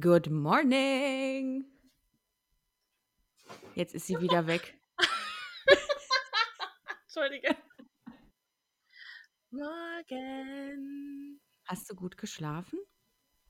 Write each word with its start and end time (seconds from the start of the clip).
Good 0.00 0.30
morning. 0.30 1.66
Jetzt 3.74 3.94
ist 3.94 4.06
sie 4.06 4.18
wieder 4.20 4.46
weg. 4.46 4.74
Entschuldige. 7.02 7.54
Morgen. 9.50 11.42
Hast 11.66 11.90
du 11.90 11.94
gut 11.94 12.16
geschlafen? 12.16 12.78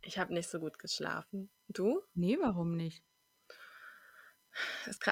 Ich 0.02 0.18
habe 0.18 0.34
nicht 0.34 0.48
so 0.48 0.58
gut 0.58 0.80
geschlafen. 0.80 1.48
Du? 1.68 2.02
Nee, 2.14 2.36
warum 2.41 2.77
nicht? 2.77 3.04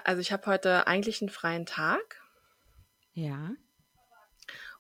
Also 0.03 0.21
ich 0.21 0.33
habe 0.33 0.47
heute 0.47 0.89
eigentlich 0.89 1.23
einen 1.23 1.31
freien 1.31 1.65
Tag. 1.65 2.21
Ja. 3.13 3.55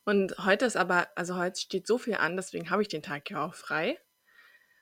Und 0.02 0.36
heute 0.38 0.64
ist 0.64 0.76
aber, 0.76 1.16
also 1.16 1.36
heute 1.36 1.60
steht 1.60 1.86
so 1.86 1.96
viel 1.96 2.14
an, 2.14 2.34
deswegen 2.34 2.70
habe 2.70 2.82
ich 2.82 2.88
den 2.88 3.04
Tag 3.04 3.30
ja 3.30 3.44
auch 3.44 3.54
frei. 3.54 4.00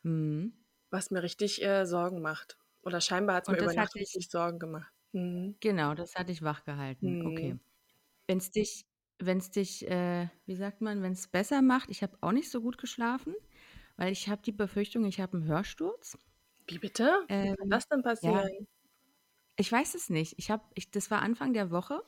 Mhm. 0.03 0.55
Was 0.91 1.11
mir 1.11 1.23
richtig 1.23 1.63
äh, 1.63 1.87
Sorgen 1.87 2.21
macht. 2.21 2.59
Oder 2.83 3.01
scheinbar 3.01 3.37
hat 3.37 3.45
es 3.45 3.51
mir 3.51 3.61
über 3.61 3.73
Nacht 3.75 3.95
richtig 3.99 4.29
Sorgen 4.31 4.59
gemacht. 4.59 4.93
Mhm. 5.13 5.59
Genau, 5.61 5.95
das 5.95 6.15
hat 6.17 6.29
dich 6.29 6.43
wachgehalten. 6.43 7.19
Mhm. 7.21 7.21
Okay. 7.25 7.59
Wenn 8.29 8.39
es 8.39 8.51
dich, 8.51 8.87
wenn 9.21 9.39
es 9.39 9.51
dich, 9.51 9.89
äh, 9.89 10.29
wie 10.47 10.57
sagt 10.57 10.81
man, 10.83 11.03
wenn 11.03 11.13
es 11.15 11.29
besser 11.29 11.63
macht, 11.63 11.91
ich 11.91 12.03
habe 12.03 12.19
auch 12.23 12.33
nicht 12.33 12.51
so 12.51 12.63
gut 12.63 12.79
geschlafen, 12.79 13.35
weil 13.97 14.13
ich 14.13 14.29
habe 14.29 14.43
die 14.43 14.53
Befürchtung, 14.53 15.05
ich 15.07 15.21
habe 15.21 15.39
einen 15.39 15.47
Hörsturz. 15.49 16.19
Wie 16.69 16.79
bitte? 16.79 17.29
Ähm, 17.29 17.41
Wie 17.41 17.49
kann 17.59 17.69
das 17.69 17.89
denn 17.89 18.03
passieren? 18.03 18.45
Ja, 18.45 18.67
ich 19.57 19.71
weiß 19.71 19.95
es 19.95 20.11
nicht. 20.11 20.35
Ich 20.39 20.51
habe, 20.51 20.65
ich, 20.75 20.91
das 20.91 21.11
war 21.11 21.23
Anfang 21.23 21.53
der 21.53 21.71
Woche. 21.71 22.03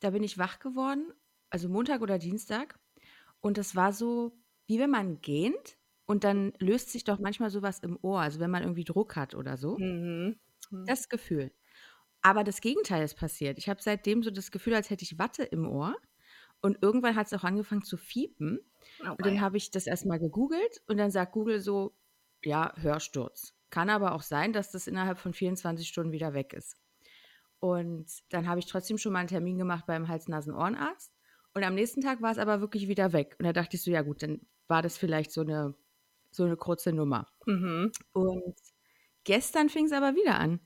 Da 0.00 0.10
bin 0.10 0.22
ich 0.24 0.38
wach 0.38 0.58
geworden, 0.58 1.12
also 1.50 1.68
Montag 1.68 2.02
oder 2.02 2.18
Dienstag. 2.18 2.80
Und 3.40 3.58
es 3.58 3.76
war 3.76 3.92
so, 3.92 4.38
wie 4.66 4.78
wenn 4.80 4.90
man 4.90 5.20
gähnt 5.20 5.78
und 6.12 6.24
dann 6.24 6.52
löst 6.58 6.90
sich 6.90 7.04
doch 7.04 7.18
manchmal 7.18 7.48
sowas 7.48 7.78
im 7.78 7.98
Ohr, 8.02 8.20
also 8.20 8.38
wenn 8.38 8.50
man 8.50 8.62
irgendwie 8.62 8.84
Druck 8.84 9.16
hat 9.16 9.34
oder 9.34 9.56
so. 9.56 9.78
Mhm. 9.78 10.36
mhm. 10.70 10.84
Das 10.84 11.08
Gefühl. 11.08 11.52
Aber 12.20 12.44
das 12.44 12.60
Gegenteil 12.60 13.02
ist 13.02 13.14
passiert. 13.14 13.56
Ich 13.56 13.70
habe 13.70 13.80
seitdem 13.80 14.22
so 14.22 14.30
das 14.30 14.50
Gefühl, 14.50 14.74
als 14.74 14.90
hätte 14.90 15.04
ich 15.04 15.18
Watte 15.18 15.42
im 15.42 15.66
Ohr. 15.66 15.96
Und 16.60 16.82
irgendwann 16.82 17.16
hat 17.16 17.28
es 17.28 17.32
auch 17.32 17.44
angefangen 17.44 17.82
zu 17.82 17.96
fiepen. 17.96 18.60
Oh, 19.00 19.12
und 19.12 19.24
dann 19.24 19.40
habe 19.40 19.56
ich 19.56 19.70
das 19.70 19.86
erstmal 19.86 20.18
gegoogelt 20.18 20.82
und 20.86 20.98
dann 20.98 21.10
sagt 21.10 21.32
Google 21.32 21.60
so, 21.60 21.94
ja, 22.42 22.74
Hörsturz. 22.76 23.54
Kann 23.70 23.88
aber 23.88 24.12
auch 24.12 24.22
sein, 24.22 24.52
dass 24.52 24.70
das 24.70 24.86
innerhalb 24.86 25.16
von 25.16 25.32
24 25.32 25.88
Stunden 25.88 26.12
wieder 26.12 26.34
weg 26.34 26.52
ist. 26.52 26.76
Und 27.58 28.06
dann 28.28 28.46
habe 28.48 28.60
ich 28.60 28.66
trotzdem 28.66 28.98
schon 28.98 29.14
mal 29.14 29.20
einen 29.20 29.28
Termin 29.28 29.56
gemacht 29.56 29.86
beim 29.86 30.08
Hals-Nasen-Ohrenarzt. 30.08 31.10
Und 31.54 31.64
am 31.64 31.74
nächsten 31.74 32.02
Tag 32.02 32.20
war 32.20 32.32
es 32.32 32.38
aber 32.38 32.60
wirklich 32.60 32.86
wieder 32.86 33.14
weg. 33.14 33.34
Und 33.38 33.46
da 33.46 33.54
dachte 33.54 33.76
ich 33.76 33.82
so, 33.82 33.90
ja 33.90 34.02
gut, 34.02 34.22
dann 34.22 34.42
war 34.68 34.82
das 34.82 34.98
vielleicht 34.98 35.32
so 35.32 35.40
eine, 35.40 35.74
so 36.34 36.44
eine 36.44 36.56
kurze 36.56 36.92
Nummer. 36.92 37.28
Mhm. 37.46 37.92
Und 38.12 38.54
gestern 39.24 39.68
fing 39.68 39.86
es 39.86 39.92
aber 39.92 40.14
wieder 40.14 40.38
an 40.38 40.60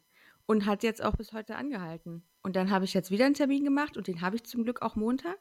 und 0.46 0.66
hat 0.66 0.82
jetzt 0.82 1.02
auch 1.02 1.16
bis 1.16 1.32
heute 1.32 1.56
angehalten. 1.56 2.26
Und 2.42 2.56
dann 2.56 2.70
habe 2.70 2.84
ich 2.84 2.94
jetzt 2.94 3.10
wieder 3.10 3.26
einen 3.26 3.34
Termin 3.34 3.64
gemacht 3.64 3.96
und 3.96 4.06
den 4.06 4.20
habe 4.20 4.36
ich 4.36 4.44
zum 4.44 4.64
Glück 4.64 4.82
auch 4.82 4.94
Montag. 4.94 5.38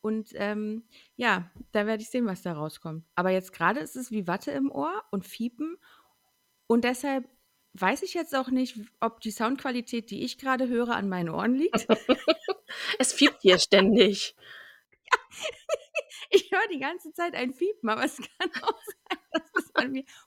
Und 0.00 0.30
ähm, 0.34 0.84
ja, 1.16 1.50
da 1.72 1.86
werde 1.86 2.02
ich 2.02 2.10
sehen, 2.10 2.26
was 2.26 2.42
da 2.42 2.52
rauskommt. 2.52 3.04
Aber 3.16 3.30
jetzt 3.30 3.52
gerade 3.52 3.80
ist 3.80 3.96
es 3.96 4.12
wie 4.12 4.28
Watte 4.28 4.52
im 4.52 4.70
Ohr 4.70 5.02
und 5.10 5.26
Fiepen. 5.26 5.76
Und 6.68 6.84
deshalb 6.84 7.28
weiß 7.74 8.02
ich 8.02 8.14
jetzt 8.14 8.34
auch 8.34 8.48
nicht, 8.48 8.78
ob 9.00 9.20
die 9.20 9.30
Soundqualität, 9.30 10.10
die 10.10 10.22
ich 10.22 10.38
gerade 10.38 10.68
höre, 10.68 10.90
an 10.90 11.08
meinen 11.08 11.30
Ohren 11.30 11.54
liegt. 11.54 11.86
es 12.98 13.12
fiebt 13.12 13.42
hier 13.42 13.58
ständig. 13.58 14.36
Ja. 15.08 15.18
Ich 16.30 16.50
höre 16.50 16.66
die 16.72 16.80
ganze 16.80 17.12
Zeit 17.12 17.34
ein 17.34 17.52
Fiepen, 17.52 17.88
aber 17.88 18.04
es 18.04 18.16
kann 18.16 18.50
auch 18.62 18.80
sein, 18.84 19.05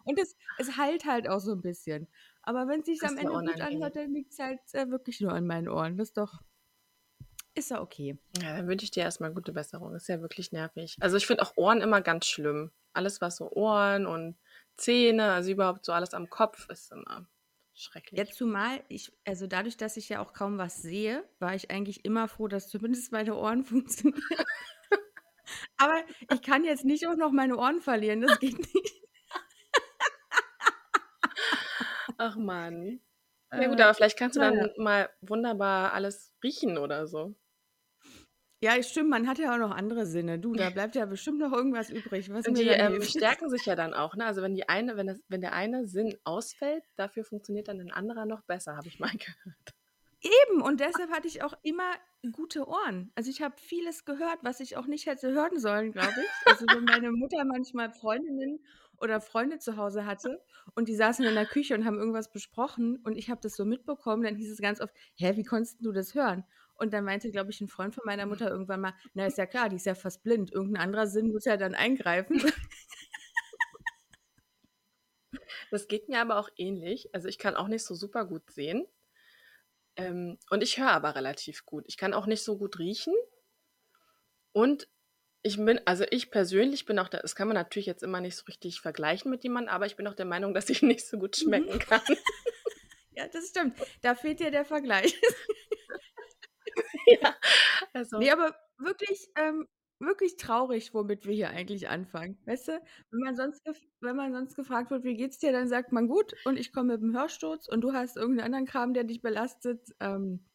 Und 0.05 0.19
es, 0.19 0.35
es 0.57 0.77
halt 0.77 1.05
halt 1.05 1.27
auch 1.29 1.39
so 1.39 1.53
ein 1.53 1.61
bisschen. 1.61 2.07
Aber 2.41 2.67
wenn 2.67 2.81
es 2.81 2.85
sich 2.85 3.01
am 3.03 3.17
Ende 3.17 3.31
gut 3.31 3.61
anhört, 3.61 3.95
dann 3.95 4.13
liegt 4.13 4.33
es 4.33 4.39
halt 4.39 4.59
äh, 4.73 4.89
wirklich 4.89 5.21
nur 5.21 5.33
an 5.33 5.45
meinen 5.45 5.67
Ohren. 5.67 5.97
Das 5.97 6.09
ist 6.09 6.17
doch. 6.17 6.41
Ist 7.55 7.71
ja 7.71 7.81
okay. 7.81 8.17
Ja, 8.41 8.57
dann 8.57 8.67
wünsche 8.67 8.85
ich 8.85 8.91
dir 8.91 9.03
erstmal 9.03 9.33
gute 9.33 9.51
Besserung. 9.51 9.93
Ist 9.95 10.07
ja 10.07 10.21
wirklich 10.21 10.51
nervig. 10.51 10.95
Also 10.99 11.17
ich 11.17 11.27
finde 11.27 11.43
auch 11.43 11.57
Ohren 11.57 11.81
immer 11.81 12.01
ganz 12.01 12.27
schlimm. 12.27 12.71
Alles, 12.93 13.21
was 13.21 13.37
so 13.37 13.51
Ohren 13.51 14.05
und 14.05 14.37
Zähne, 14.77 15.31
also 15.31 15.51
überhaupt 15.51 15.85
so 15.85 15.91
alles 15.91 16.13
am 16.13 16.29
Kopf, 16.29 16.69
ist 16.69 16.91
immer 16.91 17.27
schrecklich. 17.73 18.17
Ja, 18.17 18.25
zumal 18.25 18.83
ich, 18.87 19.11
also 19.25 19.47
dadurch, 19.47 19.77
dass 19.77 19.97
ich 19.97 20.09
ja 20.09 20.21
auch 20.21 20.33
kaum 20.33 20.57
was 20.57 20.81
sehe, 20.81 21.27
war 21.39 21.55
ich 21.55 21.71
eigentlich 21.71 22.05
immer 22.05 22.27
froh, 22.27 22.47
dass 22.47 22.69
zumindest 22.69 23.11
meine 23.11 23.35
Ohren 23.35 23.63
funktionieren. 23.65 24.45
Aber 25.77 26.01
ich 26.31 26.41
kann 26.41 26.63
jetzt 26.63 26.85
nicht 26.85 27.07
auch 27.07 27.15
noch 27.15 27.31
meine 27.31 27.57
Ohren 27.57 27.81
verlieren. 27.81 28.21
Das 28.21 28.39
geht 28.39 28.57
nicht. 28.57 29.01
Ach 32.17 32.35
man. 32.35 32.99
Ja 33.51 33.67
gut, 33.67 33.79
äh, 33.79 33.83
aber 33.83 33.93
vielleicht 33.93 34.17
kannst 34.17 34.35
du 34.35 34.41
dann 34.41 34.55
ja. 34.55 34.69
mal 34.77 35.09
wunderbar 35.21 35.93
alles 35.93 36.33
riechen 36.43 36.77
oder 36.77 37.07
so. 37.07 37.35
Ja, 38.61 38.81
stimmt, 38.83 39.09
man 39.09 39.25
hat 39.25 39.39
ja 39.39 39.53
auch 39.53 39.57
noch 39.57 39.71
andere 39.71 40.05
Sinne. 40.05 40.37
Du, 40.37 40.53
da 40.53 40.69
bleibt 40.69 40.93
ja 40.95 41.05
bestimmt 41.05 41.39
noch 41.39 41.53
irgendwas 41.53 41.89
übrig, 41.89 42.29
was 42.29 42.45
Und 42.45 42.57
die 42.57 42.67
ähm, 42.67 43.01
stärken 43.01 43.49
sich 43.49 43.65
ja 43.65 43.75
dann 43.75 43.93
auch, 43.93 44.15
ne? 44.15 44.25
Also 44.25 44.41
wenn 44.41 44.53
die 44.53 44.67
eine, 44.67 44.97
wenn 44.97 45.07
das, 45.07 45.23
wenn 45.29 45.39
der 45.39 45.53
eine 45.53 45.87
Sinn 45.87 46.17
ausfällt, 46.25 46.83
dafür 46.97 47.23
funktioniert 47.23 47.69
dann 47.69 47.79
ein 47.79 47.91
anderer 47.91 48.25
noch 48.25 48.41
besser, 48.41 48.75
habe 48.75 48.89
ich 48.89 48.99
mal 48.99 49.11
gehört. 49.11 49.78
Eben, 50.21 50.61
und 50.61 50.81
deshalb 50.81 51.11
hatte 51.11 51.27
ich 51.27 51.43
auch 51.43 51.53
immer 51.63 51.93
gute 52.33 52.67
Ohren. 52.67 53.11
Also 53.15 53.29
ich 53.29 53.41
habe 53.41 53.55
vieles 53.57 54.03
gehört, 54.03 54.39
was 54.41 54.59
ich 54.59 54.75
auch 54.75 54.85
nicht 54.85 55.05
hätte 55.05 55.31
hören 55.31 55.59
sollen, 55.59 55.93
glaube 55.93 56.15
ich. 56.17 56.29
Also 56.51 56.65
wenn 56.67 56.83
meine 56.83 57.11
Mutter 57.11 57.45
manchmal 57.45 57.91
Freundinnen 57.91 58.59
oder 58.97 59.21
Freunde 59.21 59.59
zu 59.59 59.77
Hause 59.77 60.05
hatte 60.05 60.43
und 60.75 60.89
die 60.89 60.95
saßen 60.95 61.23
in 61.23 61.35
der 61.35 61.45
Küche 61.45 61.73
und 61.73 61.85
haben 61.85 61.97
irgendwas 61.97 62.31
besprochen 62.31 62.97
und 62.97 63.17
ich 63.17 63.29
habe 63.29 63.39
das 63.41 63.55
so 63.55 63.63
mitbekommen, 63.63 64.23
dann 64.23 64.35
hieß 64.35 64.51
es 64.51 64.59
ganz 64.59 64.81
oft, 64.81 64.93
hä, 65.15 65.37
wie 65.37 65.43
konntest 65.43 65.77
du 65.79 65.93
das 65.93 66.13
hören? 66.15 66.43
Und 66.75 66.93
dann 66.93 67.05
meinte, 67.05 67.31
glaube 67.31 67.51
ich, 67.51 67.61
ein 67.61 67.69
Freund 67.69 67.95
von 67.95 68.03
meiner 68.05 68.25
Mutter 68.25 68.49
irgendwann 68.49 68.81
mal, 68.81 68.93
na 69.13 69.25
ist 69.25 69.37
ja 69.37 69.45
klar, 69.45 69.69
die 69.69 69.77
ist 69.77 69.85
ja 69.85 69.95
fast 69.95 70.23
blind, 70.23 70.51
irgendein 70.51 70.83
anderer 70.83 71.07
Sinn 71.07 71.31
muss 71.31 71.45
ja 71.45 71.55
dann 71.55 71.75
eingreifen. 71.75 72.41
Das 75.71 75.87
geht 75.87 76.09
mir 76.09 76.19
aber 76.19 76.37
auch 76.37 76.49
ähnlich. 76.57 77.13
Also 77.13 77.27
ich 77.27 77.37
kann 77.37 77.55
auch 77.55 77.67
nicht 77.67 77.83
so 77.83 77.93
super 77.93 78.25
gut 78.25 78.49
sehen. 78.49 78.87
Ähm, 79.99 80.37
und 80.49 80.63
ich 80.63 80.79
höre 80.79 80.91
aber 80.91 81.15
relativ 81.15 81.65
gut. 81.65 81.83
Ich 81.87 81.97
kann 81.97 82.13
auch 82.13 82.25
nicht 82.25 82.43
so 82.43 82.57
gut 82.57 82.79
riechen. 82.79 83.13
Und 84.51 84.87
ich 85.41 85.57
bin, 85.57 85.79
also 85.85 86.05
ich 86.09 86.31
persönlich 86.31 86.85
bin 86.85 86.99
auch, 86.99 87.09
da, 87.09 87.19
das 87.19 87.35
kann 87.35 87.47
man 87.47 87.55
natürlich 87.55 87.85
jetzt 87.85 88.03
immer 88.03 88.21
nicht 88.21 88.35
so 88.35 88.43
richtig 88.45 88.81
vergleichen 88.81 89.31
mit 89.31 89.43
jemandem, 89.43 89.73
aber 89.73 89.85
ich 89.85 89.95
bin 89.95 90.07
auch 90.07 90.15
der 90.15 90.25
Meinung, 90.25 90.53
dass 90.53 90.69
ich 90.69 90.81
nicht 90.81 91.05
so 91.05 91.17
gut 91.17 91.37
mhm. 91.37 91.43
schmecken 91.43 91.79
kann. 91.79 92.01
ja, 93.11 93.27
das 93.27 93.49
stimmt. 93.49 93.77
Da 94.01 94.15
fehlt 94.15 94.39
dir 94.39 94.51
der 94.51 94.65
Vergleich. 94.65 95.19
ja, 97.21 97.35
also. 97.93 98.17
Nee, 98.17 98.31
aber 98.31 98.55
wirklich, 98.77 99.27
ähm, 99.35 99.67
wirklich 99.99 100.37
traurig, 100.37 100.93
womit 100.93 101.25
wir 101.25 101.33
hier 101.33 101.49
eigentlich 101.49 101.89
anfangen. 101.89 102.37
Weißt 102.45 102.69
du, 102.69 102.81
wenn 103.11 103.19
man 103.19 103.35
sonst, 103.35 103.61
wenn 103.99 104.15
man 104.15 104.33
sonst 104.33 104.55
gefragt 104.55 104.91
wird, 104.91 105.03
wie 105.03 105.15
geht's 105.15 105.39
dir, 105.39 105.51
dann 105.51 105.67
sagt 105.67 105.91
man 105.91 106.07
gut 106.07 106.33
und 106.45 106.57
ich 106.57 106.71
komme 106.71 106.93
mit 106.93 107.01
dem 107.01 107.15
Hörsturz 107.15 107.67
und 107.67 107.81
du 107.81 107.93
hast 107.93 108.17
irgendeinen 108.17 108.45
anderen 108.45 108.65
Kram, 108.65 108.93
der 108.93 109.03
dich 109.03 109.21
belastet. 109.21 109.81
Ähm, 109.99 110.45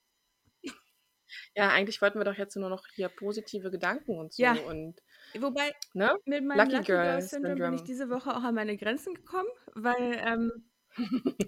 ja, 1.55 1.69
eigentlich 1.69 2.01
wollten 2.01 2.19
wir 2.19 2.25
doch 2.25 2.37
jetzt 2.37 2.57
nur 2.57 2.71
noch 2.71 2.87
hier 2.95 3.09
positive 3.09 3.71
Gedanken 3.71 4.19
und 4.19 4.33
so. 4.33 4.43
Ja. 4.43 4.55
Und, 4.55 5.01
Wobei, 5.39 5.73
ne? 5.93 6.17
mit 6.25 6.45
meinem 6.45 6.59
Lucky, 6.59 6.77
Lucky 6.77 6.87
Girl, 6.87 7.23
Syndrome 7.23 7.57
bin 7.57 7.75
ich 7.75 7.83
diese 7.83 8.09
Woche 8.11 8.31
auch 8.31 8.43
an 8.43 8.55
meine 8.55 8.77
Grenzen 8.77 9.15
gekommen, 9.15 9.49
weil 9.75 10.23
ähm, 10.25 10.71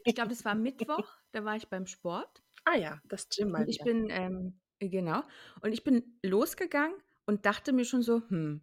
ich 0.05 0.15
glaube, 0.15 0.31
das 0.31 0.45
war 0.45 0.55
Mittwoch, 0.55 1.07
da 1.33 1.45
war 1.45 1.57
ich 1.57 1.69
beim 1.69 1.87
Sport. 1.87 2.43
Ah 2.65 2.77
ja, 2.77 3.01
das 3.05 3.29
Gym 3.29 3.51
mal. 3.51 3.69
Ich 3.69 3.79
bin, 3.79 4.09
ähm, 4.11 4.61
genau, 4.81 5.23
und 5.61 5.73
ich 5.73 5.85
bin 5.85 6.19
losgegangen 6.23 6.97
und 7.27 7.45
dachte 7.47 7.73
mir 7.73 7.85
schon 7.85 8.03
so, 8.03 8.23
hm, 8.29 8.61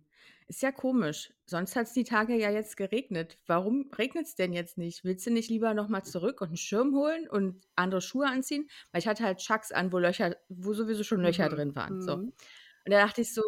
ist 0.47 0.61
ja 0.61 0.71
komisch. 0.71 1.33
Sonst 1.45 1.75
hat 1.75 1.87
es 1.87 1.93
die 1.93 2.03
Tage 2.03 2.35
ja 2.35 2.51
jetzt 2.51 2.77
geregnet. 2.77 3.37
Warum 3.47 3.89
regnet 3.97 4.25
es 4.25 4.35
denn 4.35 4.53
jetzt 4.53 4.77
nicht? 4.77 5.03
Willst 5.03 5.25
du 5.25 5.31
nicht 5.31 5.49
lieber 5.49 5.73
nochmal 5.73 6.03
zurück 6.03 6.41
und 6.41 6.47
einen 6.47 6.57
Schirm 6.57 6.95
holen 6.95 7.29
und 7.29 7.65
andere 7.75 8.01
Schuhe 8.01 8.27
anziehen? 8.27 8.67
Weil 8.91 8.99
ich 8.99 9.07
hatte 9.07 9.23
halt 9.23 9.39
Chucks 9.39 9.71
an, 9.71 9.91
wo 9.91 9.99
Löcher, 9.99 10.35
wo 10.49 10.73
sowieso 10.73 11.03
schon 11.03 11.21
Löcher 11.21 11.49
mhm. 11.49 11.55
drin 11.55 11.75
waren. 11.75 12.01
So. 12.01 12.17
Mhm. 12.17 12.33
Und 12.85 12.91
da 12.91 13.05
dachte 13.05 13.21
ich 13.21 13.33
so, 13.33 13.41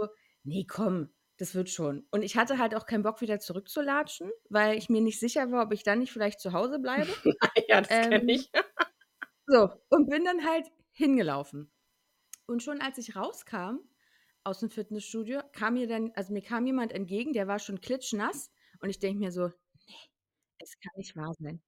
nee, 0.43 0.65
komm, 0.67 1.09
das 1.37 1.53
wird 1.53 1.69
schon. 1.69 2.05
Und 2.11 2.21
ich 2.21 2.37
hatte 2.37 2.57
halt 2.57 2.75
auch 2.75 2.85
keinen 2.85 3.03
Bock, 3.03 3.21
wieder 3.21 3.39
zurückzulatschen, 3.39 4.31
weil 4.49 4.77
ich 4.77 4.89
mir 4.89 5.01
nicht 5.01 5.19
sicher 5.19 5.51
war, 5.51 5.65
ob 5.65 5.73
ich 5.73 5.83
dann 5.83 5.99
nicht 5.99 6.11
vielleicht 6.11 6.39
zu 6.39 6.53
Hause 6.53 6.79
bleibe. 6.79 7.07
ja, 7.67 7.81
das 7.81 7.91
ähm, 7.91 8.09
kenne 8.09 8.31
ich. 8.31 8.51
so, 9.47 9.69
und 9.89 10.09
bin 10.09 10.23
dann 10.23 10.45
halt 10.45 10.71
hingelaufen. 10.91 11.71
Und 12.47 12.63
schon 12.63 12.79
als 12.79 12.97
ich 12.97 13.15
rauskam, 13.15 13.79
aus 14.45 14.59
dem 14.59 14.69
Fitnessstudio, 14.69 15.41
kam 15.53 15.73
mir 15.73 15.87
dann, 15.87 16.11
also 16.15 16.33
mir 16.33 16.41
kam 16.41 16.65
jemand 16.65 16.91
entgegen, 16.91 17.33
der 17.33 17.47
war 17.47 17.59
schon 17.59 17.81
klitschnass 17.81 18.51
und 18.79 18.89
ich 18.89 18.99
denke 18.99 19.19
mir 19.19 19.31
so, 19.31 19.47
nee, 19.47 20.09
es 20.59 20.79
kann 20.79 20.93
nicht 20.95 21.15
wahr 21.15 21.33
sein. 21.39 21.61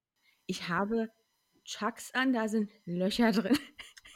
Ich 0.45 0.69
habe 0.69 1.09
Chucks 1.65 2.13
an, 2.13 2.33
da 2.33 2.47
sind 2.47 2.71
Löcher 2.85 3.31
drin. 3.31 3.57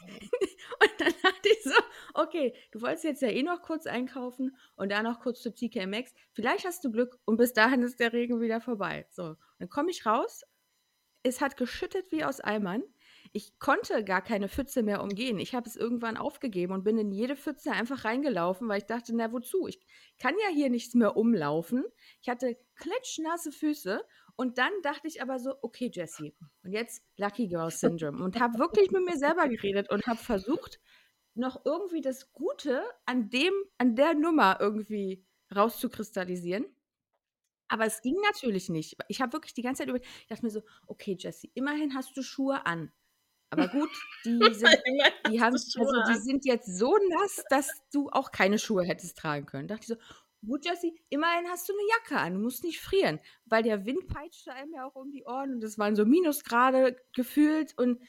und 0.80 0.92
dann 0.98 1.12
dachte 1.22 1.48
ich 1.50 1.62
so, 1.62 1.82
okay, 2.14 2.54
du 2.70 2.80
wolltest 2.80 3.04
jetzt 3.04 3.22
ja 3.22 3.28
eh 3.28 3.42
noch 3.42 3.62
kurz 3.62 3.86
einkaufen 3.86 4.56
und 4.76 4.90
dann 4.90 5.04
noch 5.04 5.20
kurz 5.20 5.42
zu 5.42 5.52
TK 5.52 5.86
Maxx. 5.86 6.14
Vielleicht 6.32 6.64
hast 6.64 6.84
du 6.84 6.90
Glück 6.90 7.18
und 7.24 7.36
bis 7.36 7.52
dahin 7.52 7.82
ist 7.82 8.00
der 8.00 8.12
Regen 8.12 8.40
wieder 8.40 8.60
vorbei. 8.60 9.06
So, 9.10 9.36
dann 9.58 9.68
komme 9.68 9.90
ich 9.90 10.06
raus 10.06 10.42
es 11.22 11.40
hat 11.40 11.56
geschüttet 11.56 12.10
wie 12.10 12.24
aus 12.24 12.40
Eimern. 12.40 12.82
Ich 13.34 13.58
konnte 13.58 14.04
gar 14.04 14.20
keine 14.20 14.48
Pfütze 14.48 14.82
mehr 14.82 15.02
umgehen. 15.02 15.38
Ich 15.38 15.54
habe 15.54 15.66
es 15.66 15.76
irgendwann 15.76 16.18
aufgegeben 16.18 16.74
und 16.74 16.84
bin 16.84 16.98
in 16.98 17.10
jede 17.10 17.34
Pfütze 17.34 17.72
einfach 17.72 18.04
reingelaufen, 18.04 18.68
weil 18.68 18.78
ich 18.78 18.86
dachte, 18.86 19.16
na 19.16 19.32
wozu? 19.32 19.66
Ich 19.66 19.80
kann 20.18 20.34
ja 20.42 20.54
hier 20.54 20.68
nichts 20.68 20.94
mehr 20.94 21.16
umlaufen. 21.16 21.84
Ich 22.20 22.28
hatte 22.28 22.58
klitschnasse 22.74 23.50
Füße 23.50 24.04
und 24.36 24.58
dann 24.58 24.72
dachte 24.82 25.08
ich 25.08 25.22
aber 25.22 25.38
so, 25.38 25.54
okay, 25.62 25.90
Jessie, 25.92 26.34
und 26.62 26.72
jetzt 26.72 27.02
Lucky 27.16 27.48
Girl 27.48 27.70
Syndrome 27.70 28.22
und 28.22 28.38
habe 28.38 28.58
wirklich 28.58 28.90
mit 28.90 29.04
mir 29.04 29.16
selber 29.16 29.48
geredet 29.48 29.90
und 29.90 30.06
habe 30.06 30.18
versucht, 30.18 30.78
noch 31.34 31.64
irgendwie 31.64 32.02
das 32.02 32.32
Gute 32.32 32.82
an 33.06 33.30
dem, 33.30 33.52
an 33.78 33.96
der 33.96 34.14
Nummer 34.14 34.58
irgendwie 34.60 35.24
rauszukristallisieren. 35.54 36.66
Aber 37.68 37.86
es 37.86 38.02
ging 38.02 38.16
natürlich 38.22 38.68
nicht. 38.68 38.96
Ich 39.08 39.22
habe 39.22 39.32
wirklich 39.32 39.54
die 39.54 39.62
ganze 39.62 39.80
Zeit 39.80 39.88
über, 39.88 39.98
ich 39.98 40.26
dachte 40.28 40.44
mir 40.44 40.50
so, 40.50 40.62
okay, 40.86 41.16
Jessie, 41.18 41.50
immerhin 41.54 41.94
hast 41.94 42.14
du 42.16 42.22
Schuhe 42.22 42.66
an. 42.66 42.92
Aber 43.52 43.68
gut, 43.68 43.90
die 44.24 44.54
sind, 44.54 44.78
die 45.28 45.40
haben, 45.40 45.54
also 45.54 46.02
die 46.08 46.18
sind 46.18 46.46
jetzt 46.46 46.74
so 46.78 46.96
nass, 47.10 47.44
dass 47.50 47.68
du 47.92 48.08
auch 48.10 48.32
keine 48.32 48.58
Schuhe 48.58 48.82
hättest 48.82 49.18
tragen 49.18 49.44
können. 49.44 49.68
Da 49.68 49.74
dachte 49.74 49.92
ich 49.92 49.98
so, 49.98 50.46
gut, 50.46 50.64
Jessie, 50.64 50.98
immerhin 51.10 51.46
hast 51.48 51.68
du 51.68 51.74
eine 51.74 51.88
Jacke 51.90 52.18
an, 52.18 52.34
du 52.34 52.40
musst 52.40 52.64
nicht 52.64 52.80
frieren, 52.80 53.20
weil 53.44 53.62
der 53.62 53.84
Wind 53.84 54.08
peitschte 54.08 54.54
einem 54.54 54.72
ja 54.72 54.86
auch 54.86 54.96
um 54.96 55.10
die 55.10 55.24
Ohren 55.24 55.54
und 55.54 55.64
es 55.64 55.78
waren 55.78 55.94
so 55.94 56.06
Minusgrade 56.06 56.96
gefühlt 57.14 57.76
und 57.76 58.00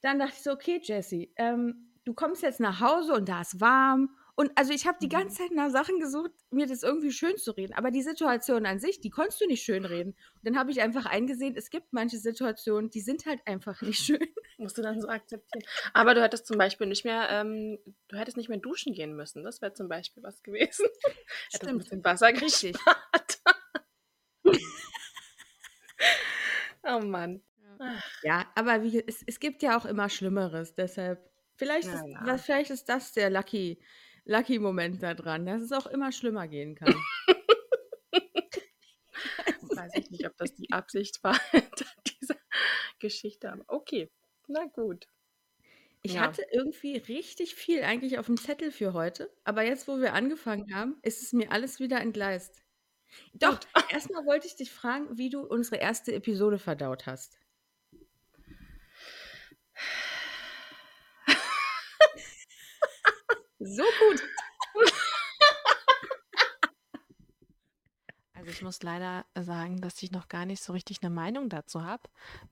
dann 0.00 0.20
dachte 0.20 0.34
ich 0.36 0.42
so, 0.42 0.52
okay, 0.52 0.80
Jessie, 0.82 1.32
ähm, 1.36 1.90
du 2.04 2.14
kommst 2.14 2.42
jetzt 2.42 2.60
nach 2.60 2.80
Hause 2.80 3.14
und 3.14 3.28
da 3.28 3.40
ist 3.40 3.60
warm 3.60 4.10
und 4.36 4.50
also 4.56 4.72
ich 4.72 4.86
habe 4.86 4.98
die 5.00 5.08
ganze 5.08 5.42
mhm. 5.42 5.46
Zeit 5.46 5.54
nach 5.56 5.70
Sachen 5.70 6.00
gesucht, 6.00 6.32
mir 6.50 6.66
das 6.66 6.82
irgendwie 6.82 7.12
schön 7.12 7.36
zu 7.36 7.52
reden. 7.52 7.72
Aber 7.74 7.92
die 7.92 8.02
Situation 8.02 8.66
an 8.66 8.80
sich, 8.80 9.00
die 9.00 9.10
konntest 9.10 9.40
du 9.40 9.46
nicht 9.46 9.62
schön 9.62 9.84
reden. 9.84 10.10
Und 10.10 10.40
dann 10.42 10.58
habe 10.58 10.72
ich 10.72 10.80
einfach 10.80 11.06
eingesehen, 11.06 11.54
es 11.56 11.70
gibt 11.70 11.92
manche 11.92 12.18
Situationen, 12.18 12.90
die 12.90 13.00
sind 13.00 13.26
halt 13.26 13.40
einfach 13.46 13.80
nicht 13.82 14.00
schön. 14.04 14.26
Musst 14.58 14.76
du 14.76 14.82
dann 14.82 15.00
so 15.00 15.08
akzeptieren. 15.08 15.64
Aber 15.92 16.14
du 16.14 16.22
hättest 16.22 16.46
zum 16.46 16.58
Beispiel 16.58 16.88
nicht 16.88 17.04
mehr, 17.04 17.28
ähm, 17.30 17.78
du 18.08 18.16
hättest 18.16 18.36
nicht 18.36 18.48
mehr 18.48 18.58
duschen 18.58 18.92
gehen 18.92 19.14
müssen. 19.14 19.44
Das 19.44 19.62
wäre 19.62 19.72
zum 19.72 19.88
Beispiel 19.88 20.24
was 20.24 20.42
gewesen. 20.42 20.86
Hättest 21.52 21.68
ein 21.68 21.78
bisschen 21.78 22.04
Wasser 22.04 22.28
Richtig. 22.28 22.76
oh 26.82 27.00
Mann. 27.00 27.40
Ja, 28.22 28.46
aber 28.54 28.82
wie, 28.82 29.04
es, 29.06 29.22
es 29.26 29.38
gibt 29.38 29.62
ja 29.62 29.78
auch 29.78 29.84
immer 29.84 30.08
Schlimmeres. 30.08 30.74
Deshalb, 30.74 31.30
vielleicht, 31.56 31.86
ja, 31.86 31.94
ist, 31.94 32.04
ja. 32.06 32.20
Was, 32.24 32.42
vielleicht 32.42 32.70
ist 32.70 32.88
das 32.88 33.12
der 33.12 33.30
Lucky 33.30 33.80
Lucky 34.24 34.58
Moment 34.58 35.02
da 35.02 35.14
dran, 35.14 35.46
dass 35.46 35.62
es 35.62 35.72
auch 35.72 35.86
immer 35.86 36.12
schlimmer 36.12 36.48
gehen 36.48 36.74
kann. 36.74 36.94
Weiß 39.62 39.92
ich 39.96 40.10
nicht, 40.10 40.26
ob 40.26 40.36
das 40.36 40.54
die 40.54 40.70
Absicht 40.72 41.22
war 41.22 41.38
dieser 42.22 42.36
Geschichte, 42.98 43.52
aber 43.52 43.64
okay, 43.68 44.10
na 44.46 44.64
gut. 44.66 45.06
Ich 46.02 46.14
ja. 46.14 46.20
hatte 46.22 46.44
irgendwie 46.52 46.96
richtig 46.96 47.54
viel 47.54 47.82
eigentlich 47.82 48.18
auf 48.18 48.26
dem 48.26 48.36
Zettel 48.36 48.70
für 48.72 48.92
heute, 48.92 49.30
aber 49.44 49.62
jetzt, 49.62 49.88
wo 49.88 49.98
wir 49.98 50.12
angefangen 50.12 50.74
haben, 50.74 50.98
ist 51.02 51.22
es 51.22 51.32
mir 51.32 51.50
alles 51.50 51.80
wieder 51.80 52.00
entgleist. 52.00 52.62
Doch, 53.32 53.58
erstmal 53.90 54.26
wollte 54.26 54.46
ich 54.46 54.56
dich 54.56 54.70
fragen, 54.70 55.16
wie 55.16 55.30
du 55.30 55.40
unsere 55.40 55.76
erste 55.76 56.14
Episode 56.14 56.58
verdaut 56.58 57.06
hast. 57.06 57.38
So 63.64 63.82
gut. 63.82 64.22
Also 68.36 68.50
ich 68.50 68.62
muss 68.62 68.82
leider 68.82 69.24
sagen, 69.34 69.80
dass 69.80 70.02
ich 70.02 70.10
noch 70.10 70.28
gar 70.28 70.44
nicht 70.44 70.62
so 70.62 70.74
richtig 70.74 70.98
eine 71.00 71.08
Meinung 71.08 71.48
dazu 71.48 71.82
habe, 71.82 72.02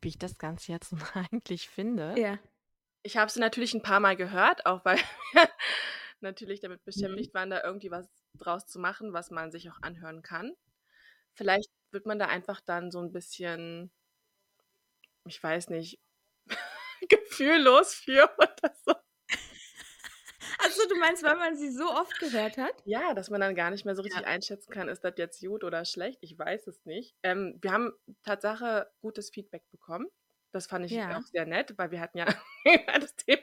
wie 0.01 0.09
ich 0.09 0.19
das 0.19 0.39
Ganze 0.39 0.73
jetzt 0.73 0.95
eigentlich 1.15 1.69
finde. 1.69 2.19
Ja. 2.19 2.39
Ich 3.03 3.19
habe 3.19 3.31
sie 3.31 3.41
natürlich 3.41 3.75
ein 3.75 3.83
paar 3.83 4.01
Mal 4.01 4.17
gehört, 4.17 4.65
auch 4.65 4.83
weil 4.87 4.97
wir 5.35 5.51
natürlich 6.21 6.61
damit 6.61 6.81
mhm. 6.81 6.85
beschäftigt 6.87 7.35
waren, 7.35 7.51
da 7.51 7.63
irgendwie 7.63 7.91
was 7.91 8.09
draus 8.39 8.67
zu 8.67 8.79
machen, 8.79 9.13
was 9.13 9.31
man 9.31 9.51
sich 9.51 9.69
auch 9.71 9.83
anhören 9.83 10.23
kann. 10.23 10.57
Vielleicht 11.35 11.69
wird 11.91 12.07
man 12.07 12.19
da 12.19 12.25
einfach 12.25 12.63
dann 12.63 12.91
so 12.91 13.01
ein 13.01 13.13
bisschen, 13.13 13.91
ich 15.27 15.43
weiß 15.43 15.69
nicht, 15.69 16.01
gefühllos 17.11 17.93
für 17.93 18.35
oder 18.39 18.75
so. 20.73 20.89
Du 20.89 20.97
meinst, 20.97 21.23
weil 21.23 21.37
man 21.37 21.57
sie 21.57 21.71
so 21.71 21.91
oft 21.91 22.19
gehört 22.19 22.59
hat? 22.59 22.75
Ja, 22.85 23.15
dass 23.15 23.31
man 23.31 23.41
dann 23.41 23.55
gar 23.55 23.71
nicht 23.71 23.85
mehr 23.85 23.95
so 23.95 24.03
richtig 24.03 24.23
ja. 24.23 24.29
einschätzen 24.29 24.73
kann, 24.73 24.89
ist 24.89 25.05
das 25.05 25.15
jetzt 25.17 25.41
gut 25.41 25.65
oder 25.65 25.85
schlecht? 25.85 26.19
Ich 26.23 26.39
weiß 26.39 26.67
es 26.67 26.85
nicht. 26.85 27.15
Ähm, 27.23 27.59
wir 27.61 27.73
haben 27.73 27.93
Tatsache 28.23 28.91
gutes 29.01 29.31
Feedback 29.31 29.63
bekommen. 29.71 30.07
Das 30.53 30.67
fand 30.67 30.85
ich 30.85 30.93
ja. 30.93 31.17
auch 31.17 31.23
sehr 31.23 31.47
nett, 31.47 31.75
weil 31.79 31.91
wir 31.91 32.01
hatten 32.01 32.19
ja 32.19 32.27
das 33.01 33.17
Thema 33.17 33.43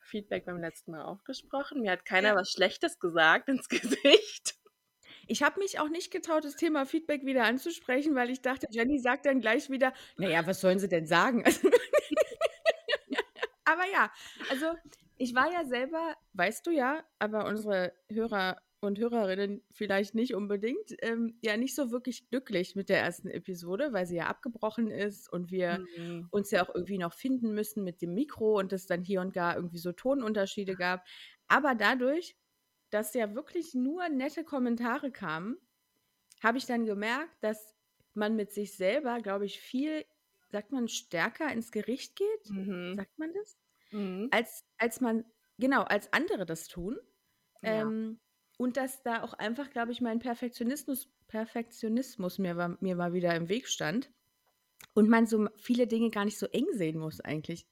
Feedback 0.00 0.44
beim 0.44 0.60
letzten 0.60 0.92
Mal 0.92 1.04
auch 1.04 1.24
gesprochen. 1.24 1.80
Mir 1.80 1.90
hat 1.90 2.04
keiner 2.04 2.28
ja. 2.28 2.36
was 2.36 2.50
Schlechtes 2.50 2.98
gesagt 2.98 3.48
ins 3.48 3.68
Gesicht. 3.68 4.54
Ich 5.26 5.42
habe 5.42 5.60
mich 5.60 5.78
auch 5.78 5.88
nicht 5.88 6.10
getraut, 6.10 6.44
das 6.44 6.56
Thema 6.56 6.86
Feedback 6.86 7.24
wieder 7.24 7.44
anzusprechen, 7.44 8.14
weil 8.14 8.30
ich 8.30 8.42
dachte, 8.42 8.66
Jenny 8.70 8.98
sagt 8.98 9.26
dann 9.26 9.40
gleich 9.40 9.70
wieder, 9.70 9.92
naja, 10.16 10.46
was 10.46 10.60
sollen 10.60 10.78
sie 10.78 10.88
denn 10.88 11.06
sagen? 11.06 11.44
Aber 13.64 13.86
ja, 13.90 14.12
also 14.50 14.74
ich 15.16 15.34
war 15.34 15.52
ja 15.52 15.64
selber, 15.64 16.16
weißt 16.32 16.66
du 16.66 16.70
ja, 16.70 17.04
aber 17.18 17.46
unsere 17.46 17.92
Hörer 18.10 18.60
und 18.80 18.98
Hörerinnen 18.98 19.62
vielleicht 19.70 20.14
nicht 20.14 20.34
unbedingt, 20.34 20.96
ähm, 21.02 21.38
ja 21.40 21.56
nicht 21.56 21.76
so 21.76 21.92
wirklich 21.92 22.28
glücklich 22.28 22.74
mit 22.74 22.88
der 22.88 23.00
ersten 23.00 23.28
Episode, 23.28 23.92
weil 23.92 24.06
sie 24.06 24.16
ja 24.16 24.26
abgebrochen 24.26 24.90
ist 24.90 25.32
und 25.32 25.52
wir 25.52 25.84
mhm. 25.96 26.26
uns 26.32 26.50
ja 26.50 26.64
auch 26.64 26.74
irgendwie 26.74 26.98
noch 26.98 27.12
finden 27.12 27.54
müssen 27.54 27.84
mit 27.84 28.02
dem 28.02 28.14
Mikro 28.14 28.58
und 28.58 28.72
es 28.72 28.86
dann 28.86 29.02
hier 29.02 29.20
und 29.20 29.36
da 29.36 29.54
irgendwie 29.54 29.78
so 29.78 29.92
Tonunterschiede 29.92 30.74
gab. 30.74 31.04
Aber 31.46 31.76
dadurch, 31.76 32.36
dass 32.90 33.14
ja 33.14 33.34
wirklich 33.34 33.72
nur 33.72 34.08
nette 34.08 34.42
Kommentare 34.42 35.12
kamen, 35.12 35.58
habe 36.42 36.58
ich 36.58 36.66
dann 36.66 36.84
gemerkt, 36.84 37.36
dass 37.40 37.76
man 38.14 38.34
mit 38.34 38.52
sich 38.52 38.76
selber, 38.76 39.20
glaube 39.20 39.46
ich, 39.46 39.60
viel, 39.60 40.04
sagt 40.50 40.72
man, 40.72 40.88
stärker 40.88 41.52
ins 41.52 41.70
Gericht 41.70 42.16
geht. 42.16 42.50
Mhm. 42.50 42.96
Sagt 42.96 43.16
man 43.16 43.32
das? 43.32 43.61
Mhm. 43.92 44.28
Als, 44.30 44.64
als 44.78 45.00
man, 45.00 45.24
genau, 45.58 45.82
als 45.82 46.12
andere 46.12 46.46
das 46.46 46.66
tun. 46.66 46.98
Ja. 47.62 47.82
Ähm, 47.82 48.20
und 48.58 48.76
dass 48.76 49.02
da 49.02 49.22
auch 49.22 49.34
einfach, 49.34 49.70
glaube 49.70 49.92
ich, 49.92 50.00
mein 50.00 50.18
Perfektionismus, 50.18 51.08
Perfektionismus 51.28 52.38
mir, 52.38 52.56
war, 52.56 52.76
mir 52.80 52.96
mal 52.96 53.12
wieder 53.12 53.34
im 53.34 53.48
Weg 53.48 53.68
stand. 53.68 54.10
Und 54.94 55.08
man 55.08 55.26
so 55.26 55.48
viele 55.56 55.86
Dinge 55.86 56.10
gar 56.10 56.24
nicht 56.24 56.38
so 56.38 56.46
eng 56.46 56.66
sehen 56.72 56.98
muss, 56.98 57.20
eigentlich. 57.20 57.66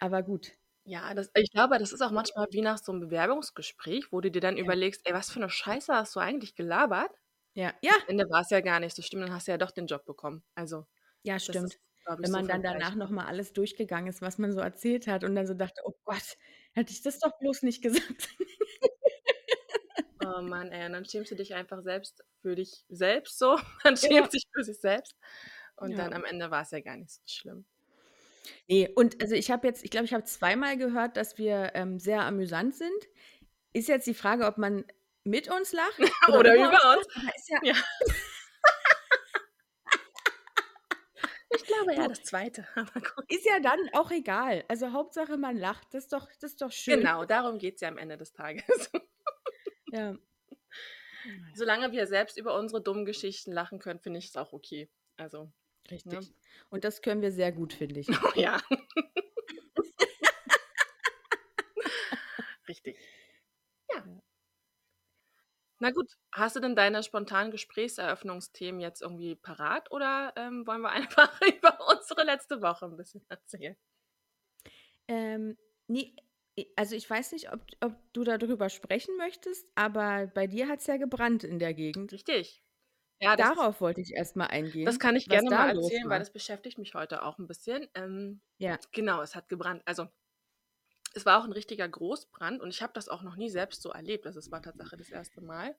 Aber 0.00 0.22
gut. 0.22 0.52
Ja, 0.84 1.14
das, 1.14 1.30
ich 1.34 1.52
glaube, 1.52 1.78
das 1.78 1.92
ist 1.92 2.02
auch 2.02 2.10
manchmal 2.10 2.46
wie 2.50 2.60
nach 2.60 2.78
so 2.78 2.90
einem 2.92 3.02
Bewerbungsgespräch, 3.02 4.10
wo 4.10 4.20
du 4.20 4.30
dir 4.30 4.40
dann 4.40 4.56
ja. 4.56 4.64
überlegst, 4.64 5.02
ey, 5.04 5.14
was 5.14 5.30
für 5.30 5.38
eine 5.38 5.48
Scheiße 5.48 5.94
hast 5.94 6.16
du 6.16 6.20
eigentlich 6.20 6.56
gelabert? 6.56 7.12
Ja, 7.54 7.72
ja. 7.82 7.92
Am 7.92 8.08
Ende 8.08 8.28
war 8.28 8.40
es 8.40 8.50
ja 8.50 8.60
gar 8.60 8.80
nicht 8.80 8.96
so 8.96 9.02
stimmt, 9.02 9.22
dann 9.22 9.32
hast 9.32 9.46
du 9.46 9.52
ja 9.52 9.58
doch 9.58 9.70
den 9.70 9.86
Job 9.86 10.04
bekommen. 10.04 10.42
Also. 10.54 10.86
Ja, 11.22 11.38
stimmt. 11.38 11.74
Ist, 11.74 11.80
wenn 12.06 12.30
man 12.30 12.48
dann 12.48 12.62
danach 12.62 12.94
nochmal 12.94 13.26
alles 13.26 13.52
durchgegangen 13.52 14.08
ist, 14.08 14.22
was 14.22 14.38
man 14.38 14.52
so 14.52 14.60
erzählt 14.60 15.06
hat 15.06 15.24
und 15.24 15.34
dann 15.34 15.46
so 15.46 15.54
dachte, 15.54 15.82
oh 15.84 15.94
Gott, 16.04 16.36
hätte 16.72 16.92
ich 16.92 17.02
das 17.02 17.18
doch 17.18 17.38
bloß 17.38 17.62
nicht 17.62 17.82
gesagt. 17.82 18.28
Oh 20.24 20.40
Mann, 20.40 20.70
ey, 20.70 20.86
und 20.86 20.92
dann 20.92 21.04
schämst 21.04 21.30
du 21.30 21.34
dich 21.34 21.54
einfach 21.54 21.82
selbst 21.82 22.24
für 22.40 22.54
dich 22.54 22.84
selbst 22.88 23.38
so. 23.38 23.58
Man 23.84 23.96
schämt 23.96 24.12
ja. 24.12 24.30
sich 24.30 24.44
für 24.52 24.64
sich 24.64 24.78
selbst. 24.78 25.14
Und 25.76 25.92
ja. 25.92 25.96
dann 25.98 26.12
am 26.12 26.24
Ende 26.24 26.50
war 26.50 26.62
es 26.62 26.70
ja 26.70 26.80
gar 26.80 26.96
nicht 26.96 27.10
so 27.10 27.20
schlimm. 27.26 27.64
Nee, 28.68 28.88
und 28.94 29.20
also 29.20 29.34
ich 29.34 29.50
habe 29.50 29.66
jetzt, 29.66 29.84
ich 29.84 29.90
glaube, 29.90 30.06
ich 30.06 30.14
habe 30.14 30.24
zweimal 30.24 30.76
gehört, 30.76 31.16
dass 31.16 31.38
wir 31.38 31.72
ähm, 31.74 31.98
sehr 31.98 32.22
amüsant 32.22 32.74
sind. 32.74 33.08
Ist 33.72 33.88
jetzt 33.88 34.06
die 34.06 34.14
Frage, 34.14 34.46
ob 34.46 34.58
man 34.58 34.84
mit 35.24 35.50
uns 35.50 35.72
lacht 35.72 35.98
oder, 36.28 36.38
oder 36.40 36.54
über 36.54 36.96
uns. 36.96 37.06
uns. 37.06 37.48
Ja, 37.48 37.58
ja. 37.62 37.74
Glaube 41.84 42.00
ja, 42.00 42.08
das 42.08 42.22
zweite. 42.22 42.66
Ist 43.28 43.44
ja 43.44 43.60
dann 43.60 43.78
auch 43.92 44.10
egal. 44.10 44.64
Also 44.68 44.92
Hauptsache 44.92 45.36
man 45.36 45.56
lacht. 45.56 45.92
Das 45.92 46.04
ist 46.04 46.12
doch, 46.12 46.28
das 46.40 46.52
ist 46.52 46.62
doch 46.62 46.72
schön. 46.72 47.00
Genau, 47.00 47.24
darum 47.24 47.58
geht 47.58 47.76
es 47.76 47.80
ja 47.80 47.88
am 47.88 47.98
Ende 47.98 48.16
des 48.16 48.32
Tages. 48.32 48.90
ja. 49.92 50.16
Solange 51.54 51.92
wir 51.92 52.06
selbst 52.06 52.36
über 52.36 52.58
unsere 52.58 52.82
dummen 52.82 53.04
Geschichten 53.04 53.52
lachen 53.52 53.78
können, 53.78 54.00
finde 54.00 54.18
ich 54.18 54.26
es 54.26 54.36
auch 54.36 54.52
okay. 54.52 54.90
Also. 55.16 55.52
Richtig. 55.90 56.12
Ne? 56.12 56.20
Und 56.70 56.84
das 56.84 57.02
können 57.02 57.22
wir 57.22 57.32
sehr 57.32 57.52
gut, 57.52 57.72
finde 57.72 58.00
ich. 58.00 58.08
ja. 58.36 58.60
Richtig. 62.68 62.98
Ja. 63.92 64.04
Na 65.82 65.90
gut, 65.90 66.12
hast 66.32 66.54
du 66.54 66.60
denn 66.60 66.76
deine 66.76 67.02
spontanen 67.02 67.50
Gesprächseröffnungsthemen 67.50 68.80
jetzt 68.80 69.02
irgendwie 69.02 69.34
parat 69.34 69.90
oder 69.90 70.32
ähm, 70.36 70.64
wollen 70.66 70.80
wir 70.82 70.90
einfach 70.90 71.40
über 71.58 71.76
unsere 71.90 72.22
letzte 72.24 72.62
Woche 72.62 72.86
ein 72.86 72.96
bisschen 72.96 73.24
erzählen? 73.28 73.76
Ähm, 75.08 75.56
nee, 75.88 76.14
also 76.76 76.94
ich 76.96 77.08
weiß 77.08 77.32
nicht, 77.32 77.52
ob, 77.52 77.64
ob 77.80 77.94
du 78.12 78.24
darüber 78.24 78.68
sprechen 78.68 79.16
möchtest, 79.16 79.66
aber 79.74 80.26
bei 80.28 80.46
dir 80.46 80.68
hat 80.68 80.80
es 80.80 80.86
ja 80.86 80.96
gebrannt 80.96 81.44
in 81.44 81.58
der 81.58 81.74
Gegend. 81.74 82.12
Richtig. 82.12 82.62
Ja, 83.20 83.36
das 83.36 83.48
darauf 83.48 83.80
wollte 83.82 84.00
ich 84.02 84.14
erst 84.14 84.36
mal 84.36 84.46
das 84.84 84.98
eingehen, 84.98 84.98
kann 84.98 85.16
ich 85.16 85.28
gerne 85.28 85.50
mal 85.50 85.68
erzählen, 85.68 86.08
weil 86.08 86.18
das 86.18 86.32
beschäftigt 86.32 86.78
mich 86.78 86.94
heute 86.94 87.22
auch 87.22 87.38
'n 87.38 87.46
bisschen. 87.46 87.88
Ähm, 87.94 88.42
Ja. 88.58 88.78
genau, 88.92 89.22
es 89.22 89.34
hat 89.34 89.48
gebrannt. 89.48 89.82
Also, 89.86 90.08
es 91.16 91.26
war 91.26 91.40
auch 91.40 91.44
'n 91.46 91.52
richtiger 91.52 91.88
Großbrand 91.88 92.60
und 92.62 92.70
ich 92.70 92.82
habe 92.82 92.92
das 92.94 93.08
auch 93.08 93.22
noch 93.22 93.36
nie 93.36 93.50
selbst 93.50 93.82
so 93.82 93.90
erlebt. 93.92 94.26
Also, 94.26 94.38
es 94.40 94.52
war 94.52 94.62
Tatsache 94.62 94.96
das 94.96 95.10
erste 95.12 95.40
Mal. 95.42 95.76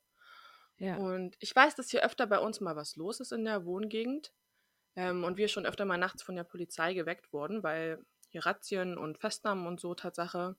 Ja. 0.78 1.04
Und 1.04 1.36
ich 1.40 1.56
weiß, 1.56 1.75
dass 1.75 1.90
hier 1.90 2.04
öfter 2.06 2.28
bei 2.28 2.40
uns 2.40 2.62
mal 2.62 2.75
was 2.75 2.96
los 2.96 3.20
ist 3.20 3.32
in 3.32 3.46
der 3.46 3.66
Wohngegend, 3.66 4.34
ähm, 4.96 5.24
und 5.25 5.38
wir 5.38 5.48
schon 5.50 5.66
öfter 5.68 5.86
mal 5.86 5.98
nachts 6.00 6.24
von 6.24 6.36
der 6.36 6.44
Polizei 6.46 6.94
geweckt 6.96 7.34
wurden, 7.34 7.63
weil 7.63 8.06
hier 8.30 8.46
Razzien 8.46 8.98
und 8.98 9.20
Festnahmen 9.20 9.68
und 9.68 9.80
so 9.82 9.96
Tatsache 9.96 10.58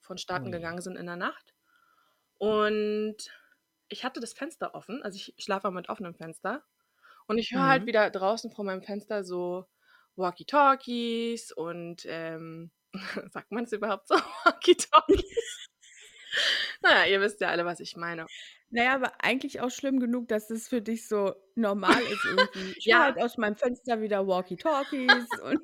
vonstatten 0.00 0.50
Oh 0.50 0.52
gegangen 0.52 0.82
sind 0.82 0.96
in 0.96 1.06
der 1.06 1.16
Nacht. 1.16 1.54
Und 2.38 3.16
ich 3.88 4.04
hatte 4.04 4.20
das 4.20 4.34
Fenster 4.34 4.74
offen, 4.74 5.02
also 5.02 5.16
ich 5.16 5.34
schlafe 5.38 5.70
mit 5.72 5.88
offenem 5.90 6.14
Fenster 6.16 6.64
und 7.28 7.38
ich 7.38 7.52
höre 7.54 7.66
halt 7.68 7.86
Mhm. 7.86 7.88
wieder 7.88 8.10
draußen 8.10 8.52
vor 8.52 8.64
meinem 8.66 8.82
Fenster 8.82 9.24
so 9.24 9.66
Walkie-Talkies 10.16 11.52
und, 11.52 12.04
ähm 12.06 12.72
sagt 13.32 13.50
man's 13.52 13.72
überhaupt 13.72 14.08
so, 14.08 14.14
Walkie-Talkies? 14.44 15.68
Na 16.82 17.06
ja, 17.06 17.12
ihr 17.12 17.20
wisst 17.20 17.40
ja 17.40 17.48
alle, 17.50 17.64
was 17.64 17.80
ich 17.80 17.96
meine. 17.96 18.28
Na 18.70 18.82
ja, 18.84 18.94
aber 18.94 19.12
eigentlich 19.24 19.60
auch 19.60 19.70
schlimm 19.70 20.00
genug, 20.00 20.28
dass 20.28 20.48
das 20.48 20.68
für 20.68 20.80
dich 20.82 21.06
so 21.08 21.34
normal 21.54 22.06
ist 22.06 22.24
irgendwie. 22.24 22.74
Ich 22.76 22.86
Ja. 22.86 23.04
halt 23.04 23.18
aus 23.20 23.36
meinem 23.36 23.56
Fenster 23.56 24.00
wieder 24.00 24.26
Walkie-Talkies 24.26 25.38
und 25.38 25.60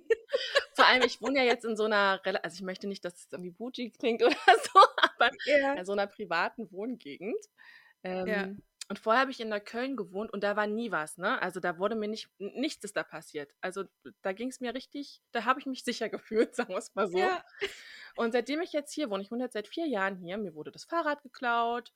Vor 0.74 0.86
allem, 0.86 1.04
ich 1.04 1.20
wohne 1.22 1.38
ja 1.40 1.44
jetzt 1.44 1.64
in 1.64 1.76
so 1.76 1.86
'ner 1.88 2.20
rela 2.24 2.40
also, 2.40 2.54
ich 2.56 2.62
möchte 2.62 2.86
nicht, 2.88 3.04
dass 3.04 3.14
es 3.16 3.28
irgendwie 3.32 3.50
bougie 3.52 3.90
klingt 3.92 4.22
oder 4.24 4.36
so, 4.64 4.80
aber 5.18 5.30
Ja. 5.44 5.76
in 5.76 5.84
so 5.86 5.94
'ner 5.94 6.06
privaten 6.08 6.70
Wohngegend. 6.72 7.36
Ja. 8.24 8.50
Ähm, 8.50 8.62
und 8.90 9.00
vorher 9.00 9.22
habe 9.22 9.32
ich 9.32 9.40
in 9.40 9.48
Neukölln 9.50 9.96
gewohnt 9.96 10.32
und 10.34 10.44
da 10.44 10.56
war 10.56 10.66
nie 10.68 10.92
was, 10.92 11.18
ne? 11.18 11.42
Also, 11.42 11.60
da 11.60 11.78
wurde 11.78 11.96
mir 11.96 12.08
nicht 12.08 12.30
nichts 12.40 12.84
ist 12.84 12.96
da 12.98 13.04
passiert. 13.04 13.54
Also, 13.62 13.84
da 14.22 14.34
ging's 14.34 14.60
mir 14.60 14.74
richtig 14.74 15.22
da 15.32 15.46
habe 15.46 15.60
ich 15.60 15.66
mich 15.66 15.84
sicher 15.86 16.10
gefühlt, 16.10 16.56
sagen 16.56 16.74
wir's 16.74 16.94
mal 16.96 17.08
so. 17.08 17.32
Ja. 17.32 17.44
Und 18.16 18.32
seitdem 18.32 18.60
ich 18.62 18.72
jetzt 18.72 18.92
hier 18.94 19.10
wohne 19.10 19.22
ich 19.22 19.30
wohne 19.30 19.44
jetzt 19.44 19.54
seit 19.54 19.68
4 19.68 19.86
Jahren 19.88 20.16
hier, 20.16 20.38
mir 20.38 20.54
wurde 20.54 20.72
das 20.72 20.84
Fahrrad 20.84 21.22
geklaut. 21.22 21.92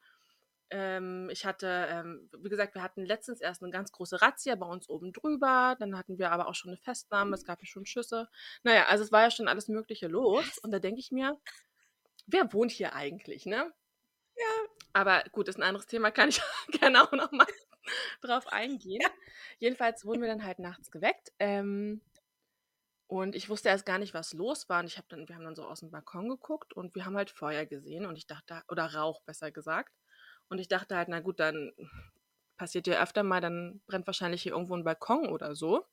Ähm, 0.70 1.28
ich 1.32 1.46
hatte, 1.46 1.68
ähm 1.90 2.30
wie 2.38 2.48
gesagt, 2.50 2.74
wir 2.74 2.82
hatten 2.82 3.04
letztens 3.06 3.40
erst 3.42 3.62
'ne 3.62 3.70
ganz 3.70 3.92
große 3.92 4.22
Razzia 4.22 4.56
bei 4.56 4.66
uns 4.66 4.88
oben 4.88 5.12
drüber, 5.12 5.76
dann 5.80 5.98
hatten 5.98 6.18
wir 6.18 6.32
aber 6.32 6.48
auch 6.48 6.54
schon 6.56 6.72
'ne 6.72 6.78
Festnahme, 6.78 7.34
es 7.36 7.44
gab 7.44 7.60
ja 7.62 7.66
schon 7.68 7.86
Schüsse. 7.86 8.28
Na 8.64 8.74
ja, 8.74 8.86
also, 8.88 9.04
es 9.04 9.12
war 9.12 9.22
ja 9.24 9.30
schon 9.32 9.48
alles 9.48 9.68
Mögliche 9.68 10.08
los 10.08 10.58
und 10.58 10.72
da 10.72 10.78
denke 10.80 11.00
ich 11.00 11.12
mir: 11.12 11.38
„Wer 12.26 12.52
wohnt 12.52 12.72
hier 12.72 12.94
eigentlich“, 12.94 13.46
ne? 13.46 13.72
Ja. 14.36 14.44
Aber 14.92 15.22
gut, 15.32 15.48
ist 15.48 15.56
'n 15.58 15.62
anderes 15.62 15.86
Thema, 15.86 16.10
kann 16.10 16.28
ich 16.28 16.40
gerne 16.80 17.02
auch 17.02 17.12
noch 17.12 17.32
mal 17.32 17.46
drauf 18.22 18.46
eingehen. 18.48 19.00
Ja. 19.02 19.10
Jedenfalls 19.58 20.04
wurden 20.04 20.22
wir 20.22 20.28
dann 20.28 20.44
halt 20.44 20.58
nachts 20.58 20.90
geweckt, 20.90 21.32
ähm, 21.38 22.02
und 23.06 23.36
ich 23.36 23.48
wusste 23.48 23.68
erst 23.68 23.86
gar 23.86 23.98
nicht, 23.98 24.14
was 24.14 24.32
los 24.32 24.68
war 24.68 24.80
und 24.80 24.86
ich 24.86 24.96
habe 24.98 25.06
dann 25.10 25.28
wir 25.28 25.36
haben 25.36 25.44
dann 25.44 25.54
so 25.56 25.64
aus'm 25.64 25.90
Balkon 25.90 26.28
geguckt 26.28 26.72
und 26.74 26.94
wir 26.94 27.04
haben 27.06 27.16
halt 27.16 27.30
Feuer 27.30 27.66
gesehen 27.66 28.06
und 28.06 28.16
ich 28.16 28.26
dachte 28.26 28.62
oder 28.68 28.94
Rauch, 28.94 29.22
besser 29.24 29.50
gesagt. 29.52 29.92
Und 30.48 30.58
ich 30.60 30.68
dachte 30.68 30.96
halt: 30.96 31.08
„Na 31.08 31.20
gut, 31.20 31.40
dann 31.40 31.72
passiert 32.56 32.86
ja 32.86 33.02
öfter 33.02 33.22
mal, 33.24 33.40
dann 33.40 33.82
brennt 33.86 34.06
wahrscheinlich 34.06 34.42
hier 34.42 34.52
irgendwo 34.52 34.74
'n 34.76 34.84
Balkon 34.84 35.28
oder 35.28 35.54
so.“ 35.56 35.86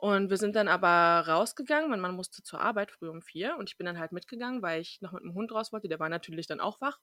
Und 0.00 0.30
wir 0.30 0.36
sind 0.36 0.54
dann 0.54 0.68
aber 0.68 1.26
rausgegangen. 1.28 1.90
Mein 1.90 2.00
Mann 2.00 2.14
musste 2.14 2.42
zur 2.44 2.60
Arbeit 2.60 2.92
früh 2.92 3.08
um 3.08 3.20
4 3.20 3.56
und 3.56 3.68
ich 3.68 3.76
bin 3.76 3.84
dann 3.86 3.98
halt 3.98 4.12
mitgegangen, 4.12 4.62
weil 4.62 4.80
ich 4.80 5.00
noch 5.00 5.12
mit 5.12 5.22
dem 5.24 5.34
Hund 5.34 5.50
raus 5.52 5.72
wollte. 5.72 5.88
Der 5.88 5.98
war 5.98 6.08
natürlich 6.08 6.46
dann 6.46 6.60
auch 6.60 6.80
wach. 6.80 6.98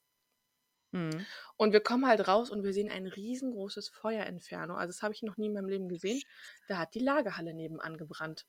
Mhm. 0.96 1.26
Und 1.58 1.74
wir 1.74 1.82
kommen 1.82 2.08
halt 2.08 2.28
raus 2.28 2.50
und 2.52 2.64
wir 2.64 2.74
sehen 2.74 2.92
ein 2.92 3.08
riesengroßes 3.08 3.90
Feuerinferno. 3.90 4.76
Also, 4.76 4.88
das 4.94 5.02
habe 5.04 5.14
ich 5.14 5.24
noch 5.24 5.38
nie 5.38 5.48
in 5.48 5.54
meinem 5.54 5.70
Leben 5.70 5.90
gesehen. 5.90 6.24
Da 6.68 6.78
hat 6.80 6.94
die 6.96 7.00
Lagerhalle 7.00 7.54
nebenan 7.54 7.98
gebrannt. 7.98 8.48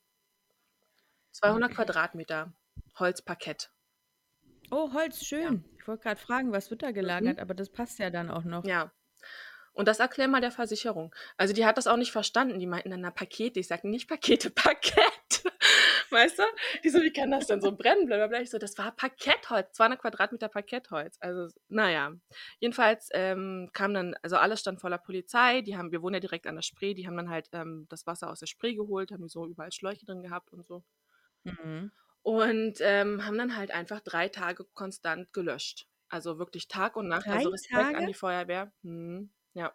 200 1.33 1.71
Okay. 1.71 1.75
Quadratmeter 1.75 2.53
Holzparkett. 2.99 3.71
Oh, 4.71 4.93
Holz, 4.93 5.25
Ja. 5.41 5.57
schön. 5.57 5.65
Ich 5.77 5.89
wollte 5.89 6.05
grad 6.05 6.21
fragen, 6.21 6.53
was 6.53 6.71
wird 6.71 6.83
da 6.85 6.93
gelagert, 6.93 7.39
Mhm. 7.39 7.41
aber 7.41 7.53
das 7.55 7.69
passt 7.71 7.99
ja 7.99 8.11
dann 8.11 8.31
auch 8.31 8.45
noch. 8.45 8.65
Ja. 8.65 8.93
Und 9.73 9.89
das 9.89 10.01
erklär 10.01 10.29
mal 10.29 10.41
der 10.43 10.53
Versicherung. 10.53 11.15
Also, 11.39 11.55
die 11.55 11.67
hat 11.67 11.79
das 11.79 11.87
auch 11.89 11.97
nicht 11.99 12.13
verstanden. 12.13 12.59
Die 12.61 12.67
meinten 12.67 12.91
dann: 12.91 13.03
„Na, 13.03 13.11
Pakete.“ 13.13 13.61
Ich 13.61 13.69
sage: 13.69 13.89
„Nicht 13.89 14.09
Pakete, 14.09 14.51
Parkett.“ 14.53 15.45
Weißt 16.11 16.39
du? 16.39 16.43
Die 16.85 16.89
so: 16.91 17.01
„Wie 17.03 17.13
kann 17.13 17.31
das 17.31 17.47
denn 17.47 17.61
so 17.61 17.73
brennen, 17.73 18.07
bla 18.07 18.17
bla 18.17 18.27
bla.“ 18.29 18.41
Ich 18.41 18.51
so: 18.51 18.59
„Das 18.59 18.77
war 18.79 18.93
Parkettholz, 18.93 19.73
200 19.73 20.01
Quadratmeter 20.01 20.49
Parkettholz.“ 20.49 21.19
Also, 21.21 21.49
na 21.69 21.91
ja. 21.91 22.13
Jedenfalls, 22.61 23.09
ähm, 23.13 23.71
kam 23.73 23.95
dann 23.95 24.15
also, 24.23 24.37
alles 24.37 24.61
stand 24.61 24.81
voller 24.81 24.99
Polizei. 24.99 25.63
Die 25.63 25.77
haben 25.77 25.93
wir 25.93 26.03
wohnen 26.03 26.15
ja 26.15 26.21
direkt 26.21 26.47
an 26.47 26.55
der 26.57 26.63
Spree, 26.63 26.95
die 26.95 27.07
haben 27.07 27.17
dann 27.17 27.31
halt, 27.31 27.49
ähm, 27.53 27.87
das 27.89 28.07
Wasser 28.07 28.31
aus 28.31 28.41
der 28.41 28.47
Spree 28.47 28.75
geholt, 28.75 29.11
haben 29.13 29.23
die 29.23 29.29
so 29.29 29.47
überall 29.47 29.73
Schläuche 29.73 30.05
drin 30.07 30.23
gehabt 30.23 30.53
und 30.53 30.65
so. 30.67 30.85
Mhm. 31.47 31.91
Und, 32.27 32.79
ähm, 32.81 33.25
haben 33.25 33.39
dann 33.39 33.57
halt 33.57 33.71
einfach 33.71 34.01
3 34.01 34.29
Tage 34.29 34.65
konstant 34.65 35.33
gelöscht. 35.33 35.87
Also, 36.09 36.39
wirklich 36.41 36.67
Tag 36.67 36.97
und 36.97 37.07
Nacht. 37.09 37.31
3 37.31 37.33
Also, 37.33 37.51
Respekt 37.51 37.95
an 37.95 38.05
Tage? 38.05 38.07
die 38.07 38.15
Feuerwehr. 38.15 38.73
Mhm. 38.83 39.31
Ja. 39.57 39.75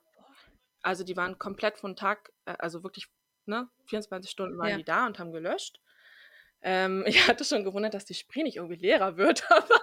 Also, 0.84 1.04
die 1.04 1.18
waren 1.18 1.40
komplett 1.40 1.78
von 1.80 1.96
Tag 1.96 2.34
äh, 2.46 2.56
also, 2.60 2.84
wirklich, 2.84 3.08
ne, 3.46 3.70
24 3.86 4.32
Stunden 4.32 4.58
waren 4.60 4.74
Ja. 4.74 4.78
die 4.78 4.84
da 4.84 5.06
und 5.08 5.20
haben 5.20 5.32
gelöscht. 5.34 5.81
Ähm, 6.62 7.04
ich 7.08 7.28
hatte 7.28 7.44
schon 7.46 7.64
gewundert, 7.64 7.94
dass 7.94 8.06
die 8.06 8.14
Spree 8.16 8.44
nicht 8.44 8.58
irgendwie 8.58 8.76
leerer 8.82 9.18
wird, 9.18 9.44
aber 9.52 9.82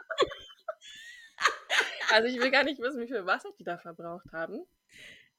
also, 2.10 2.28
ich 2.28 2.38
will 2.40 2.50
gar 2.50 2.64
nicht 2.64 2.80
wissen, 2.80 3.00
wie 3.00 3.06
viel 3.06 3.26
Wasser 3.26 3.50
die 3.58 3.64
da 3.64 3.78
verbraucht 3.78 4.32
haben. 4.32 4.64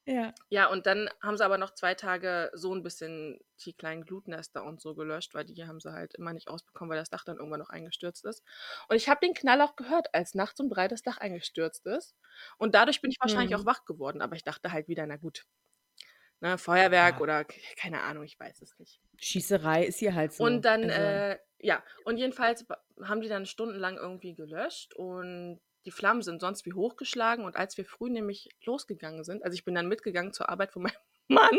Ja. 0.05 0.33
Ja, 0.51 0.67
und 0.71 0.87
dann 0.87 1.09
haben 1.21 1.37
sie 1.37 1.45
aber 1.45 1.59
noch 1.59 1.75
2 1.75 1.93
Tage 1.93 2.49
so 2.55 2.73
'n 2.73 2.81
bisschen 2.81 3.39
die 3.63 3.73
kleinen 3.73 4.03
Glutnester 4.03 4.63
und 4.63 4.81
so 4.81 4.95
gelöscht, 4.95 5.35
weil 5.35 5.45
die 5.45 5.63
haben 5.67 5.79
sie 5.79 5.91
halt 5.93 6.15
immer 6.15 6.33
nicht 6.33 6.49
rausbekommen, 6.49 6.89
weil 6.89 6.97
das 6.97 7.09
Dach 7.11 7.23
dann 7.23 7.37
irgendwann 7.37 7.59
noch 7.59 7.69
eingestürzt 7.69 8.25
ist. 8.25 8.43
Und 8.87 8.95
ich 8.95 9.07
habe 9.09 9.19
den 9.23 9.35
Knall 9.35 9.61
auch 9.61 9.75
gehört, 9.75 10.13
als 10.15 10.33
nachts 10.33 10.59
um 10.59 10.69
3 10.69 10.87
das 10.87 11.03
Dach 11.03 11.17
eingestürzt 11.19 11.85
ist. 11.85 12.15
Und 12.57 12.73
dadurch 12.73 13.01
bin 13.01 13.11
ich 13.11 13.17
wahrscheinlich 13.19 13.55
auch 13.55 13.65
Mhm. 13.65 13.67
wach 13.67 13.85
geworden, 13.85 14.21
aber 14.23 14.35
ich 14.35 14.43
dachte 14.43 14.71
halt 14.71 14.87
wieder: 14.87 15.05
„Na 15.05 15.17
gut, 15.17 15.45
ne, 16.41 16.57
Feuerwerk 16.57 17.19
Ja. 17.19 17.21
oder 17.21 17.45
keine 17.77 18.01
Ahnung, 18.01 18.23
ich 18.23 18.39
weiß 18.39 18.61
es 18.61 18.77
nicht.“ 18.79 18.97
Schießerei 19.17 19.85
ist 19.85 19.99
hier 19.99 20.15
halt 20.15 20.33
so. 20.33 20.41
Und 20.41 20.63
dann, 20.63 20.87
Also 20.87 20.89
äh 20.89 21.37
ja, 21.61 21.83
und 22.05 22.15
jedenfalls 22.17 22.65
haben 23.03 23.19
die 23.19 23.27
dann 23.27 23.45
stundenlang 23.45 23.97
irgendwie 23.97 24.35
gelöscht 24.35 24.93
und 24.95 25.59
die 25.85 25.91
Flammen 25.91 26.21
sind 26.21 26.39
sonst 26.39 26.65
wie 26.65 26.71
hochgeschlagen 26.71 27.43
und 27.43 27.57
als 27.57 27.75
wir 27.77 27.83
früh 27.83 28.09
nämlich 28.09 28.47
losgegangen 28.63 29.25
sind 29.25 29.43
also, 29.43 29.53
ich 29.55 29.65
bin 29.65 29.75
dann 29.75 29.89
mitgegangen 29.89 30.31
zur 30.31 30.47
Arbeit 30.47 30.71
von 30.71 30.83
meinem 30.83 30.95
Mann, 31.27 31.57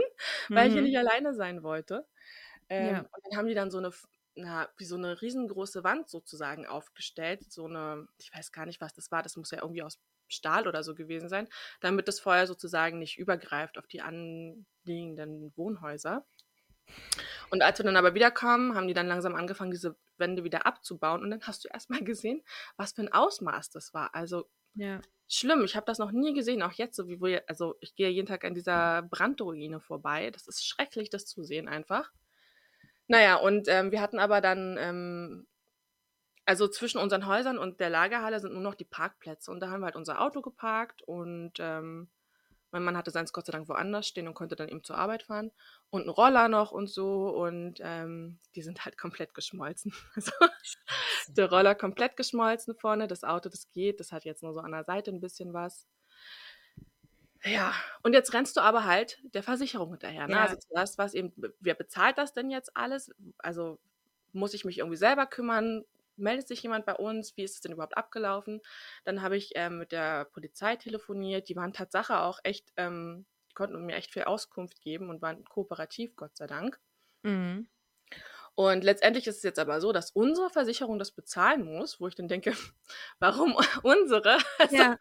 weil 0.54 0.66
ich 0.68 0.72
hier 0.72 0.80
Mhm. 0.80 0.82
nicht 0.82 0.96
alleine 0.96 1.34
sein 1.34 1.62
wollte. 1.62 2.06
Ähm, 2.70 2.96
Ja. 2.96 3.10
und 3.12 3.24
dann 3.30 3.38
haben 3.38 3.48
die 3.48 3.54
dann 3.54 3.70
so 3.70 3.80
'ne 3.80 3.88
F 3.88 4.06
na, 4.36 4.68
wie 4.78 4.84
so 4.86 4.96
'ne 4.98 5.20
riesengroße 5.22 5.84
Wand 5.84 6.08
sozusagen 6.10 6.66
aufgestellt, 6.66 7.44
so 7.44 7.68
'ne 7.68 8.06
ich 8.18 8.32
weiß 8.34 8.52
gar 8.52 8.66
nicht, 8.66 8.80
was 8.80 8.94
das 8.94 9.10
war, 9.12 9.22
das 9.22 9.36
muss 9.36 9.50
ja 9.52 9.58
irgendwie 9.62 9.82
aus 9.82 9.98
Stahl 10.30 10.68
oder 10.68 10.82
so 10.84 10.94
gewesen 10.94 11.28
sein, 11.28 11.48
damit 11.80 12.08
das 12.08 12.20
Feuer 12.20 12.46
sozusagen 12.46 12.98
nicht 12.98 13.18
übergreift 13.18 13.78
auf 13.78 13.86
die 13.86 14.02
anliegenden 14.02 15.52
Wohnhäuser. 15.56 16.26
Und 17.50 17.62
als 17.62 17.78
wir 17.78 17.84
dann 17.84 17.96
aber 17.96 18.14
wiederkamen, 18.14 18.74
haben 18.74 18.88
die 18.88 18.94
dann 18.94 19.08
langsam 19.08 19.34
angefangen, 19.34 19.72
diese 19.72 19.96
Wände 20.18 20.44
wieder 20.44 20.66
abzubauen 20.66 21.22
und 21.22 21.30
dann 21.30 21.42
hast 21.42 21.64
du 21.64 21.68
erst 21.72 21.90
mal 21.90 22.02
gesehen, 22.04 22.42
was 22.76 22.92
für 22.92 23.02
'n 23.02 23.12
Ausmaß 23.12 23.70
das 23.70 23.92
war. 23.94 24.14
Also, 24.14 24.48
Ja. 24.74 25.02
schlimm. 25.28 25.64
Ich 25.64 25.76
habe 25.76 25.86
das 25.86 25.98
noch 25.98 26.12
nie 26.12 26.34
gesehen, 26.34 26.62
auch 26.62 26.72
jetzt 26.72 26.96
so, 26.96 27.08
wie 27.08 27.20
wir 27.20 27.44
also, 27.48 27.76
ich 27.80 27.96
gehe 27.96 28.10
jeden 28.10 28.26
Tag 28.28 28.44
an 28.44 28.54
dieser 28.54 29.02
Brandruine 29.02 29.80
vorbei. 29.80 30.30
Das 30.32 30.48
ist 30.48 30.66
schrecklich, 30.66 31.10
das 31.10 31.26
zu 31.26 31.44
sehen 31.44 31.68
einfach. 31.68 32.12
Na 33.08 33.20
ja, 33.20 33.36
und, 33.36 33.66
ähm, 33.68 33.90
wir 33.90 34.00
hatten 34.00 34.18
aber 34.20 34.40
dann, 34.40 34.76
ähm 34.78 35.46
also, 36.50 36.68
zwischen 36.68 36.98
unseren 36.98 37.26
Häusern 37.26 37.58
und 37.58 37.80
der 37.80 37.90
Lagerhalle 37.90 38.40
sind 38.40 38.52
nur 38.54 38.62
noch 38.62 38.74
die 38.74 38.84
Parkplätze 38.84 39.50
und 39.52 39.60
da 39.60 39.70
haben 39.70 39.80
wir 39.80 39.86
halt 39.86 39.96
unser 39.96 40.20
Auto 40.20 40.42
geparkt 40.42 41.02
und, 41.02 41.54
ähm, 41.60 42.10
mein 42.72 42.84
Mann 42.84 42.96
hatte 42.96 43.10
seins 43.12 43.32
Gott 43.32 43.46
sei 43.46 43.52
Dank 43.52 43.68
woanders 43.68 44.08
stehen 44.08 44.28
und 44.28 44.34
konnte 44.34 44.56
dann 44.56 44.68
eben 44.68 44.84
zur 44.84 44.98
Arbeit 44.98 45.24
fahren 45.24 45.52
und 45.90 46.04
'n 46.04 46.10
Roller 46.10 46.48
noch 46.48 46.72
und 46.72 46.88
so 46.90 47.30
und, 47.30 47.80
ähm, 47.82 48.40
die 48.56 48.62
sind 48.62 48.84
halt 48.84 48.98
komplett 48.98 49.34
geschmolzen. 49.34 49.92
Also, 50.16 50.32
der 51.36 51.50
Roller 51.50 51.74
komplett 51.76 52.16
geschmolzen 52.18 52.74
vorne, 52.76 53.08
das 53.08 53.24
Auto, 53.24 53.48
das 53.50 53.70
geht, 53.72 54.00
das 54.00 54.12
hat 54.12 54.24
jetzt 54.26 54.42
nur 54.44 54.54
so 54.54 54.60
an 54.60 54.72
der 54.72 54.84
Seite 54.84 55.10
'n 55.12 55.20
bisschen 55.20 55.54
was. 55.54 55.84
Ja, 57.44 57.72
und 58.02 58.12
jetzt 58.12 58.34
rennst 58.34 58.56
du 58.56 58.60
aber 58.60 58.84
halt 58.84 59.18
der 59.34 59.42
Versicherung 59.42 59.90
hinterher, 59.92 60.28
ne? 60.28 60.38
Also, 60.38 60.56
Ja. 60.56 60.60
zuerst 60.68 60.98
war's 60.98 61.14
eben: 61.14 61.32
„W 61.36 61.48
wer 61.58 61.74
bezahlt 61.74 62.18
das 62.18 62.34
denn 62.34 62.50
jetzt 62.50 62.76
alles? 62.76 63.10
Also, 63.38 63.80
muss 64.32 64.52
ich 64.54 64.64
mich 64.66 64.78
irgendwie 64.78 64.96
selber 64.98 65.26
kümmern? 65.26 65.84
Meldet 66.20 66.48
sich 66.48 66.62
jemand 66.62 66.86
bei 66.86 66.94
uns? 66.94 67.36
Wie 67.36 67.44
ist 67.44 67.54
es 67.56 67.60
denn 67.60 67.72
überhaupt 67.72 67.96
abgelaufen?“ 67.96 68.60
Dann 69.04 69.22
habe 69.22 69.36
ich, 69.36 69.52
ähm, 69.56 69.78
mit 69.78 69.92
der 69.92 70.24
Polizei 70.26 70.76
telefoniert. 70.76 71.48
Die 71.48 71.56
waren 71.56 71.72
Tatsache 71.72 72.20
auch 72.20 72.38
echt 72.44 72.72
ähm, 72.76 73.26
die 73.50 73.54
konnten 73.54 73.84
mir 73.84 73.96
echt 73.96 74.12
viel 74.12 74.24
Auskunft 74.24 74.80
geben 74.80 75.10
und 75.10 75.22
waren 75.22 75.44
kooperativ, 75.44 76.14
Gott 76.16 76.36
sei 76.36 76.46
Dank. 76.46 76.80
Mhm. 77.24 77.66
Und 78.54 78.84
letztendlich 78.84 79.26
ist 79.26 79.38
es 79.38 79.42
jetzt 79.42 79.58
aber 79.58 79.80
so, 79.80 79.92
dass 79.92 80.10
unsere 80.12 80.50
Versicherung 80.50 80.98
das 80.98 81.12
bezahlen 81.12 81.64
muss, 81.64 82.00
wo 82.00 82.08
ich 82.08 82.14
dann 82.14 82.28
denke, 82.28 82.52
warum 83.20 83.56
unsere? 83.82 84.38
Also, 84.58 84.84
Ja. 84.84 84.96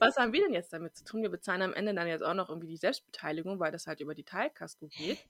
was 0.00 0.16
haben 0.16 0.32
wir 0.32 0.42
denn 0.44 0.54
jetzt 0.54 0.72
damit 0.72 0.96
zu 0.96 1.04
tun? 1.04 1.22
Wir 1.22 1.30
bezahlen 1.30 1.62
am 1.62 1.74
Ende 1.74 1.94
dann 1.94 2.08
jetzt 2.08 2.22
auch 2.24 2.34
noch 2.34 2.50
irgendwie 2.50 2.68
die 2.68 2.76
Selbstbeteiligung, 2.78 3.60
weil 3.60 3.72
das 3.72 3.86
halt 3.86 4.00
über 4.00 4.14
die 4.14 4.24
Teilkasko 4.24 4.88
geht. 4.88 5.26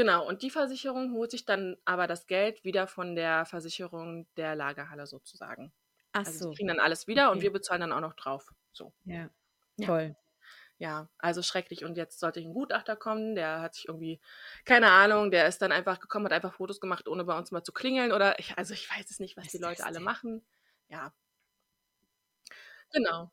Genau, 0.00 0.26
und 0.26 0.40
die 0.42 0.48
Versicherung 0.48 1.12
holt 1.12 1.30
sich 1.30 1.44
dann 1.44 1.76
aber 1.84 2.06
das 2.06 2.26
Geld 2.26 2.64
wieder 2.64 2.86
von 2.86 3.14
der 3.14 3.44
Versicherung 3.44 4.26
der 4.38 4.54
Lagerhalle 4.56 5.06
sozusagen. 5.06 5.74
Ach 6.12 6.24
Also, 6.24 6.38
so. 6.38 6.50
die 6.50 6.56
kriegen 6.56 6.68
dann 6.68 6.80
alles 6.80 7.06
wieder 7.06 7.30
und 7.32 7.36
Okay. 7.36 7.42
wir 7.42 7.52
bezahlen 7.52 7.82
dann 7.82 7.92
auch 7.92 8.00
noch 8.00 8.14
drauf. 8.14 8.50
So. 8.72 8.94
Ja. 9.04 9.28
Toll. 9.80 10.14
Ja, 10.78 11.10
also 11.18 11.42
schrecklich. 11.42 11.84
Und 11.84 11.96
jetzt 11.96 12.18
sollte 12.20 12.40
ein 12.40 12.54
Gutachter 12.54 12.96
kommen, 12.96 13.34
der 13.34 13.60
hat 13.60 13.74
sich 13.74 13.88
irgendwie, 13.88 14.20
keine 14.64 14.90
Ahnung, 14.90 15.30
der 15.30 15.46
ist 15.46 15.60
dann 15.60 15.72
einfach 15.72 16.00
gekommen, 16.00 16.24
hat 16.26 16.32
einfach 16.32 16.54
Fotos 16.54 16.80
gemacht, 16.80 17.06
ohne 17.08 17.24
bei 17.24 17.36
uns 17.36 17.50
mal 17.50 17.62
zu 17.62 17.72
klingeln. 17.72 18.12
Oder 18.12 18.38
ich, 18.38 18.56
also 18.58 18.72
ich 18.74 18.88
weiß 18.90 19.10
es 19.10 19.20
nicht, 19.20 19.36
was 19.36 19.46
Was 19.46 19.52
die 19.52 19.58
Leute 19.58 19.84
alle 19.84 20.00
machen. 20.00 20.46
Ja. 20.88 21.12
Genau. 22.92 23.32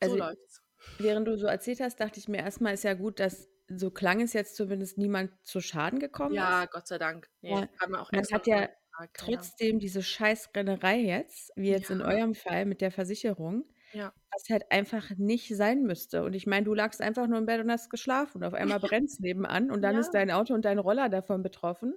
So 0.00 0.14
Also 0.14 0.16
läuft's. 0.16 0.62
während 0.98 1.28
du 1.28 1.36
so 1.38 1.46
erzählt 1.46 1.80
hast, 1.80 2.00
dachte 2.00 2.20
ich 2.20 2.28
mir 2.28 2.38
erstmal, 2.38 2.74
ist 2.74 2.84
ja 2.84 2.94
gut, 2.94 3.20
dass 3.20 3.48
so 3.68 3.90
klang 3.90 4.20
es 4.20 4.32
jetzt 4.32 4.56
zumindest 4.56 4.98
niemand 4.98 5.32
zu 5.46 5.60
Schaden 5.60 5.98
gekommen 6.00 6.34
Ja, 6.34 6.40
ist. 6.42 6.70
Gott 6.70 6.86
sei 6.86 6.98
Dank. 6.98 7.30
Nee, 7.42 7.50
Ja. 7.50 7.68
haben 7.80 7.92
wir 7.92 8.00
auch 8.02 8.12
Man 8.12 8.24
hat 8.32 8.46
ja 8.46 8.68
gefragt. 8.92 9.18
Ja, 9.20 9.26
ja. 9.26 9.48
trotzdem 9.48 9.78
diese 9.80 10.02
Scheißrennerei 10.02 10.98
jetzt, 11.00 11.52
wie 11.56 11.70
jetzt 11.70 11.90
in 11.90 12.00
Ja, 12.00 12.08
eurem 12.08 12.34
Fall 12.34 12.66
mit 12.66 12.80
der 12.80 12.90
Versicherung, 12.92 13.64
ja. 13.92 14.14
was 14.32 14.48
halt 14.50 14.70
einfach 14.72 15.10
nicht 15.18 15.54
sein 15.56 15.82
müsste. 15.84 16.24
Und 16.24 16.34
ich 16.34 16.46
meine, 16.46 16.64
du 16.66 16.74
lagst 16.74 17.00
einfach 17.02 17.26
nur 17.28 17.38
im 17.38 17.46
Bett 17.46 17.60
und 17.62 17.70
hast 17.70 17.90
geschlafen 17.90 18.38
und 18.38 18.44
auf 18.44 18.54
einmal 18.54 18.80
brennt's 18.80 19.20
nebenan 19.20 19.70
und 19.70 19.82
dann 19.82 19.98
ist 19.98 20.10
Ja. 20.10 20.14
dein 20.14 20.30
Auto 20.30 20.54
und 20.54 20.64
dein 20.64 20.78
Roller 20.78 21.08
davon 21.10 21.42
betroffen 21.42 21.96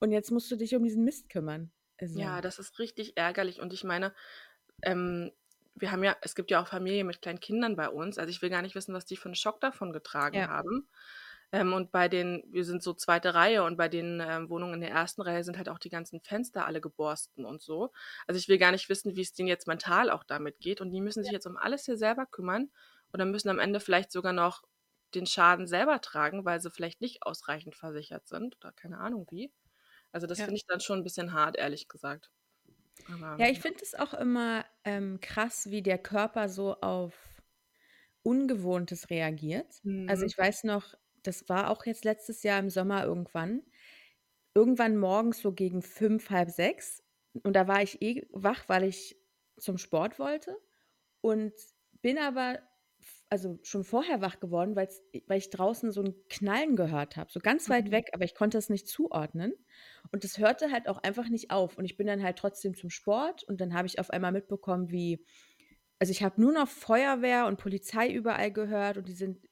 und 0.00 0.12
jetzt 0.12 0.30
musst 0.32 0.50
du 0.50 0.56
dich 0.56 0.74
um 0.76 0.84
diesen 0.84 1.04
Mist 1.04 1.28
kümmern. 1.30 1.72
Ja, 2.12 2.40
Also, 2.40 2.40
das 2.40 2.58
ist 2.58 2.78
richtig 2.78 3.16
ärgerlich. 3.16 3.60
Und 3.60 3.72
ich 3.72 3.84
meine, 3.84 4.14
ähm, 4.82 5.32
wir 5.74 5.90
haben 5.92 6.04
ja, 6.04 6.16
es 6.22 6.34
gibt 6.34 6.50
ja 6.50 6.62
auch 6.62 6.68
Familien 6.68 7.06
mit 7.06 7.22
kleinen 7.22 7.40
Kindern 7.40 7.76
bei 7.76 7.88
uns. 7.88 8.18
Also 8.18 8.30
ich 8.30 8.42
will 8.42 8.50
gar 8.50 8.62
nicht 8.62 8.74
wissen, 8.74 8.94
was 8.94 9.04
die 9.06 9.16
für 9.16 9.26
einen 9.26 9.34
Schock 9.34 9.60
davon 9.60 9.92
getragen 9.92 10.46
ja. 10.46 10.48
haben. 10.48 10.88
Ähm, 11.52 11.72
und 11.72 11.92
bei 11.92 12.08
den, 12.08 12.42
wir 12.48 12.64
sind 12.64 12.82
so 12.82 12.94
zweite 12.94 13.34
Reihe 13.34 13.64
und 13.64 13.76
bei 13.76 13.88
den 13.88 14.20
ähm, 14.24 14.48
Wohnungen 14.50 14.74
in 14.74 14.80
der 14.80 14.90
ersten 14.90 15.22
Reihe 15.22 15.44
sind 15.44 15.56
halt 15.58 15.68
auch 15.68 15.78
die 15.78 15.88
ganzen 15.90 16.20
Fenster 16.20 16.66
alle 16.66 16.80
geborsten 16.80 17.44
und 17.44 17.62
so. 17.62 17.92
Also 18.26 18.38
ich 18.38 18.48
will 18.48 18.58
gar 18.58 18.72
nicht 18.72 18.88
wissen, 18.88 19.16
wie 19.16 19.22
es 19.22 19.32
denen 19.34 19.48
jetzt 19.48 19.66
mental 19.66 20.10
auch 20.10 20.24
damit 20.24 20.60
geht. 20.60 20.80
Und 20.80 20.90
die 20.90 21.00
müssen 21.00 21.22
sich 21.22 21.32
jetzt 21.32 21.46
um 21.46 21.56
alles 21.56 21.84
hier 21.84 21.96
selber 21.96 22.26
kümmern 22.26 22.70
und 23.12 23.18
dann 23.20 23.30
müssen 23.30 23.48
am 23.50 23.58
Ende 23.60 23.80
vielleicht 23.80 24.10
sogar 24.12 24.32
noch 24.32 24.62
den 25.14 25.26
Schaden 25.26 25.66
selber 25.68 26.00
tragen, 26.00 26.44
weil 26.44 26.60
sie 26.60 26.70
vielleicht 26.70 27.00
nicht 27.00 27.22
ausreichend 27.22 27.76
versichert 27.76 28.26
sind 28.26 28.56
oder 28.56 28.72
keine 28.72 28.98
Ahnung 28.98 29.26
wie. 29.30 29.52
Also 30.12 30.26
das 30.26 30.40
Ja. 30.40 30.44
finde 30.44 30.56
ich 30.58 30.66
dann 30.66 30.80
schon 30.80 31.00
ein 31.00 31.04
bisschen 31.04 31.32
hart, 31.34 31.56
ehrlich 31.56 31.88
gesagt. 31.88 32.30
Aber 33.06 33.38
Ja, 33.38 33.48
ich 33.48 33.60
finde 33.60 33.80
es 33.82 33.94
auch 33.94 34.14
immer 34.14 34.64
ähm, 34.84 35.20
krass, 35.20 35.70
wie 35.70 35.82
der 35.82 35.98
Körper 35.98 36.48
so 36.48 36.80
auf 36.80 37.42
Ungewohntes 38.22 39.10
reagiert. 39.10 39.82
Also 40.06 40.24
Mhm. 40.24 40.26
ich 40.26 40.36
weiß 40.38 40.64
noch, 40.64 40.94
das 41.22 41.48
war 41.48 41.70
auch 41.70 41.86
jetzt 41.86 42.04
letztes 42.04 42.42
Jahr 42.42 42.58
im 42.58 42.70
Sommer 42.70 43.04
irgendwann. 43.04 43.62
Irgendwann 44.54 44.96
morgens 44.96 45.40
so 45.40 45.52
gegen 45.52 45.82
fünf, 45.82 46.30
halb 46.30 46.50
sechs. 46.50 47.04
Und 47.42 47.54
da 47.56 47.68
war 47.68 47.82
ich 47.82 48.02
eh 48.02 48.26
wach, 48.32 48.68
weil 48.68 48.84
ich 48.84 49.16
zum 49.58 49.78
Sport 49.78 50.18
wollte. 50.18 50.58
Und 51.20 51.54
bin 52.02 52.18
aber, 52.18 52.60
also 53.34 53.58
schon 53.64 53.82
vorher 53.82 54.20
wach 54.20 54.38
geworden, 54.38 54.76
weil 54.76 54.88
ich 55.38 55.50
draußen 55.50 55.90
so 55.90 56.02
ein 56.02 56.14
Knallen 56.28 56.76
gehört 56.76 57.16
habe. 57.16 57.32
So 57.32 57.40
ganz 57.40 57.68
weit 57.68 57.86
Mhm. 57.86 57.90
weg, 57.90 58.10
aber 58.12 58.22
ich 58.24 58.36
konnte 58.36 58.58
es 58.58 58.68
nicht 58.70 58.86
zuordnen. 58.86 59.52
Und 60.12 60.22
das 60.22 60.38
hörte 60.38 60.70
halt 60.70 60.86
auch 60.86 60.98
einfach 61.02 61.28
nicht 61.28 61.50
auf. 61.50 61.76
Und 61.76 61.84
ich 61.84 61.96
bin 61.96 62.06
dann 62.06 62.22
halt 62.22 62.38
trotzdem 62.38 62.76
zum 62.76 62.90
Sport. 62.90 63.42
Und 63.42 63.60
dann 63.60 63.74
habe 63.74 63.88
ich 63.88 63.98
auf 63.98 64.10
einmal 64.10 64.30
mitbekommen, 64.30 64.92
wie, 64.92 65.26
also 65.98 66.12
ich 66.12 66.22
habe 66.22 66.40
nur 66.40 66.52
noch 66.52 66.68
Feuerwehr 66.68 67.46
und 67.46 67.58
Polizei 67.58 68.08
überall 68.08 68.52
gehört. 68.52 68.98
Und 68.98 69.08
die 69.08 69.14
sind, 69.14 69.44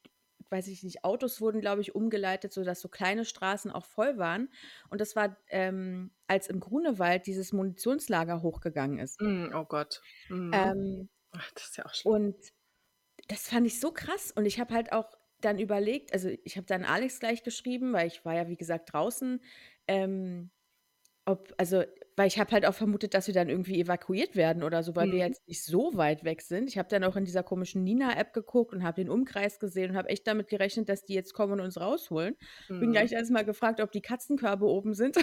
weiß 0.50 0.68
ich 0.68 0.84
nicht, 0.84 1.02
Autos 1.02 1.40
wurden, 1.40 1.60
glaube 1.60 1.80
ich, 1.80 1.92
umgeleitet, 1.96 2.52
sodass 2.52 2.80
so 2.80 2.88
kleine 2.88 3.24
Straßen 3.24 3.72
auch 3.72 3.84
voll 3.86 4.16
waren. 4.16 4.48
Und 4.90 5.00
das 5.00 5.16
war, 5.16 5.36
ähm, 5.48 6.12
als 6.28 6.46
im 6.46 6.60
Grunewald 6.60 7.26
dieses 7.26 7.52
Munitionslager 7.52 8.42
hochgegangen 8.42 9.00
ist. 9.00 9.20
Mm, 9.20 9.46
oh 9.52 9.64
Gott. 9.64 10.00
Mhm. 10.28 10.52
Ähm, 10.54 11.08
Ach, 11.32 11.50
das 11.56 11.64
ist 11.70 11.76
ja 11.78 11.86
auch 11.86 11.94
schlimm. 11.94 12.14
und 12.14 12.36
das 13.28 13.48
fand 13.48 13.66
ich 13.66 13.80
so 13.80 13.92
krass. 13.92 14.32
Und 14.32 14.46
ich 14.46 14.60
habe 14.60 14.74
halt 14.74 14.92
auch 14.92 15.10
dann 15.40 15.58
überlegt, 15.58 16.12
also 16.12 16.28
ich 16.44 16.56
habe 16.56 16.66
dann 16.66 16.84
Alex 16.84 17.18
gleich 17.20 17.42
geschrieben, 17.42 17.92
weil 17.92 18.06
ich 18.06 18.24
war 18.24 18.34
ja, 18.34 18.48
wie 18.48 18.56
gesagt, 18.56 18.92
draußen. 18.92 19.40
Ähm, 19.88 20.50
ob, 21.26 21.54
also, 21.58 21.84
weil 22.16 22.28
ich 22.28 22.38
habe 22.40 22.50
halt 22.52 22.66
auch 22.66 22.74
vermutet, 22.74 23.14
dass 23.14 23.28
wir 23.28 23.34
dann 23.34 23.48
irgendwie 23.48 23.80
evakuiert 23.80 24.36
werden 24.36 24.62
oder 24.64 24.82
so, 24.82 24.96
weil 24.96 25.10
wir 25.12 25.18
Mhm. 25.18 25.26
jetzt 25.26 25.46
nicht 25.48 25.64
so 25.64 25.92
weit 25.96 26.24
weg 26.24 26.42
sind. 26.42 26.68
Ich 26.70 26.78
habe 26.78 26.88
dann 26.88 27.04
auch 27.04 27.16
in 27.16 27.24
dieser 27.24 27.44
komischen 27.44 27.84
Nina-App 27.84 28.32
geguckt 28.32 28.74
und 28.74 28.82
habe 28.84 28.96
den 29.02 29.10
Umkreis 29.10 29.60
gesehen 29.60 29.92
und 29.92 29.96
habe 29.96 30.08
echt 30.10 30.26
damit 30.26 30.48
gerechnet, 30.48 30.88
dass 30.88 31.04
die 31.04 31.14
jetzt 31.14 31.34
kommen 31.34 31.54
und 31.54 31.60
uns 31.60 31.80
rausholen. 31.80 32.36
Bin 32.80 32.90
Mhm. 32.90 32.92
gleich 32.92 33.12
erstmal 33.12 33.44
gefragt, 33.44 33.80
ob 33.80 33.92
die 33.92 34.02
Katzenkörbe 34.02 34.66
oben 34.66 34.94
sind 34.94 35.16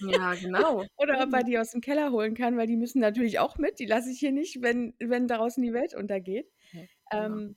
Ja, 0.00 0.34
genau. 0.34 0.86
oder 0.96 1.22
ob 1.22 1.32
er 1.32 1.42
Eben. 1.42 1.44
die 1.44 1.58
aus 1.58 1.70
dem 1.72 1.80
Keller 1.80 2.10
holen 2.12 2.34
kann, 2.34 2.56
weil 2.56 2.66
die 2.66 2.76
müssen 2.76 3.00
natürlich 3.00 3.38
auch 3.38 3.58
mit. 3.58 3.78
Die 3.78 3.86
lasse 3.86 4.10
ich 4.10 4.18
hier 4.18 4.32
nicht, 4.32 4.62
wenn, 4.62 4.94
wenn 5.00 5.26
draußen 5.28 5.62
die 5.62 5.72
Welt 5.72 5.94
untergeht. 5.94 6.50
Ja, 6.72 6.86
genau. 7.10 7.40
Ähm, 7.42 7.56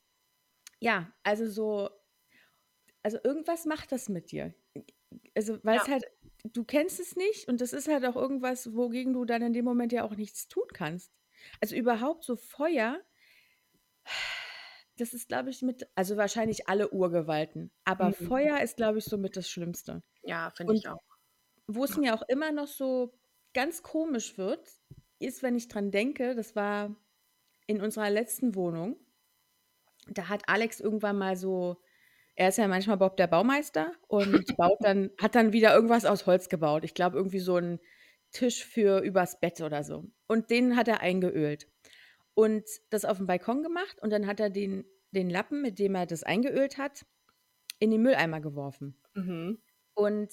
ja, 0.82 1.14
also 1.24 1.48
so, 1.50 1.90
also 3.04 3.18
irgendwas 3.24 3.66
macht 3.66 3.92
das 3.92 4.10
mit 4.10 4.32
dir. 4.32 4.54
Also, 5.36 5.60
weil 5.64 5.78
Ja. 5.78 5.84
es 5.84 5.88
halt, 5.90 6.06
du 6.44 6.64
kennst 6.66 7.00
es 7.00 7.16
nicht 7.16 7.48
und 7.48 7.62
das 7.62 7.74
ist 7.74 7.88
halt 7.88 8.06
auch 8.06 8.16
irgendwas, 8.16 8.76
wogegen 8.76 9.14
du 9.14 9.26
dann 9.26 9.42
in 9.42 9.54
dem 9.54 9.66
Moment 9.66 9.92
ja 9.94 10.04
auch 10.06 10.16
nichts 10.16 10.48
tun 10.48 10.66
kannst. 10.74 11.14
Also 11.62 11.76
überhaupt 11.76 12.24
so 12.26 12.36
Feuer, 12.36 13.02
das 14.98 15.14
ist, 15.14 15.28
glaube 15.28 15.50
ich, 15.50 15.62
mit, 15.62 15.88
also 15.96 16.18
wahrscheinlich 16.18 16.68
alle 16.68 16.92
Urgewalten, 16.92 17.72
aber 17.86 18.12
Mhm. 18.12 18.14
Feuer 18.14 18.60
ist, 18.62 18.78
glaube 18.78 19.00
ich, 19.00 19.06
so 19.06 19.18
mit 19.18 19.36
das 19.38 19.50
Schlimmste. 19.50 20.04
Ja, 20.24 20.50
finde 20.52 20.74
ich 20.74 20.88
auch. 20.88 21.02
wo 21.68 21.84
es 21.86 21.98
mir 21.98 22.14
auch 22.16 22.24
immer 22.28 22.52
noch 22.52 22.68
so 22.68 23.14
ganz 23.54 23.84
komisch 23.84 24.38
wird, 24.38 24.70
ist, 25.20 25.44
wenn 25.44 25.56
ich 25.56 25.68
dran 25.68 25.92
denke, 25.92 26.36
das 26.36 26.56
war 26.56 26.96
in 27.68 27.82
unserer 27.82 28.10
letzten 28.10 28.56
Wohnung. 28.56 28.98
Da 30.08 30.30
hat 30.30 30.44
Alex 30.48 30.80
irgendwann 30.80 31.18
mal 31.18 31.36
so, 31.36 31.78
er 32.36 32.50
ist 32.50 32.58
ja 32.58 32.68
manchmal 32.68 32.98
Bob 32.98 33.18
der 33.18 33.28
Baumeister 33.28 33.92
und 34.08 34.46
baut 34.58 34.78
dann, 34.82 35.12
hat 35.20 35.36
dann 35.36 35.54
wieder 35.54 35.74
irgendwas 35.74 36.06
aus 36.06 36.26
Holz 36.26 36.50
gebaut. 36.50 36.84
Ich 36.84 36.94
glaube, 36.94 37.18
irgendwie 37.18 37.40
so 37.40 37.56
einen 37.56 37.80
Tisch 38.32 38.66
für 38.66 39.00
übers 39.00 39.40
Bett 39.40 39.62
oder 39.62 39.84
so. 39.84 40.06
Und 40.28 40.50
den 40.50 40.76
hat 40.76 40.88
er 40.88 41.02
eingeölt. 41.02 41.68
Und 42.34 42.64
das 42.90 43.06
auf 43.06 43.18
dem 43.18 43.28
Balkon 43.28 43.62
gemacht 43.62 43.98
und 44.02 44.10
dann 44.10 44.26
hat 44.26 44.40
er 44.40 44.50
den, 44.50 44.86
den 45.12 45.30
Lappen, 45.30 45.62
mit 45.62 45.80
dem 45.80 45.96
er 45.96 46.06
das 46.06 46.24
eingeölt 46.24 46.78
hat, 46.78 47.06
in 47.80 47.92
den 47.92 48.02
Mülleimer 48.02 48.40
geworfen. 48.40 48.98
Mhm. 49.14 49.62
Und 49.94 50.32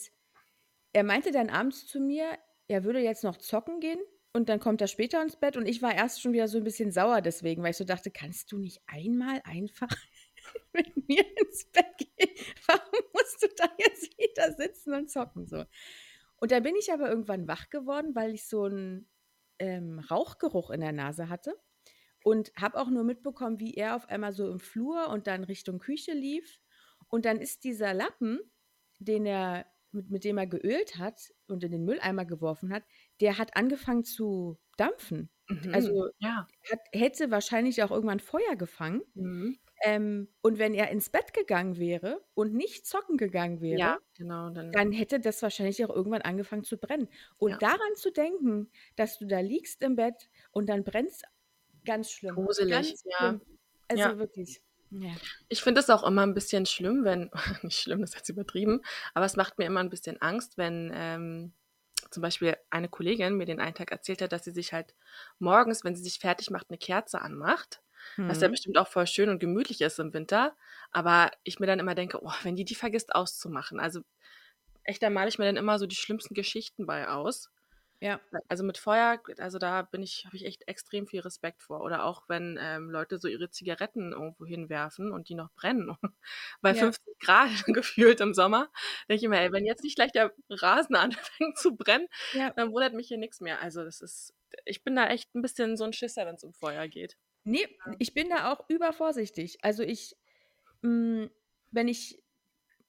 er 0.92 1.02
meinte 1.02 1.32
dann 1.32 1.50
abends 1.50 1.86
zu 1.86 2.00
mir, 2.00 2.38
er 2.68 2.84
würde 2.84 3.00
jetzt 3.00 3.24
noch 3.24 3.36
zocken 3.36 3.80
gehen 3.80 4.00
und 4.38 4.48
dann 4.48 4.60
kommt 4.60 4.80
er 4.80 4.86
später 4.86 5.20
ins 5.20 5.34
Bett 5.34 5.56
und 5.56 5.66
ich 5.66 5.82
war 5.82 5.92
erst 5.92 6.22
schon 6.22 6.32
wieder 6.32 6.46
so 6.46 6.58
ein 6.58 6.64
bisschen 6.64 6.92
sauer 6.92 7.20
deswegen, 7.20 7.60
weil 7.64 7.72
ich 7.72 7.76
so 7.76 7.84
dachte, 7.84 8.12
kannst 8.12 8.52
du 8.52 8.58
nicht 8.58 8.80
einmal 8.86 9.42
einfach 9.44 9.90
mit 10.72 11.08
mir 11.08 11.24
ins 11.40 11.64
Bett 11.72 11.98
gehen? 11.98 12.36
Warum 12.68 13.04
musst 13.12 13.42
du 13.42 13.48
da 13.56 13.68
jetzt 13.78 14.16
wieder 14.16 14.52
sitzen 14.52 14.94
und 14.94 15.10
zocken 15.10 15.48
so? 15.48 15.64
Und 16.36 16.52
da 16.52 16.60
bin 16.60 16.76
ich 16.76 16.92
aber 16.92 17.08
irgendwann 17.08 17.48
wach 17.48 17.68
geworden, 17.68 18.14
weil 18.14 18.32
ich 18.32 18.46
so 18.46 18.62
einen 18.62 19.10
ähm, 19.58 19.98
Rauchgeruch 19.98 20.70
in 20.70 20.82
der 20.82 20.92
Nase 20.92 21.28
hatte 21.28 21.60
und 22.22 22.52
habe 22.54 22.78
auch 22.78 22.90
nur 22.90 23.02
mitbekommen, 23.02 23.58
wie 23.58 23.74
er 23.74 23.96
auf 23.96 24.08
einmal 24.08 24.32
so 24.32 24.48
im 24.48 24.60
Flur 24.60 25.08
und 25.08 25.26
dann 25.26 25.42
Richtung 25.42 25.80
Küche 25.80 26.12
lief. 26.12 26.60
Und 27.08 27.24
dann 27.24 27.40
ist 27.40 27.64
dieser 27.64 27.92
Lappen, 27.92 28.38
den 29.00 29.26
er, 29.26 29.66
mit, 29.90 30.10
mit 30.10 30.22
dem 30.22 30.38
er 30.38 30.46
geölt 30.46 30.96
hat 30.96 31.34
und 31.48 31.64
in 31.64 31.72
den 31.72 31.84
Mülleimer 31.84 32.24
geworfen 32.24 32.72
hat, 32.72 32.84
der 33.20 33.38
hat 33.38 33.56
angefangen 33.56 34.04
zu 34.04 34.58
dampfen. 34.76 35.30
Mhm. 35.48 35.74
Also 35.74 36.08
ja. 36.18 36.46
hat, 36.70 36.80
hätte 36.92 37.30
wahrscheinlich 37.30 37.82
auch 37.82 37.90
irgendwann 37.90 38.20
Feuer 38.20 38.56
gefangen. 38.56 39.02
Mhm. 39.14 39.58
Ähm, 39.82 40.28
und 40.42 40.58
wenn 40.58 40.74
er 40.74 40.90
ins 40.90 41.08
Bett 41.08 41.32
gegangen 41.32 41.78
wäre 41.78 42.24
und 42.34 42.52
nicht 42.52 42.84
zocken 42.86 43.16
gegangen 43.16 43.60
wäre, 43.60 43.78
Ja, 43.78 43.98
genau. 44.16 44.50
Dann, 44.50 44.72
dann 44.72 44.92
hätte 44.92 45.20
das 45.20 45.40
wahrscheinlich 45.42 45.84
auch 45.84 45.94
irgendwann 45.94 46.22
angefangen 46.22 46.64
zu 46.64 46.78
brennen. 46.78 47.08
Und 47.38 47.52
Ja. 47.52 47.58
daran 47.58 47.94
zu 47.96 48.10
denken, 48.12 48.70
dass 48.96 49.18
du 49.18 49.26
da 49.26 49.40
liegst 49.40 49.82
im 49.82 49.94
Bett 49.96 50.28
und 50.50 50.68
dann 50.68 50.84
brennt's, 50.84 51.22
ganz 51.84 52.10
schlimm. 52.10 52.34
Gruselig, 52.34 52.70
Ganz 52.72 53.04
ja. 53.04 53.16
schlimm. 53.18 53.40
Also 53.88 54.02
Ja. 54.02 54.18
wirklich. 54.18 54.62
Ja. 54.90 55.10
Ich 55.48 55.62
finde 55.62 55.80
es 55.80 55.90
auch 55.90 56.02
immer 56.06 56.22
ein 56.22 56.34
bisschen 56.34 56.66
schlimm, 56.66 57.04
wenn, 57.04 57.30
nicht 57.62 57.78
schlimm, 57.78 58.00
das 58.00 58.10
ist 58.10 58.16
jetzt 58.16 58.28
übertrieben, 58.30 58.80
aber 59.14 59.26
es 59.26 59.36
macht 59.36 59.58
mir 59.58 59.66
immer 59.66 59.80
ein 59.80 59.90
bisschen 59.90 60.20
Angst, 60.20 60.58
wenn 60.58 60.90
ähm, 60.94 61.52
zum 62.10 62.22
Beispiel 62.22 62.56
eine 62.70 62.88
Kollegin 62.88 63.36
mir 63.36 63.46
den 63.46 63.60
einen 63.60 63.74
Tag 63.74 63.90
erzählt 63.92 64.22
hat, 64.22 64.32
dass 64.32 64.44
sie 64.44 64.50
sich 64.52 64.72
halt 64.72 64.94
morgens, 65.38 65.84
wenn 65.84 65.94
sie 65.96 66.02
sich 66.02 66.18
fertig 66.18 66.50
macht, 66.50 66.70
eine 66.70 66.78
Kerze 66.78 67.20
anmacht. 67.20 67.82
Was 68.26 68.40
ja 68.40 68.48
Hm. 68.48 68.50
bestimmt 68.50 68.78
auch 68.78 68.88
voll 68.88 69.06
schön 69.06 69.28
und 69.30 69.38
gemütlich 69.40 69.80
ist 69.80 69.98
im 69.98 70.14
Winter. 70.14 70.56
Aber 70.92 71.30
ich 71.44 71.60
mir 71.60 71.66
dann 71.66 71.80
immer 71.80 71.94
denke, 71.94 72.20
oh, 72.22 72.32
wenn 72.42 72.56
die 72.56 72.64
die 72.64 72.74
vergisst 72.76 73.14
auszumachen. 73.14 73.80
Also 73.80 74.02
echt, 74.84 75.02
da 75.02 75.10
male 75.10 75.28
ich 75.28 75.38
mir 75.38 75.46
dann 75.46 75.56
immer 75.56 75.78
so 75.78 75.86
die 75.86 75.96
schlimmsten 75.96 76.34
Geschichten 76.34 76.86
bei 76.86 77.08
aus. 77.08 77.50
Ja. 78.00 78.20
Also 78.48 78.62
mit 78.64 78.78
Feuer, 78.78 79.20
also 79.38 79.58
da 79.58 79.82
bin 79.82 80.02
ich, 80.02 80.24
habe 80.26 80.36
ich 80.36 80.44
echt 80.44 80.68
extrem 80.68 81.06
viel 81.06 81.20
Respekt 81.20 81.62
vor. 81.62 81.80
Oder 81.82 82.04
auch 82.04 82.28
wenn 82.28 82.56
ähm, 82.60 82.90
Leute 82.90 83.18
so 83.18 83.26
ihre 83.28 83.50
Zigaretten 83.50 84.12
irgendwo 84.12 84.46
hinwerfen 84.46 85.10
und 85.12 85.28
die 85.28 85.34
noch 85.34 85.50
brennen. 85.54 85.96
Bei 86.60 86.72
Ja. 86.72 86.74
50 86.74 87.18
Grad 87.18 87.50
gefühlt 87.66 88.20
im 88.20 88.34
Sommer, 88.34 88.70
denke 89.08 89.24
ich 89.24 89.28
mir, 89.28 89.40
ey, 89.40 89.52
wenn 89.52 89.64
jetzt 89.64 89.82
nicht 89.82 89.96
gleich 89.96 90.12
der 90.12 90.32
Rasen 90.48 90.94
anfängt 90.96 91.58
zu 91.58 91.74
brennen, 91.76 92.06
Ja. 92.32 92.50
dann 92.56 92.72
wundert 92.72 92.94
mich 92.94 93.08
hier 93.08 93.18
nichts 93.18 93.40
mehr. 93.40 93.60
Also 93.62 93.82
das 93.84 94.00
ist, 94.00 94.32
ich 94.64 94.84
bin 94.84 94.94
da 94.94 95.08
echt 95.08 95.34
ein 95.34 95.42
bisschen 95.42 95.76
so 95.76 95.84
ein 95.84 95.92
Schisser, 95.92 96.24
wenn 96.26 96.36
es 96.36 96.44
um 96.44 96.52
Feuer 96.52 96.86
geht. 96.88 97.16
Nee, 97.44 97.66
ich 97.98 98.14
bin 98.14 98.28
da 98.28 98.52
auch 98.52 98.68
übervorsichtig. 98.68 99.58
Also 99.62 99.82
ich, 99.82 100.14
hm, 100.82 101.30
wenn 101.70 101.88
ich 101.88 102.20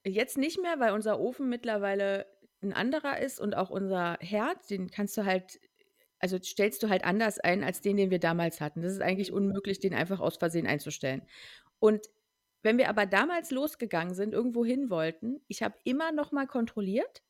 jetzt 0.04 0.38
nicht 0.38 0.60
mehr, 0.60 0.80
weil 0.80 0.92
unser 0.92 1.18
Ofen 1.20 1.48
mittlerweile 1.48 2.26
ein 2.62 2.72
anderer 2.72 3.18
ist 3.20 3.40
und 3.40 3.54
auch 3.56 3.70
unser 3.70 4.16
Herd, 4.20 4.68
den 4.70 4.90
kannst 4.90 5.16
du 5.16 5.24
halt 5.24 5.60
also 6.20 6.38
stellst 6.38 6.82
du 6.82 6.88
halt 6.90 7.04
anders 7.04 7.38
ein 7.40 7.64
als 7.64 7.80
den, 7.80 7.96
den 7.96 8.10
wir 8.10 8.18
damals 8.18 8.60
hatten. 8.60 8.82
Das 8.82 8.92
ist 8.92 9.00
eigentlich 9.00 9.32
unmöglich, 9.32 9.80
den 9.80 9.94
einfach 9.94 10.20
aus 10.20 10.36
Versehen 10.36 10.66
einzustellen. 10.66 11.22
Und 11.78 12.06
wenn 12.62 12.76
wir 12.78 12.90
aber 12.90 13.06
damals 13.06 13.50
losgegangen 13.50 14.14
sind, 14.14 14.34
irgendwo 14.34 14.64
hin 14.64 14.90
wollten, 14.90 15.40
ich 15.48 15.62
habe 15.62 15.76
immer 15.84 16.12
noch 16.12 16.30
mal 16.32 16.46
kontrolliert 16.46 17.22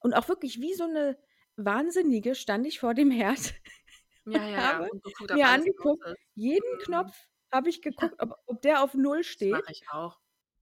und 0.00 0.14
auch 0.14 0.28
wirklich 0.28 0.60
wie 0.60 0.72
so 0.74 0.84
eine 0.84 1.18
Wahnsinnige 1.56 2.34
stand 2.34 2.66
ich 2.66 2.80
vor 2.80 2.94
dem 2.94 3.10
Herd 3.10 3.54
Ja, 4.24 4.46
ja, 4.46 4.48
ja. 4.48 4.78
habe 4.78 4.90
ob 4.92 5.30
mir 5.32 5.48
angeguckt, 5.48 6.04
jeden 6.34 6.78
Mhm. 6.78 6.82
Knopf 6.84 7.28
habe 7.52 7.68
ich 7.70 7.82
geguckt, 7.82 8.16
ob 8.20 8.32
ob 8.46 8.62
der 8.62 8.82
auf 8.82 8.94
Null 8.94 9.18
Das 9.18 9.26
steht. 9.26 9.52
mache 9.60 9.72
ich 9.72 9.82
auch. 9.90 10.18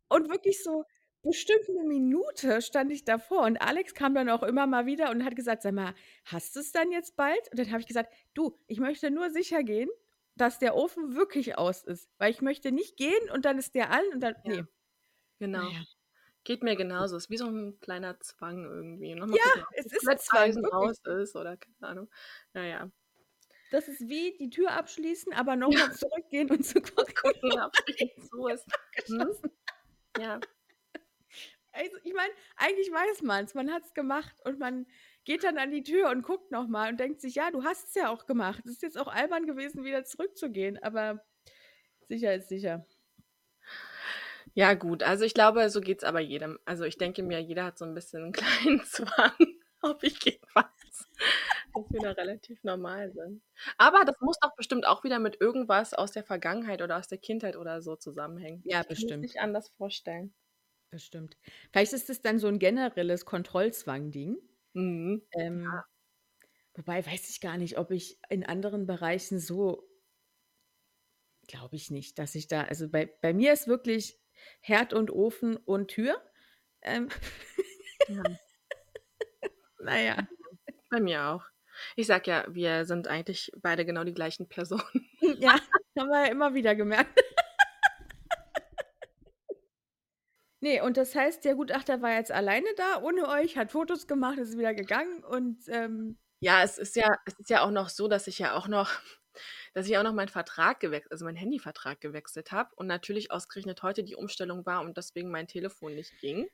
Und 0.08 0.28
wirklich 0.30 0.62
so 0.62 0.84
bestimmt 1.26 1.68
'ne 1.68 1.84
Minute 1.84 2.62
stand 2.62 2.92
ich 2.92 3.04
davor 3.04 3.42
und 3.44 3.58
Alex 3.58 3.94
kam 3.94 4.14
dann 4.14 4.30
auch 4.30 4.42
immer 4.42 4.66
mal 4.66 4.86
wieder 4.86 5.10
und 5.10 5.24
hat 5.24 5.36
gesagt: 5.36 5.62
„Sag 5.62 5.74
mal, 5.74 5.94
hast 6.24 6.56
du's 6.56 6.72
dann 6.72 6.92
jetzt 6.92 7.16
bald?“ 7.16 7.50
Und 7.50 7.58
dann 7.60 7.70
habe 7.70 7.80
ich 7.80 7.86
gesagt: 7.88 8.12
„Du, 8.34 8.58
ich 8.68 8.80
möchte 8.80 9.10
nur 9.10 9.30
sicher 9.30 9.62
gehen, 9.64 9.90
dass 10.36 10.58
der 10.58 10.76
Ofen 10.76 11.14
wirklich 11.16 11.58
aus 11.58 11.84
ist, 11.84 12.10
weil 12.18 12.30
ich 12.32 12.42
möchte 12.42 12.72
nicht 12.72 12.96
gehen 12.96 13.30
und 13.32 13.44
dann 13.44 13.58
ist 13.58 13.74
der 13.74 13.90
an 13.90 14.04
und 14.14 14.20
dann 14.22 14.34
Ja. 14.44 14.44
ne.“ 14.44 14.68
Genau. 15.40 15.60
Na 15.60 15.64
ja. 15.64 15.86
Geht 16.44 16.62
mir 16.64 16.76
genauso. 16.76 17.16
Ist 17.16 17.30
wie 17.30 17.38
so 17.38 17.46
ein 17.48 17.80
kleiner 17.80 18.20
Zwang 18.20 18.64
irgendwie. 18.64 19.14
Noch 19.14 19.26
mal 19.28 19.38
Ja, 19.38 19.40
gucken, 19.40 19.66
es 19.72 19.86
ist 19.92 20.12
'n 20.12 20.18
Plätteisen 20.20 20.66
Zwang, 20.70 20.72
aus 20.72 20.98
ist 21.04 21.36
oder 21.36 21.56
keine 21.58 21.76
Ahnung. 21.90 22.10
Ja, 22.54 22.62
ja. 22.64 22.90
Das 23.70 23.88
ist 23.88 24.08
wie 24.08 24.36
die 24.38 24.50
Tür 24.50 24.72
abschließen, 24.72 25.32
aber 25.34 25.56
noch 25.56 25.76
Ja. 25.76 25.90
zurückgehen 25.90 26.50
und 26.50 26.64
zu 26.64 26.80
gucken, 27.14 27.58
ob 27.60 27.74
sie 27.86 27.94
zu 28.20 28.46
ist. 28.48 28.66
Abgeschlossen. 28.72 29.50
Ja. 30.14 30.42
Also, 31.76 31.96
ich 32.04 32.14
meine, 32.14 32.32
eigentlich 32.56 32.90
weiß 32.90 33.22
man's. 33.22 33.54
Man 33.54 33.72
hat's 33.72 33.94
gemacht 33.94 34.36
und 34.44 34.58
man 34.58 34.86
geht 35.24 35.44
dann 35.44 35.58
an 35.58 35.70
die 35.70 35.82
Tür 35.82 36.10
und 36.10 36.22
guckt 36.22 36.50
noch 36.52 36.68
mal 36.68 36.90
und 36.90 36.98
denkt 37.00 37.20
sich: 37.20 37.34
„Ja, 37.36 37.50
du 37.50 37.64
hast's 37.64 37.94
ja 37.94 38.10
auch 38.10 38.26
gemacht. 38.26 38.60
Es 38.64 38.72
ist 38.72 38.82
jetzt 38.82 38.98
auch 38.98 39.08
albern 39.08 39.46
gewesen, 39.46 39.84
wieder 39.84 40.04
zurückzugehen“, 40.04 40.78
aber 40.82 41.24
sicher 42.08 42.34
ist 42.34 42.48
sicher. 42.50 42.86
Ja 44.54 44.74
gut, 44.74 45.02
also 45.02 45.24
ich 45.24 45.34
glaube, 45.34 45.68
so 45.70 45.80
geht's 45.80 46.04
aber 46.04 46.20
jedem. 46.20 46.58
Also 46.64 46.84
ich 46.84 46.98
denke 46.98 47.22
mir, 47.22 47.40
jeder 47.40 47.64
hat 47.64 47.78
so 47.78 47.84
'n 47.84 47.94
bisschen 47.94 48.24
'n 48.26 48.32
kleinen 48.32 48.82
Zwang, 48.84 49.36
hoffe 49.82 50.06
ich 50.06 50.22
jedenfalls, 50.24 51.08
dass 51.74 51.84
wir 51.92 52.00
da 52.00 52.12
relativ 52.12 52.62
normal 52.64 53.12
sind. 53.12 53.42
Aber 53.78 54.04
das 54.04 54.16
muss 54.20 54.38
doch 54.40 54.54
bestimmt 54.56 54.86
auch 54.86 55.02
wieder 55.04 55.18
mit 55.18 55.40
irgendwas 55.40 55.94
aus 55.94 56.12
der 56.12 56.24
Vergangenheit 56.24 56.82
oder 56.82 56.98
aus 56.98 57.08
der 57.08 57.18
Kindheit 57.18 57.56
oder 57.56 57.80
so 57.82 57.96
zusammenhängen. 57.96 58.64
Ja, 58.64 58.82
Ich 58.82 58.88
kann's 58.94 58.98
mir 58.98 59.12
bestimmt. 59.12 59.28
nicht 59.28 59.40
anders 59.40 59.70
vorstellen. 59.70 60.34
Bestimmt. 60.92 61.36
Vielleicht 61.72 61.92
ist 61.92 62.10
es 62.10 62.22
dann 62.22 62.38
so 62.38 62.48
'n 62.48 62.58
generelles 62.58 63.24
Kontrollzwang-Ding. 63.24 64.36
Mhm. 64.74 65.22
Ähm, 65.32 65.62
Ja. 65.72 65.86
wobei 66.74 67.04
weiß 67.06 67.30
ich 67.30 67.40
gar 67.40 67.58
nicht, 67.58 67.78
ob 67.78 67.90
ich 67.92 68.20
in 68.30 68.44
anderen 68.46 68.86
Bereichen 68.86 69.40
so 69.40 69.88
glaube 71.48 71.76
ich 71.76 71.90
nicht, 71.90 72.18
dass 72.18 72.34
ich 72.34 72.48
da 72.48 72.62
also 72.64 72.88
bei 72.88 73.06
bei 73.06 73.32
mir 73.32 73.52
ist 73.52 73.68
wirklich 73.68 74.18
Herd 74.60 74.92
und 74.92 75.10
Ofen 75.10 75.56
und 75.56 75.88
Tür. 75.88 76.20
Ähm, 76.82 77.08
Ja. 78.08 78.38
na 79.80 79.98
ja. 80.00 80.28
Bei 80.90 81.00
mir 81.00 81.24
auch. 81.26 81.44
Ich 81.96 82.06
sage 82.08 82.30
ja, 82.30 82.46
wir 82.50 82.84
sind 82.86 83.08
eigentlich 83.08 83.52
beide 83.62 83.84
genau 83.86 84.04
die 84.04 84.14
gleichen 84.14 84.48
Personen. 84.48 85.08
Ja, 85.38 85.54
haben 85.98 86.08
wir 86.10 86.26
ja 86.26 86.30
immer 86.32 86.54
wieder 86.54 86.74
gemerkt. 86.74 87.18
Ne, 90.66 90.80
und 90.82 90.96
das 90.96 91.14
heißt, 91.14 91.44
der 91.44 91.54
Gutachter 91.54 92.02
war 92.02 92.14
jetzt 92.14 92.32
alleine 92.32 92.66
da 92.76 93.00
ohne 93.00 93.28
euch, 93.28 93.56
hat 93.56 93.70
Fotos 93.70 94.08
gemacht, 94.08 94.38
ist 94.38 94.58
wieder 94.58 94.74
gegangen 94.74 95.22
und, 95.22 95.60
ähm 95.68 96.18
Ja, 96.42 96.62
es 96.62 96.76
ist 96.78 96.96
ja 96.96 97.16
es 97.24 97.34
ist 97.38 97.48
ja 97.50 97.62
auch 97.62 97.70
noch 97.70 97.88
so, 97.88 98.08
dass 98.08 98.26
ich 98.26 98.38
ja 98.38 98.54
auch 98.56 98.68
noch 98.68 98.90
dass 99.74 99.86
ich 99.88 99.96
auch 99.98 100.02
noch 100.02 100.12
meinen 100.12 100.28
Vertrag 100.28 100.80
gewex 100.80 101.10
also 101.10 101.24
meinen 101.24 101.36
Handyvertrag 101.36 102.00
gewechselt 102.00 102.52
habe 102.52 102.74
und 102.76 102.86
natürlich 102.86 103.30
ausgerechnet 103.30 103.82
heute 103.82 104.04
die 104.04 104.16
Umstellung 104.16 104.66
war 104.66 104.82
und 104.82 104.96
deswegen 104.98 105.30
mein 105.30 105.48
Telefon 105.48 105.94
nicht 105.94 106.18
ging. 106.18 106.48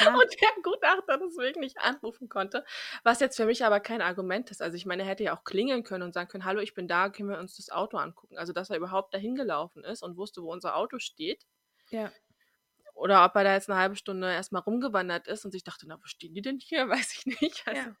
Ja. 0.00 0.22
Und 0.22 0.40
der 0.40 0.48
Gutachter 0.62 1.18
deswegen 1.18 1.60
nicht 1.60 1.78
anrufen 1.78 2.28
konnte, 2.28 2.64
was 3.04 3.20
jetzt 3.20 3.36
für 3.36 3.46
mich 3.46 3.64
aber 3.64 3.80
kein 3.80 4.02
Argument 4.02 4.50
ist. 4.50 4.62
Also 4.62 4.76
ich 4.76 4.86
meine, 4.86 5.02
er 5.02 5.08
hätte 5.08 5.24
ja 5.24 5.36
auch 5.36 5.44
klingeln 5.44 5.84
können 5.84 6.02
und 6.02 6.14
sagen 6.14 6.28
können: 6.28 6.44
„Hallo, 6.44 6.60
ich 6.60 6.74
bin 6.74 6.88
da, 6.88 7.10
können 7.10 7.28
wir 7.30 7.38
uns 7.38 7.56
das 7.56 7.70
Auto 7.70 7.96
angucken?“ 7.98 8.38
Also, 8.38 8.52
dass 8.52 8.70
er 8.70 8.76
überhaupt 8.76 9.14
dahin 9.14 9.34
gelaufen 9.34 9.84
ist 9.84 10.02
und 10.02 10.16
wusste, 10.16 10.42
wo 10.42 10.52
unser 10.52 10.76
Auto 10.76 10.98
steht. 10.98 11.44
Ja. 11.90 12.12
Oder 12.94 13.24
ob 13.24 13.34
er 13.36 13.44
da 13.44 13.54
jetzt 13.54 13.68
'ne 13.68 13.76
halbe 13.76 13.96
Stunde 13.96 14.32
erst 14.32 14.52
mal 14.52 14.60
rumgewandert 14.60 15.28
ist 15.28 15.44
und 15.44 15.52
sich 15.52 15.64
dachte: 15.64 15.86
„Na, 15.88 15.96
wo 15.96 16.06
stehen 16.06 16.34
die 16.34 16.42
denn 16.42 16.58
hier?“ 16.60 16.88
Weiß 16.90 17.14
ich 17.14 17.26
nicht. 17.26 17.66
Also, 17.68 17.82
Ja. 17.82 17.96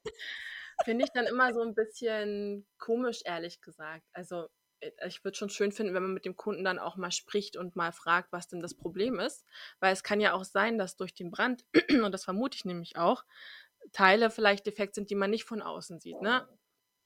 finde 0.84 1.04
ich 1.04 1.12
dann 1.12 1.26
immer 1.26 1.52
so 1.54 1.62
'n 1.62 1.74
bisschen 1.74 2.68
komisch, 2.78 3.20
ehrlich 3.24 3.60
gesagt. 3.62 4.04
Also, 4.14 4.48
äh, 4.80 4.92
ich 5.08 5.24
würde 5.24 5.36
schon 5.38 5.50
schön 5.50 5.72
finden, 5.72 5.94
wenn 5.94 6.02
man 6.04 6.14
mit 6.14 6.24
dem 6.26 6.36
Kunden 6.36 6.64
dann 6.64 6.78
auch 6.80 6.96
mal 6.96 7.12
spricht 7.12 7.56
und 7.56 7.76
mal 7.76 7.92
fragt, 7.92 8.32
was 8.32 8.48
denn 8.48 8.60
das 8.62 8.74
Problem 8.74 9.18
ist. 9.20 9.44
Weil 9.80 9.92
es 9.94 10.02
kann 10.04 10.20
ja 10.20 10.34
auch 10.34 10.44
sein, 10.44 10.78
dass 10.78 10.96
durch 10.96 11.14
den 11.14 11.30
Brand, 11.32 11.64
und 12.04 12.12
das 12.12 12.24
vermute 12.24 12.56
ich 12.56 12.64
nämlich 12.66 12.96
auch, 12.98 13.24
Teile 13.92 14.30
vielleicht 14.30 14.66
defekt 14.66 14.94
sind, 14.96 15.10
die 15.10 15.16
man 15.16 15.30
nicht 15.30 15.44
von 15.44 15.62
außen 15.62 16.00
sieht, 16.00 16.20
ne? 16.22 16.48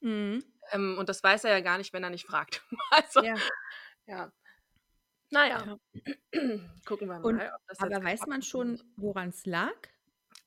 Mhm. 0.02 0.42
Ähm, 0.72 0.96
und 0.98 1.08
das 1.08 1.22
weiß 1.22 1.44
er 1.44 1.52
ja 1.52 1.60
gar 1.60 1.78
nicht, 1.78 1.92
wenn 1.92 2.04
er 2.04 2.10
nicht 2.10 2.26
fragt. 2.26 2.62
Also, 2.90 3.20
Ja. 3.20 3.42
ja. 4.06 4.32
Na 5.32 5.46
ja. 5.48 5.66
Ja. 5.66 5.78
Gucken 6.86 7.08
wir 7.08 7.18
Und 7.22 7.42
mal, 7.42 7.52
ob 7.54 7.60
das 7.68 7.80
aber 7.80 8.02
weiß 8.04 8.26
man 8.26 8.42
schon, 8.42 8.82
woran's 8.96 9.46
lag? 9.46 9.74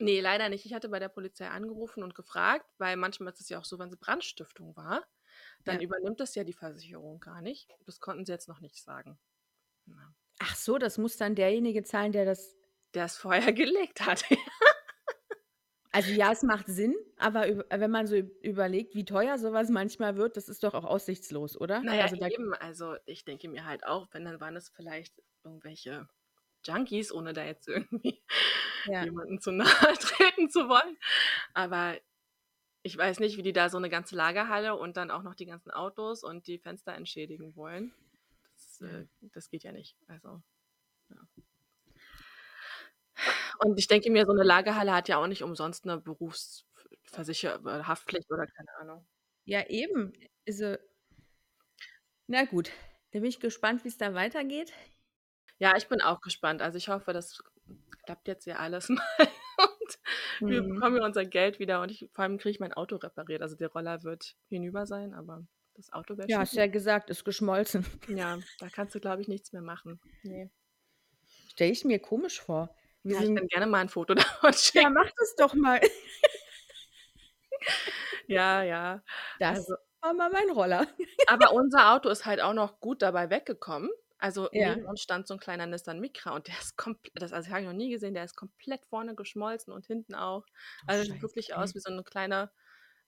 Ne, 0.02 0.22
leider 0.22 0.48
nicht. 0.50 0.66
Ich 0.66 0.74
hatte 0.74 0.88
bei 0.90 1.00
der 1.00 1.10
Polizei 1.10 1.50
angerufen 1.50 2.04
und 2.04 2.16
gefragt, 2.16 2.66
weil 2.78 2.96
manchmal 2.96 3.34
ist 3.34 3.42
es 3.42 3.50
ja 3.50 3.60
auch 3.60 3.66
so, 3.66 3.80
wenn 3.80 3.90
es 3.90 3.98
Brandstiftung 3.98 4.76
war, 4.78 5.06
dann 5.66 5.80
Ja. 5.80 5.82
übernimmt 5.82 6.20
das 6.22 6.36
ja 6.36 6.44
die 6.46 6.54
Versicherung 6.54 7.20
gar 7.20 7.42
nicht. 7.42 7.70
Das 7.86 8.00
konnten 8.00 8.26
sie 8.26 8.32
jetzt 8.32 8.48
noch 8.48 8.62
nicht 8.62 8.82
sagen. 8.82 9.20
Ja. 9.88 10.14
Ach 10.42 10.56
so, 10.56 10.78
das 10.78 10.98
muss 10.98 11.18
dann 11.18 11.36
derjenige 11.36 11.84
zahlen, 11.84 12.12
der 12.14 12.26
das 12.26 12.56
Der 12.96 13.06
es 13.06 13.18
vorher 13.18 13.54
gelegt 13.54 14.02
hat. 14.06 14.24
Also 15.94 16.12
ja, 16.12 16.32
es 16.32 16.44
macht 16.44 16.68
Sinn, 16.68 16.96
aber 17.18 17.50
üb 17.50 17.64
wenn 17.72 17.90
man 17.90 18.06
so 18.06 18.16
üb 18.16 18.32
überlegt, 18.44 18.94
wie 18.94 19.06
teuer 19.06 19.40
so 19.40 19.54
was 19.54 19.70
manchmal 19.70 20.18
wird, 20.18 20.38
das 20.38 20.48
ist 20.48 20.64
doch 20.64 20.76
auch 20.76 20.84
aussichtslos, 20.86 21.60
oder? 21.60 21.84
Na 21.84 21.96
ja, 21.96 22.06
Also 22.06 22.16
da 22.16 22.28
eben. 22.28 22.54
Also, 22.56 22.98
ich 23.06 23.24
denke 23.26 23.48
mir 23.48 23.66
halt 23.66 23.86
auch, 23.86 24.08
wenn, 24.12 24.26
dann 24.26 24.40
waren 24.42 24.56
es 24.58 24.70
vielleicht 24.70 25.22
irgendwelche 25.44 26.10
Junkies, 26.66 27.12
ohne 27.14 27.34
da 27.34 27.46
jetzt 27.46 27.68
irgendwie 27.70 28.22
Ja. 28.86 29.10
jemanden 29.10 29.40
zu 29.42 29.52
nahe 29.52 29.68
treten 30.00 30.50
zu 30.50 30.68
wollen. 30.70 30.98
Aber 31.54 31.98
ich 32.84 32.98
weiß 32.98 33.20
nicht, 33.22 33.38
wie 33.38 33.44
die 33.44 33.54
da 33.54 33.70
so 33.70 33.80
'ne 33.80 33.90
ganze 33.90 34.16
Lagerhalle 34.18 34.76
und 34.78 34.98
dann 34.98 35.12
auch 35.12 35.24
noch 35.24 35.36
die 35.36 35.46
ganzen 35.48 35.72
Autos 35.72 36.24
und 36.24 36.48
die 36.48 36.60
Fenster 36.60 36.94
entschädigen 36.96 37.56
wollen. 37.58 37.94
Das, 38.56 38.82
äh 38.82 39.08
das 39.22 39.50
geht 39.50 39.64
ja 39.66 39.72
nicht. 39.74 39.98
Also, 40.08 40.44
ja. 41.12 41.28
Und 43.60 43.78
ich 43.80 43.88
denke 43.88 44.10
mir, 44.12 44.26
so 44.26 44.34
'ne 44.34 44.44
Lagerhalle 44.44 44.94
hat 44.94 45.10
ja 45.10 45.18
auch 45.18 45.28
nicht 45.28 45.44
umsonst 45.44 45.86
'ne 45.86 45.98
Berufs 46.00 46.66
Versicher 47.04 47.56
äh, 47.66 47.84
Haftpflicht 47.84 48.32
oder 48.32 48.46
keine 48.48 48.70
Ahnung. 48.80 49.08
Ja, 49.46 49.66
eben. 49.70 50.14
Also 50.48 50.78
na 52.28 52.46
gut, 52.46 52.72
dann 53.12 53.22
bin 53.24 53.30
ich 53.30 53.40
gespannt, 53.42 53.84
wie's 53.84 53.98
da 53.98 54.14
weitergeht. 54.14 54.72
Ja, 55.60 55.76
ich 55.78 55.88
bin 55.88 56.02
auch 56.02 56.22
gespannt. 56.22 56.62
Also, 56.62 56.78
ich 56.78 56.90
hoffe, 56.90 57.14
das 57.14 57.42
klappt 58.06 58.28
jetzt 58.28 58.46
ja 58.46 58.58
alles 58.58 58.90
mal 58.90 59.02
und 59.58 60.00
wir 60.48 60.62
Mhm. 60.62 60.64
bekommen 60.64 60.98
ja 60.98 61.06
unser 61.06 61.26
Geld 61.26 61.60
wieder 61.60 61.82
und 61.82 61.92
ich 61.92 62.10
vor 62.14 62.24
allem 62.24 62.38
kriege 62.38 62.52
ich 62.52 62.60
mein 62.60 62.74
Auto 62.74 62.96
repariert. 62.98 63.42
Also, 63.42 63.56
der 63.56 63.70
Roller 63.72 64.04
wird 64.04 64.36
hinüber 64.50 64.86
sein, 64.86 65.14
aber 65.14 65.46
das 65.76 65.92
Auto 65.94 66.18
wäre 66.18 66.30
Ja, 66.30 66.40
hast 66.40 66.56
ja 66.56 66.68
gesagt, 66.68 67.10
ist 67.10 67.26
geschmolzen. 67.26 67.86
Ja, 68.08 68.44
da 68.58 68.70
kannst 68.70 68.94
du, 68.96 69.00
glaube 69.00 69.22
ich, 69.22 69.30
nichts 69.30 69.54
mehr 69.54 69.62
machen. 69.62 70.02
Ne. 70.24 70.50
Stelle 71.48 71.72
ich 71.72 71.84
mir 71.86 72.00
komisch 72.00 72.40
vor. 72.40 72.74
Wir 73.06 73.16
Ja, 73.16 73.22
ich 73.24 73.26
sind 73.26 73.34
kann 73.34 73.48
gerne 73.48 73.66
mal 73.68 73.82
'n 73.82 73.90
Foto 73.90 74.14
davon 74.16 74.54
Ja, 74.76 74.90
schicken. 74.90 74.90
mach 74.90 75.10
das 75.18 75.36
doch 75.36 75.54
mal. 75.56 75.80
Ja, 78.28 78.64
ja. 78.64 79.04
Das 79.40 79.48
Also 79.48 79.76
war 80.02 80.14
mal 80.14 80.30
mein 80.30 80.50
Roller. 80.52 80.88
aber 81.26 81.52
unser 81.54 81.94
Auto 81.94 82.10
ist 82.10 82.26
halt 82.26 82.42
auch 82.42 82.54
noch 82.54 82.80
gut 82.80 83.02
dabei 83.02 83.30
weggekommen. 83.30 83.90
Also 84.18 84.50
Ja. 84.52 84.58
neben 84.58 84.86
uns 84.86 85.02
stand 85.02 85.28
so 85.28 85.34
ein 85.36 85.40
kleiner 85.40 85.66
Nissan 85.66 86.00
Micra 86.00 86.36
und 86.36 86.48
der 86.48 86.56
ist 86.60 86.76
komplett, 86.78 87.14
das 87.22 87.32
also 87.34 87.50
habe 87.50 87.62
ich 87.62 87.68
noch 87.68 87.74
nie 87.74 87.90
gesehen, 87.92 88.14
der 88.14 88.26
ist 88.26 88.36
komplett 88.36 88.86
vorne 88.86 89.16
geschmolzen 89.16 89.72
und 89.74 89.86
hinten 89.88 90.16
auch. 90.16 90.46
Also 90.86 91.06
sieht 91.06 91.22
wirklich 91.22 91.54
aus 91.56 91.74
wie 91.76 91.80
so 91.80 91.92
eine 91.92 92.04
kleine 92.04 92.52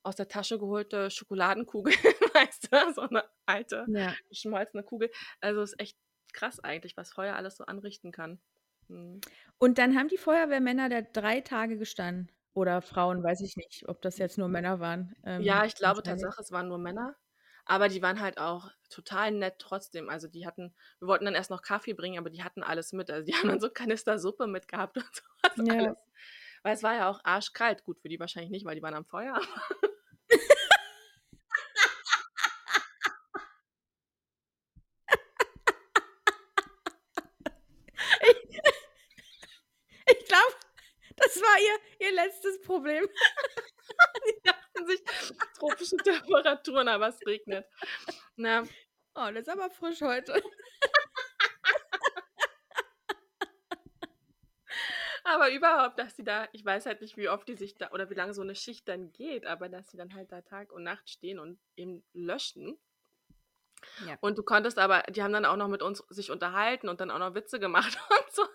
aus 0.04 0.15
der 0.15 0.27
Tasche 0.30 0.58
geholte 0.60 1.12
Schokoladenkugel, 1.12 1.93
weißt 2.34 2.69
du, 2.73 2.93
so 2.93 3.01
eine 3.01 3.23
alte 3.45 3.88
Ja. 3.88 4.17
geschmolzene 4.30 4.84
Kugel. 4.84 5.12
Also 5.41 5.62
ist 5.62 5.80
echt 5.80 5.97
krass 6.34 6.60
eigentlich, 6.62 6.95
was 6.97 7.12
Feuer 7.13 7.36
alles 7.36 7.58
so 7.58 7.65
anrichten 7.65 8.12
kann. 8.12 8.41
Mhm. 8.91 9.21
Und 9.58 9.77
dann 9.77 9.97
haben 9.97 10.08
die 10.10 10.17
Feuerwehrmänner 10.17 10.89
da 10.89 11.01
drei 11.01 11.41
Tage 11.41 11.77
gestanden. 11.77 12.32
Oder 12.54 12.82
Frauen, 12.82 13.23
weiß 13.23 13.41
ich 13.41 13.56
nicht, 13.56 13.88
ob 13.88 14.01
das 14.01 14.17
jetzt 14.17 14.38
nur 14.38 14.49
Männer 14.49 14.80
waren. 14.82 15.15
Ähm, 15.23 15.41
Ja, 15.41 15.63
ich 15.65 15.75
glaube 15.75 15.99
wahrscheinlich. 15.99 16.23
Tatsache, 16.25 16.41
es 16.41 16.51
waren 16.51 16.67
nur 16.67 16.77
Männer. 16.80 17.15
Aber 17.63 17.88
die 17.88 18.01
waren 18.01 18.19
halt 18.19 18.39
auch 18.39 18.69
total 18.89 19.32
nett 19.32 19.56
trotzdem. 19.60 20.10
Also 20.10 20.27
die 20.27 20.45
hatten, 20.45 20.75
wir 20.99 21.08
wollten 21.08 21.25
dann 21.25 21.36
erst 21.36 21.49
noch 21.51 21.62
Kaffee 21.62 21.93
bringen, 21.93 22.17
aber 22.17 22.30
die 22.30 22.43
hatten 22.43 22.63
alles 22.63 22.91
mit. 22.91 23.10
Also 23.10 23.25
die 23.25 23.34
haben 23.36 23.47
dann 23.49 23.62
so 23.62 23.69
Kanister 23.69 24.19
Suppe 24.19 24.47
mitgehabt 24.47 24.97
und 24.97 25.06
sowas 25.56 25.67
Ja. 25.67 25.80
alles. 25.86 25.97
Weil 26.63 26.75
es 26.75 26.84
war 26.84 26.93
ja 26.95 27.10
auch 27.10 27.21
arschkalt. 27.23 27.84
Gut, 27.86 27.99
für 28.01 28.10
die 28.10 28.19
wahrscheinlich 28.19 28.51
nicht, 28.51 28.65
weil 28.65 28.75
die 28.75 28.82
waren 28.84 28.93
am 28.95 29.06
Feuer. 29.06 29.39
Ich 40.06 40.25
glaube, 40.27 40.54
das 41.17 41.36
war 41.41 41.61
ihr, 41.99 42.07
ihr 42.07 42.13
letztes 42.13 42.62
Problem. 42.62 43.07
Die 44.25 44.41
dachten 44.43 44.88
sich, 44.88 45.01
tropische 45.57 45.97
Temperaturen, 45.97 46.88
aber 46.88 47.10
es 47.10 47.19
regnet. 47.25 47.65
Na, 48.36 48.63
Oh, 49.13 49.29
das 49.34 49.41
ist 49.41 49.49
aber 49.49 49.69
frisch 49.69 50.01
heute. 50.01 50.34
aber 55.25 55.51
überhaupt, 55.51 55.99
dass 55.99 56.15
sie 56.15 56.23
da, 56.23 56.47
ich 56.53 56.63
weiß 56.63 56.86
halt 56.86 57.01
nicht, 57.01 57.17
wie 57.17 57.27
oft 57.27 57.45
die 57.47 57.55
sich 57.55 57.75
da, 57.77 57.91
oder 57.91 58.10
wie 58.10 58.13
lange 58.13 58.34
so 58.34 58.41
eine 58.41 58.55
Schicht 58.55 58.88
dann 58.88 59.12
geht, 59.12 59.45
aber 59.45 59.67
dass 59.67 59.91
sie 59.91 59.97
dann 59.97 60.13
halt 60.13 60.31
da 60.31 60.41
Tag 60.41 60.71
und 60.71 60.84
Nacht 60.84 61.10
stehen 61.10 61.39
und 61.39 61.60
eben 61.75 62.05
löschen. 62.13 62.79
Ja. 64.07 64.17
Und 64.21 64.38
du 64.38 64.43
konntest 64.43 64.77
aber, 64.77 65.03
die 65.10 65.23
haben 65.23 65.34
dann 65.34 65.45
auch 65.45 65.57
noch 65.57 65.67
mit 65.67 65.81
uns 65.81 66.05
sich 66.10 66.31
unterhalten 66.31 66.88
und 66.88 67.01
dann 67.01 67.12
auch 67.12 67.19
noch 67.19 67.34
Witze 67.34 67.60
gemacht 67.60 67.97
und 68.10 68.31
so. 68.31 68.45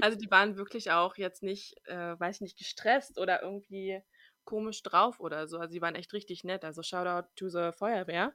Also 0.00 0.18
die 0.18 0.30
waren 0.30 0.56
wirklich 0.56 0.90
auch 0.92 1.16
jetzt 1.16 1.42
nicht, 1.42 1.76
äh, 1.86 2.18
weiß 2.18 2.36
ich 2.36 2.40
nicht, 2.42 2.58
gestresst 2.58 3.18
oder 3.18 3.42
irgendwie 3.42 4.02
komisch 4.44 4.82
drauf 4.82 5.20
oder 5.20 5.46
so. 5.48 5.58
Also 5.58 5.72
die 5.74 5.80
waren 5.82 5.94
echt 5.94 6.12
richtig 6.12 6.44
nett. 6.44 6.64
Also 6.64 6.82
Shoutout 6.82 7.28
to 7.36 7.48
the 7.48 7.70
Feuerwehr. 7.72 8.34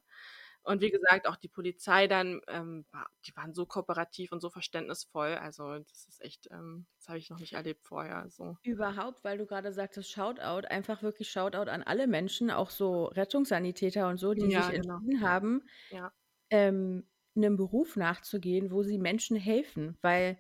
Und 0.64 0.82
wie 0.82 0.92
gesagt, 0.92 1.28
auch 1.28 1.38
die 1.38 1.48
Polizei 1.50 2.08
dann, 2.08 2.42
ähm, 2.48 2.86
die 3.26 3.36
waren 3.36 3.54
so 3.54 3.66
kooperativ 3.66 4.32
und 4.32 4.42
so 4.42 4.50
verständnisvoll. 4.50 5.36
Also 5.36 5.80
das 5.80 6.08
ist 6.08 6.22
echt, 6.22 6.48
ähm, 6.52 6.88
das 6.98 7.10
habe 7.10 7.20
ich 7.20 7.30
noch 7.30 7.40
nicht 7.40 7.54
erlebt 7.54 7.86
vorher. 7.88 8.30
So. 8.30 8.58
Überhaupt, 8.66 9.24
weil 9.24 9.38
du 9.38 9.46
gerade 9.46 9.72
sagtest, 9.72 10.12
Shoutout, 10.12 10.68
einfach 10.68 11.02
wirklich 11.02 11.30
Shoutout 11.32 11.70
an 11.72 11.82
alle 11.82 12.08
Menschen, 12.08 12.52
auch 12.52 12.70
so 12.70 13.06
Rettungssanitäter 13.06 14.10
und 14.10 14.18
so, 14.18 14.34
die 14.34 14.50
Ja, 14.50 14.72
sich 14.72 14.74
genau. 14.74 15.02
entschieden 15.02 15.22
haben, 15.22 15.64
Ja. 15.90 16.14
ähm, 16.52 17.08
einem 17.36 17.58
Beruf 17.58 17.96
nachzugehen, 17.98 18.72
wo 18.72 18.84
sie 18.84 19.00
Menschen 19.00 19.38
helfen. 19.38 19.98
Weil, 20.02 20.40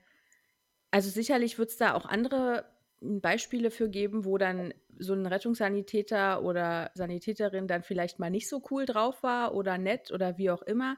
also 0.91 1.10
sicherlich 1.10 1.58
wird 1.58 1.69
es 1.69 1.78
da 1.78 1.93
auch 1.93 2.06
andere 2.06 2.65
m, 3.02 3.21
Beispiele 3.21 3.71
für 3.71 3.89
geben, 3.89 4.25
wo 4.25 4.38
dann 4.38 4.73
so 4.97 5.13
ein 5.13 5.25
Rettungssanitäter 5.25 6.43
oder 6.43 6.91
Sanitäterin 6.95 7.67
dann 7.67 7.84
vielleicht 7.84 8.19
mal 8.19 8.30
nicht 8.30 8.49
so 8.49 8.62
cool 8.71 8.86
drauf 8.86 9.23
war 9.23 9.54
oder 9.56 9.78
nett 9.78 10.12
oder 10.12 10.38
wie 10.38 10.49
auch 10.52 10.62
immer. 10.63 10.97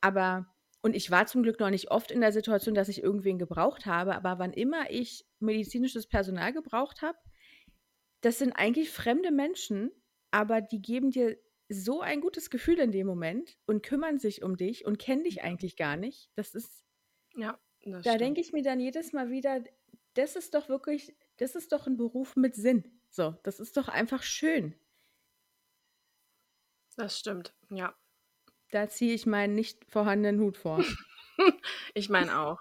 Aber, 0.00 0.46
und 0.82 0.96
ich 0.96 1.10
war 1.10 1.26
zum 1.26 1.42
Glück 1.42 1.60
noch 1.60 1.70
nicht 1.70 1.90
oft 1.90 2.10
in 2.10 2.20
der 2.20 2.32
Situation, 2.32 2.74
dass 2.74 2.88
ich 2.88 3.02
irgendwen 3.02 3.38
gebraucht 3.38 3.86
habe, 3.86 4.14
aber 4.14 4.38
wann 4.38 4.52
immer 4.52 4.90
ich 4.90 5.26
medizinisches 5.40 6.06
Personal 6.08 6.52
gebraucht 6.52 7.02
habe, 7.02 7.18
das 8.22 8.38
sind 8.38 8.52
eigentlich 8.52 8.90
fremde 8.90 9.30
Menschen, 9.30 9.90
aber 10.30 10.60
die 10.60 10.80
geben 10.80 11.10
dir 11.10 11.36
so 11.68 12.00
ein 12.00 12.20
gutes 12.20 12.50
Gefühl 12.50 12.78
in 12.78 12.92
dem 12.92 13.06
Moment 13.06 13.56
und 13.66 13.82
kümmern 13.82 14.18
sich 14.18 14.42
um 14.42 14.56
dich 14.56 14.84
und 14.84 14.98
kennen 14.98 15.24
dich 15.24 15.42
eigentlich 15.42 15.76
gar 15.76 15.96
nicht. 15.96 16.30
Das 16.36 16.54
ist, 16.54 16.84
Ja, 17.36 17.58
das 17.84 18.02
da 18.04 18.16
denke 18.16 18.40
ich 18.40 18.52
mir 18.52 18.62
dann 18.62 18.80
jedes 18.80 19.12
Mal 19.12 19.30
wieder, 19.30 19.62
das 20.14 20.36
ist 20.36 20.54
doch 20.54 20.68
wirklich, 20.68 21.14
das 21.38 21.54
ist 21.54 21.72
doch 21.72 21.86
ein 21.86 21.96
Beruf 21.96 22.36
mit 22.36 22.54
Sinn. 22.54 22.84
So, 23.10 23.34
das 23.42 23.60
ist 23.60 23.76
doch 23.76 23.88
einfach 23.88 24.22
schön. 24.22 24.74
Das 26.96 27.18
stimmt, 27.18 27.54
ja. 27.70 27.94
Da 28.70 28.88
ziehe 28.88 29.14
ich 29.14 29.26
meinen 29.26 29.54
nicht 29.54 29.84
vorhandenen 29.90 30.40
Hut 30.40 30.56
vor. 30.56 30.84
Ich 31.94 32.08
meine 32.08 32.38
auch. 32.38 32.60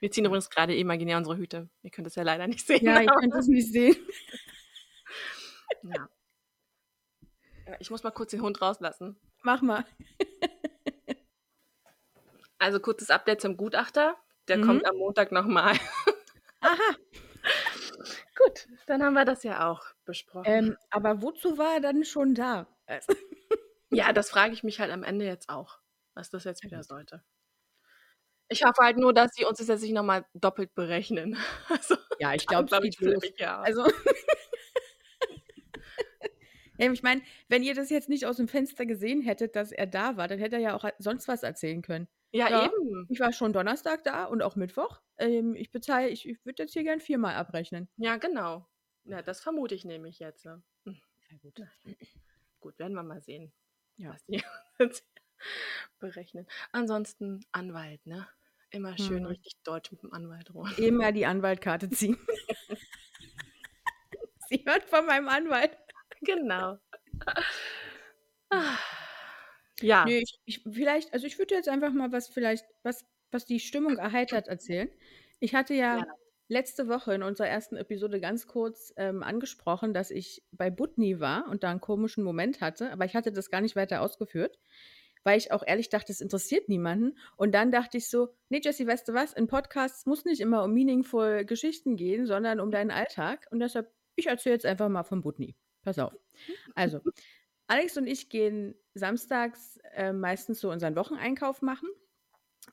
Wir 0.00 0.10
ziehen 0.10 0.24
übrigens 0.26 0.50
gerade 0.50 0.76
imaginär 0.76 1.16
unsere 1.16 1.36
Hüte. 1.36 1.70
Ihr 1.82 1.90
könnt 1.90 2.06
es 2.06 2.14
ja 2.14 2.22
leider 2.22 2.46
nicht 2.46 2.66
sehen. 2.66 2.84
ja, 2.84 3.00
ihr 3.00 3.08
könnt 3.08 3.34
es 3.34 3.46
nicht 3.46 3.72
sehen. 3.72 3.96
ja. 5.82 6.08
Ja, 7.66 7.76
Ich 7.78 7.90
muss 7.90 8.02
mal 8.02 8.10
kurz 8.10 8.30
den 8.32 8.42
Hund 8.42 8.60
rauslassen. 8.60 9.16
Mach 9.42 9.62
mal. 9.62 9.84
Also 12.64 12.80
kurzes 12.80 13.10
Update 13.10 13.42
zum 13.42 13.58
Gutachter. 13.58 14.16
Der 14.48 14.56
Mhm. 14.56 14.66
kommt 14.66 14.86
am 14.86 14.96
Montag 14.96 15.32
nochmal. 15.32 15.72
Aha. 16.62 16.96
Gut, 18.38 18.66
dann 18.86 19.02
haben 19.02 19.12
wir 19.12 19.26
das 19.26 19.42
ja 19.42 19.70
auch 19.70 19.84
besprochen. 20.06 20.44
Ähm, 20.46 20.76
aber 20.88 21.20
wozu 21.20 21.58
war 21.58 21.74
er 21.74 21.80
dann 21.80 22.06
schon 22.06 22.34
da? 22.34 22.66
Also, 22.86 23.12
Ja, 23.90 24.14
das 24.14 24.30
frage 24.30 24.54
ich 24.54 24.64
mich 24.64 24.80
halt 24.80 24.90
am 24.90 25.02
Ende 25.02 25.26
jetzt 25.26 25.50
auch, 25.50 25.78
was 26.14 26.30
das 26.30 26.44
jetzt 26.44 26.64
wieder 26.64 26.82
sollte. 26.82 27.22
Ich 28.48 28.64
hoffe 28.64 28.82
halt 28.82 28.96
nur, 28.96 29.12
dass 29.12 29.34
sie 29.34 29.44
uns 29.44 29.58
das 29.58 29.68
jetzt 29.68 29.82
nicht 29.82 29.92
nochmal 29.92 30.24
doppelt 30.32 30.74
berechnen. 30.74 31.36
Also, 31.68 31.96
ja, 32.18 32.32
ich 32.32 32.46
glaube, 32.46 32.74
es 32.74 32.84
ich, 32.84 32.98
los. 33.00 33.22
ja. 33.36 33.60
Also. 33.60 33.84
ja, 36.78 36.90
ich 36.92 37.02
meine, 37.02 37.20
wenn 37.48 37.62
ihr 37.62 37.74
das 37.74 37.90
jetzt 37.90 38.08
nicht 38.08 38.24
aus 38.26 38.38
dem 38.38 38.48
Fenster 38.48 38.86
gesehen 38.86 39.20
hättet, 39.20 39.54
dass 39.54 39.70
er 39.70 39.86
da 39.86 40.16
war, 40.16 40.28
dann 40.28 40.38
hätte 40.38 40.56
er 40.56 40.62
ja 40.62 40.74
auch 40.74 40.88
sonst 40.98 41.28
was 41.28 41.42
erzählen 41.42 41.82
können. 41.82 42.08
Ja, 42.34 42.48
ja. 42.50 42.66
eben. 42.66 43.06
Ich 43.08 43.20
war 43.20 43.32
schon 43.32 43.52
Donnerstag 43.52 44.04
da 44.04 44.24
und 44.24 44.42
auch 44.42 44.56
Mittwoch. 44.56 45.00
Ähm, 45.18 45.54
ich 45.54 45.70
bezahle, 45.70 46.08
ich, 46.08 46.28
ich 46.28 46.44
würde 46.44 46.62
jetzt 46.64 46.72
hier 46.72 46.82
gern 46.82 47.00
viermal 47.00 47.34
abrechnen. 47.36 47.88
Ja, 47.96 48.16
genau. 48.16 48.66
Ja, 49.04 49.22
das 49.22 49.40
vermute 49.40 49.74
ich 49.74 49.84
nämlich 49.84 50.18
jetzt. 50.18 50.44
Ne? 50.44 50.62
Hm, 50.84 51.00
Ja, 51.30 51.36
gut. 51.38 51.60
Gut, 52.60 52.78
werden 52.78 52.94
wir 52.94 53.02
mal 53.02 53.20
sehen, 53.20 53.52
Ja. 53.98 54.14
was 54.14 54.24
die 54.24 54.42
berechnen. 55.98 56.46
Ansonsten 56.72 57.44
Anwalt, 57.52 58.06
ne? 58.06 58.26
Immer 58.70 58.96
schön 58.96 59.20
Mhm. 59.24 59.26
richtig 59.26 59.52
deutsch 59.64 59.92
mit 59.92 60.02
dem 60.02 60.12
Anwalt 60.14 60.52
rum. 60.54 60.66
Eben 60.78 60.96
mal 60.96 61.12
die 61.12 61.26
Anwaltkarte 61.26 61.90
ziehen. 61.90 62.16
Sie 64.48 64.64
hört 64.66 64.84
von 64.84 65.04
meinem 65.06 65.28
Anwalt. 65.28 65.76
Genau. 66.22 66.78
Ja, 69.84 70.04
Nee, 70.04 70.18
ich, 70.18 70.38
ich, 70.44 70.62
vielleicht, 70.70 71.12
also 71.12 71.26
ich 71.26 71.38
würde 71.38 71.54
jetzt 71.54 71.68
einfach 71.68 71.92
mal 71.92 72.12
was 72.12 72.28
vielleicht, 72.28 72.66
was, 72.82 73.04
was 73.30 73.44
die 73.44 73.60
Stimmung 73.60 73.96
erheitert 73.98 74.48
erzählen. 74.48 74.88
Ich 75.40 75.54
hatte 75.54 75.74
ja 75.74 75.96
Gerne. 75.96 76.12
letzte 76.48 76.88
Woche 76.88 77.14
in 77.14 77.22
unserer 77.22 77.48
ersten 77.48 77.76
Episode 77.76 78.20
ganz 78.20 78.46
kurz 78.46 78.92
ähm, 78.96 79.22
angesprochen, 79.22 79.92
dass 79.92 80.10
ich 80.10 80.42
bei 80.52 80.70
Butni 80.70 81.20
war 81.20 81.48
und 81.48 81.62
da 81.64 81.70
einen 81.70 81.80
komischen 81.80 82.24
Moment 82.24 82.60
hatte, 82.60 82.90
aber 82.92 83.04
ich 83.04 83.14
hatte 83.14 83.32
das 83.32 83.50
gar 83.50 83.60
nicht 83.60 83.76
weiter 83.76 84.00
ausgeführt, 84.00 84.58
weil 85.24 85.38
ich 85.38 85.52
auch 85.52 85.62
ehrlich 85.66 85.88
dachte, 85.88 86.12
es 86.12 86.20
interessiert 86.20 86.68
niemanden. 86.68 87.18
Und 87.36 87.52
dann 87.54 87.72
dachte 87.72 87.98
ich 87.98 88.08
so, 88.08 88.28
nee, 88.50 88.60
Jessie, 88.62 88.86
weißt 88.86 89.08
du 89.08 89.14
was, 89.14 89.32
in 89.32 89.46
Podcasts 89.46 90.06
muss 90.06 90.24
nicht 90.24 90.40
immer 90.40 90.62
um 90.62 90.72
meaningful 90.72 91.44
Geschichten 91.44 91.96
gehen, 91.96 92.26
sondern 92.26 92.60
um 92.60 92.70
deinen 92.70 92.90
Alltag. 92.90 93.46
Und 93.50 93.60
deshalb, 93.60 93.90
ich 94.16 94.26
erzähle 94.26 94.54
jetzt 94.54 94.66
einfach 94.66 94.88
mal 94.88 95.02
von 95.02 95.22
Butni. 95.22 95.56
Pass 95.82 95.98
auf. 95.98 96.14
Also, 96.74 97.00
Alex 97.66 97.96
und 97.96 98.06
ich 98.06 98.28
gehen 98.28 98.74
samstags 98.94 99.78
äh, 99.94 100.12
meistens 100.12 100.60
so 100.60 100.70
unseren 100.70 100.96
Wocheneinkauf 100.96 101.62
machen. 101.62 101.88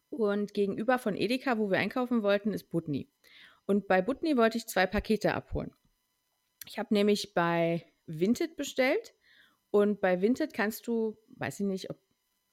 Und 0.09 0.53
gegenüber 0.53 0.99
von 0.99 1.15
Edeka, 1.15 1.57
wo 1.57 1.69
wir 1.69 1.77
einkaufen 1.79 2.23
wollten, 2.23 2.53
ist 2.53 2.69
Butni. 2.69 3.09
Und 3.65 3.87
bei 3.87 4.01
Butni 4.01 4.37
wollte 4.37 4.57
ich 4.57 4.67
zwei 4.67 4.85
Pakete 4.85 5.33
abholen. 5.33 5.73
Ich 6.65 6.79
habe 6.79 6.93
nämlich 6.93 7.33
bei 7.33 7.85
Vinted 8.05 8.55
bestellt. 8.55 9.13
Und 9.69 10.01
bei 10.01 10.21
Vinted 10.21 10.53
kannst 10.53 10.87
du, 10.87 11.17
weiß 11.37 11.61
ich 11.61 11.65
nicht, 11.65 11.89
ob 11.89 11.97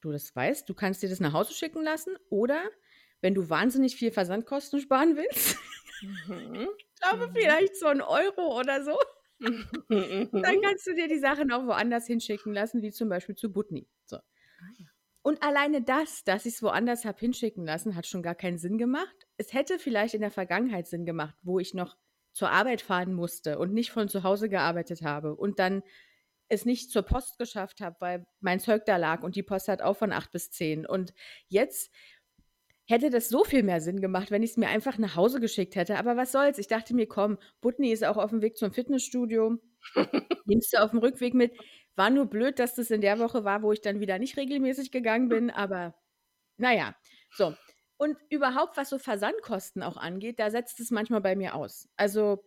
du 0.00 0.12
das 0.12 0.35
weißt, 0.35 0.68
du 0.68 0.74
kannst 0.74 1.02
dir 1.02 1.09
das 1.09 1.18
nach 1.20 1.33
Hause 1.33 1.52
schicken 1.52 1.83
lassen. 1.83 2.16
Oder 2.31 2.62
wenn 3.20 3.35
du 3.35 3.50
wahnsinnig 3.50 3.96
viel 3.96 4.12
Versandkosten 4.12 4.81
sparen 4.81 5.16
willst, 5.16 5.57
Mhm. 6.00 6.68
ich 6.78 7.00
glaube 7.00 7.26
Mhm. 7.26 7.33
vielleicht 7.35 7.76
so 7.76 7.87
ein 7.87 8.00
Euro 8.00 8.57
oder 8.61 8.85
so, 8.85 8.96
dann 9.40 9.51
Mhm. 10.33 10.62
kannst 10.62 10.87
du 10.87 10.94
dir 10.94 11.09
die 11.09 11.18
Sachen 11.18 11.53
auch 11.53 11.66
woanders 11.66 12.07
hinschicken 12.07 12.53
lassen, 12.53 12.83
wie 12.83 12.90
zum 12.92 13.09
Beispiel 13.09 13.37
zu 13.37 13.53
Butni. 13.53 13.88
So. 14.05 14.18
Und 15.22 15.42
alleine 15.42 15.83
das, 15.83 16.24
dass 16.24 16.46
ich 16.46 16.55
es 16.55 16.62
woanders 16.62 17.05
habe 17.05 17.18
hinschicken 17.18 17.64
lassen, 17.64 17.96
hat 17.96 18.07
schon 18.07 18.22
gar 18.22 18.35
keinen 18.35 18.59
Sinn 18.59 18.79
gemacht. 18.79 19.27
Es 19.37 19.53
hätte 19.53 19.79
vielleicht 19.79 20.14
in 20.14 20.20
der 20.20 20.31
Vergangenheit 20.31 20.87
Sinn 20.87 21.05
gemacht, 21.05 21.37
wo 21.42 21.59
ich 21.59 21.74
noch 21.74 21.96
zur 22.33 22.51
Arbeit 22.51 22.81
fahren 22.83 23.12
musste 23.14 23.59
und 23.59 23.74
nicht 23.74 23.90
von 23.90 24.09
zu 24.09 24.22
Hause 24.22 24.48
gearbeitet 24.48 25.03
habe 25.03 25.35
und 25.35 25.59
dann 25.59 25.83
es 26.48 26.64
nicht 26.64 26.90
zur 26.90 27.03
Post 27.03 27.38
geschafft 27.38 27.81
habe, 27.81 27.96
weil 28.01 28.27
mein 28.40 28.61
Zeug 28.61 28.87
da 28.87 28.96
lag 28.96 29.22
und 29.22 29.37
die 29.37 29.42
Post 29.42 29.68
hat 29.68 29.83
auch 29.83 29.96
von 29.96 30.12
acht 30.12 30.31
bis 30.33 30.51
zehn. 30.51 30.87
Und 30.87 31.12
jetzt 31.48 31.92
hätte 32.88 33.11
das 33.11 33.29
so 33.29 33.44
viel 33.44 33.62
mehr 33.62 33.81
Sinn 33.81 34.01
gemacht, 34.01 34.31
wenn 34.31 34.42
ich 34.42 34.51
es 34.51 34.57
mir 34.57 34.68
einfach 34.68 34.98
nach 34.98 35.14
Hause 35.14 35.40
geschickt 35.40 35.77
hätte. 35.77 35.98
Aber 35.98 36.16
was 36.16 36.33
soll's? 36.33 36.59
Ich 36.59 36.68
dachte 36.68 36.94
mir, 36.94 37.07
komm, 37.07 37.38
Butni 37.61 37.92
ist 37.92 38.05
auch 38.05 38.16
auf 38.16 38.31
dem 38.31 38.40
Weg 38.40 38.57
zum 38.57 38.72
Fitnessstudio. 38.72 39.59
Nimmst 40.46 40.72
du 40.72 40.83
auf 40.83 40.90
dem 40.90 41.01
Rückweg 41.01 41.35
mit. 41.35 41.53
War 41.96 42.11
nur 42.11 42.27
blöd, 42.27 42.59
dass 42.59 42.74
das 42.74 42.90
in 42.90 43.03
der 43.03 43.18
Woche 43.18 43.44
war, 43.44 43.62
wo 43.62 43.72
ich 43.72 43.83
dann 43.83 44.01
wieder 44.01 44.18
nicht 44.18 44.37
regelmäßig 44.37 44.90
gegangen 44.90 45.29
bin. 45.29 45.51
Aber 45.51 45.94
naja, 46.57 46.96
so. 47.31 47.55
Und 47.98 48.16
überhaupt, 48.31 48.77
was 48.77 48.88
so 48.88 48.98
Versandkosten 48.98 49.83
auch 49.83 49.96
angeht, 49.96 50.38
da 50.38 50.51
setzt 50.51 50.81
es 50.81 50.90
manchmal 50.90 51.20
bei 51.20 51.37
mir 51.37 51.55
aus. 51.55 51.88
Also 51.96 52.42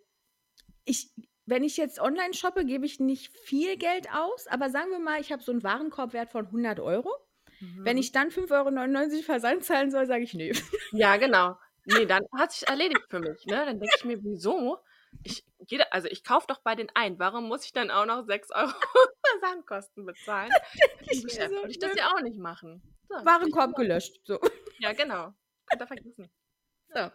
ich, 0.86 1.14
wenn 1.46 1.64
ich 1.64 1.78
jetzt 1.78 2.00
online 2.00 2.34
shoppe, 2.34 2.66
gebe 2.66 2.86
ich 2.86 3.00
nicht 3.00 3.38
viel 3.46 3.78
Geld 3.78 4.08
aus, 4.12 4.48
aber 4.48 4.70
sagen 4.70 4.90
wir 4.90 5.00
mal, 5.00 5.22
ich 5.22 5.32
habe 5.32 5.44
so 5.44 5.52
einen 5.52 5.62
Warenkorbwert 5.62 6.32
von 6.32 6.48
100 6.48 6.80
Euro. 6.80 7.10
Mhm. 7.62 7.86
Wenn 7.86 7.98
ich 7.98 8.12
dann 8.12 8.30
5,99 8.30 9.14
Euro 9.14 9.24
Versand 9.24 9.64
zahlen 9.64 9.92
soll, 9.92 10.08
sage 10.08 10.24
ich 10.24 10.34
nee. 10.34 10.52
Ja, 10.92 11.18
genau. 11.18 11.58
Nee, 11.86 12.06
dann 12.06 12.24
hat 12.36 12.52
sich 12.52 12.68
erledigt 12.68 13.04
für 13.10 13.20
mich. 13.20 13.46
Ne? 13.46 13.66
Dann 13.66 13.80
denke 13.80 13.96
ich 13.98 14.06
mir, 14.06 14.24
wieso? 14.24 14.80
Ich, 15.24 15.46
jeder, 15.68 15.94
also 15.94 16.08
ich 16.08 16.24
kaufe 16.24 16.48
doch 16.48 16.60
bei 16.60 16.76
den 16.76 16.90
ein. 16.96 17.20
Warum 17.20 17.48
muss 17.48 17.66
ich 17.66 17.74
dann 17.74 17.92
auch 17.92 18.06
noch 18.06 18.26
6 18.26 18.52
Euro 18.56 18.72
Versandkosten 19.26 20.06
bezahlen? 20.06 20.52
Ich, 21.10 21.22
so, 21.22 21.40
würde 21.40 21.70
ich 21.70 21.80
das 21.80 21.96
ja 21.96 22.08
auch 22.14 22.22
nicht 22.22 22.38
machen. 22.38 22.82
So, 23.10 23.16
Warenkorb 23.16 23.76
gelöscht. 23.76 24.22
So. 24.24 24.40
Ja, 24.80 24.94
genau. 24.94 25.34
Könnt 25.66 25.82
ihr 25.82 25.88
vergessen. 25.88 26.32
So. 26.94 27.12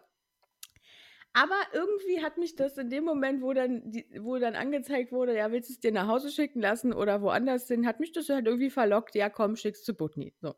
Aber 1.37 1.61
irgendwie 1.75 2.23
hat 2.23 2.39
mich 2.39 2.57
das 2.57 2.79
in 2.79 2.89
dem 2.89 3.05
Moment, 3.05 3.43
wo 3.43 3.53
dann, 3.53 3.91
die, 3.91 4.07
wo 4.21 4.39
dann 4.39 4.57
angezeigt 4.57 5.13
wurde, 5.13 5.37
ja, 5.37 5.53
willst 5.53 5.69
du 5.69 5.75
es 5.75 5.81
dir 5.81 5.93
nach 5.93 6.09
Hause 6.09 6.31
schicken 6.31 6.63
lassen 6.63 6.95
oder 6.95 7.21
woanders 7.21 7.69
hin, 7.69 7.87
hat 7.87 8.01
mich 8.01 8.13
das 8.13 8.31
halt 8.31 8.47
irgendwie 8.47 8.71
verlockt, 8.71 9.15
ja 9.15 9.29
komm, 9.29 9.55
schick's 9.55 9.85
zu 9.85 9.93
Butni. 9.93 10.33
So. 10.41 10.55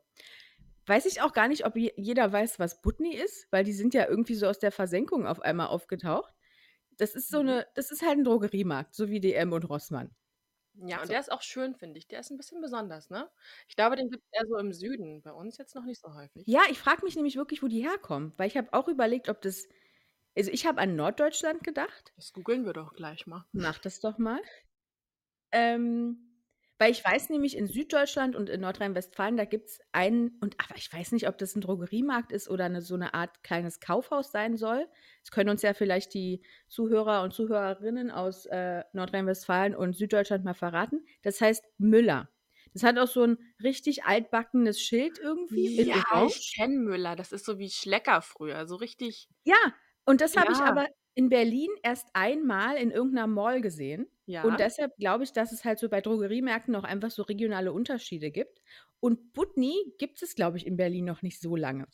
Weiß 0.85 1.05
ich 1.05 1.21
auch 1.21 1.33
gar 1.33 1.49
nicht, 1.49 1.65
ob 1.65 1.75
jeder 1.75 2.31
weiß, 2.31 2.59
was 2.59 2.81
Butni 2.81 3.13
ist, 3.13 3.51
weil 3.51 3.65
die 3.65 3.73
sind 3.73 3.93
ja 3.93 4.07
irgendwie 4.07 4.35
so 4.35 4.47
aus 4.47 4.57
der 4.57 4.71
Versenkung 4.71 5.27
auf 5.27 5.41
einmal 5.41 5.67
aufgetaucht. 5.67 6.33
Das 6.95 7.13
ist 7.13 7.29
so 7.29 7.43
mhm. 7.43 7.49
eine, 7.49 7.67
das 7.75 7.91
ist 7.91 8.01
halt 8.01 8.17
ein 8.17 8.23
Drogeriemarkt, 8.23 8.95
so 8.95 9.09
wie 9.09 9.19
DM 9.19 9.51
und 9.51 9.69
Rossmann. 9.69 10.15
Ja, 10.75 11.01
und 11.01 11.07
so. 11.07 11.11
der 11.11 11.19
ist 11.19 11.31
auch 11.33 11.41
schön, 11.41 11.75
finde 11.75 11.97
ich. 11.97 12.07
Der 12.07 12.21
ist 12.21 12.31
ein 12.31 12.37
bisschen 12.37 12.61
besonders, 12.61 13.09
ne? 13.09 13.29
Ich 13.67 13.75
glaube, 13.75 13.97
den 13.97 14.09
gibt 14.09 14.23
es 14.23 14.39
eher 14.39 14.47
so 14.47 14.57
im 14.57 14.71
Süden. 14.71 15.21
Bei 15.23 15.33
uns 15.33 15.57
jetzt 15.57 15.75
noch 15.75 15.83
nicht 15.83 15.99
so 15.99 16.13
häufig. 16.13 16.43
Ja, 16.45 16.61
ich 16.71 16.79
frage 16.79 17.03
mich 17.03 17.17
nämlich 17.17 17.35
wirklich, 17.35 17.61
wo 17.61 17.67
die 17.67 17.85
herkommen, 17.85 18.31
weil 18.37 18.47
ich 18.47 18.55
habe 18.55 18.71
auch 18.71 18.87
überlegt, 18.87 19.27
ob 19.27 19.41
das 19.41 19.67
also, 20.39 20.51
ich 20.51 20.65
habe 20.65 20.79
an 20.79 20.95
Norddeutschland 20.95 21.63
gedacht. 21.63 22.13
Das 22.15 22.31
googeln 22.31 22.65
wir 22.65 22.73
doch 22.73 22.93
gleich 22.93 23.27
mal. 23.27 23.45
Mach 23.51 23.77
das 23.77 23.99
doch 23.99 24.17
mal. 24.17 24.39
Ähm, 25.51 26.29
weil 26.77 26.91
ich 26.91 27.03
weiß 27.03 27.29
nämlich, 27.29 27.57
in 27.57 27.67
Süddeutschland 27.67 28.37
und 28.37 28.49
in 28.49 28.61
Nordrhein-Westfalen, 28.61 29.35
da 29.35 29.43
gibt 29.43 29.67
es 29.67 29.81
einen, 29.91 30.37
und 30.39 30.55
aber 30.63 30.77
ich 30.77 30.91
weiß 30.91 31.11
nicht, 31.11 31.27
ob 31.27 31.37
das 31.37 31.53
ein 31.55 31.61
Drogeriemarkt 31.61 32.31
ist 32.31 32.49
oder 32.49 32.65
eine, 32.65 32.81
so 32.81 32.95
eine 32.95 33.13
Art 33.13 33.43
kleines 33.43 33.81
Kaufhaus 33.81 34.31
sein 34.31 34.55
soll. 34.55 34.87
Das 35.21 35.31
können 35.31 35.49
uns 35.49 35.61
ja 35.61 35.73
vielleicht 35.73 36.13
die 36.13 36.41
Zuhörer 36.69 37.23
und 37.23 37.33
Zuhörerinnen 37.33 38.09
aus 38.11 38.45
äh, 38.45 38.85
Nordrhein-Westfalen 38.93 39.75
und 39.75 39.97
Süddeutschland 39.97 40.45
mal 40.45 40.53
verraten. 40.53 41.05
Das 41.21 41.41
heißt 41.41 41.65
Müller. 41.79 42.29
Das 42.73 42.83
hat 42.83 42.97
auch 42.97 43.07
so 43.07 43.23
ein 43.23 43.37
richtig 43.61 44.05
altbackenes 44.05 44.79
Schild 44.79 45.19
irgendwie. 45.19 45.81
Ja, 45.81 46.25
ich 46.27 46.53
kenne 46.55 46.77
Müller. 46.77 47.17
Das 47.17 47.33
ist 47.33 47.43
so 47.43 47.59
wie 47.59 47.69
Schlecker 47.69 48.21
früher. 48.21 48.67
So 48.67 48.75
richtig. 48.77 49.27
Ja, 49.43 49.57
und 50.05 50.21
das 50.21 50.35
habe 50.35 50.51
ich 50.51 50.57
aber 50.59 50.87
in 51.13 51.29
Berlin 51.29 51.69
erst 51.83 52.07
einmal 52.13 52.77
in 52.77 52.91
irgendeiner 52.91 53.27
Mall 53.27 53.61
gesehen. 53.61 54.07
Und 54.43 54.59
deshalb 54.59 54.95
glaube 54.97 55.23
ich, 55.23 55.33
dass 55.33 55.51
es 55.51 55.65
halt 55.65 55.79
so 55.79 55.89
bei 55.89 56.01
Drogeriemärkten 56.01 56.71
noch 56.71 56.83
einfach 56.83 57.11
so 57.11 57.23
regionale 57.23 57.73
Unterschiede 57.73 58.31
gibt. 58.31 58.61
Und 58.99 59.33
Butni 59.33 59.75
gibt 59.97 60.21
es, 60.21 60.35
glaube 60.35 60.57
ich, 60.57 60.65
in 60.67 60.77
Berlin 60.77 61.05
noch 61.05 61.21
nicht 61.21 61.41
so 61.41 61.55
lange. 61.55 61.87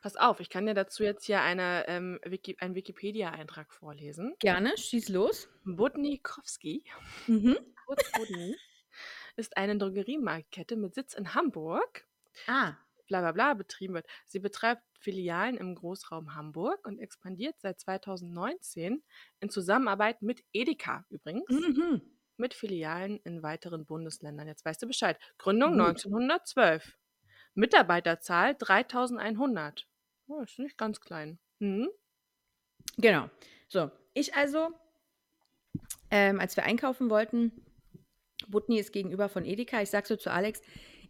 Pass 0.00 0.16
auf, 0.16 0.40
ich 0.40 0.48
kann 0.50 0.66
dir 0.66 0.74
dazu 0.74 1.04
jetzt 1.04 1.24
hier 1.26 1.42
eine, 1.42 1.84
ähm, 1.88 2.18
Wiki 2.24 2.56
einen 2.58 2.74
Wikipedia-Eintrag 2.74 3.72
vorlesen. 3.72 4.34
Gerne, 4.40 4.76
schieß 4.76 5.08
los. 5.10 5.48
Butnikowski, 5.64 6.84
Mhm. 7.26 7.56
kurz 7.86 8.10
Butni, 8.12 8.56
ist 9.36 9.56
eine 9.56 9.76
Drogeriemarktkette 9.78 10.76
mit 10.76 10.94
Sitz 10.94 11.14
in 11.14 11.34
Hamburg. 11.34 12.06
Ah 12.46 12.74
bla 13.12 13.20
bla 13.20 13.32
bla 13.32 13.54
betrieben 13.54 13.94
wird. 13.94 14.06
Sie 14.26 14.38
betreibt 14.40 14.82
Filialen 15.02 15.56
im 15.56 15.74
Großraum 15.74 16.34
Hamburg 16.34 16.86
und 16.86 16.98
expandiert 16.98 17.56
seit 17.60 17.80
2019 17.80 19.02
in 19.40 19.50
Zusammenarbeit 19.50 20.22
mit 20.22 20.44
Edeka 20.52 21.04
übrigens. 21.10 21.50
Mhm. 21.50 22.02
Mit 22.36 22.54
Filialen 22.54 23.20
in 23.24 23.42
weiteren 23.42 23.84
Bundesländern. 23.84 24.48
Jetzt 24.48 24.64
weißt 24.64 24.82
du 24.82 24.86
Bescheid. 24.86 25.18
Gründung 25.38 25.72
Gut. 25.72 25.88
1912. 25.88 26.96
Mitarbeiterzahl 27.54 28.54
3100. 28.54 29.86
Oh, 30.26 30.40
ist 30.40 30.58
nicht 30.58 30.78
ganz 30.78 31.00
klein. 31.00 31.38
Mhm. 31.58 31.90
Genau. 32.96 33.28
So, 33.68 33.90
ich 34.14 34.34
also, 34.34 34.70
ähm, 36.10 36.40
als 36.40 36.56
wir 36.56 36.64
einkaufen 36.64 37.10
wollten, 37.10 37.52
Butni 38.48 38.78
ist 38.78 38.92
gegenüber 38.92 39.28
von 39.28 39.44
Edeka. 39.44 39.82
Ich 39.82 39.90
sag 39.90 40.06
so 40.06 40.16
zu 40.16 40.30
Alex, 40.30 40.60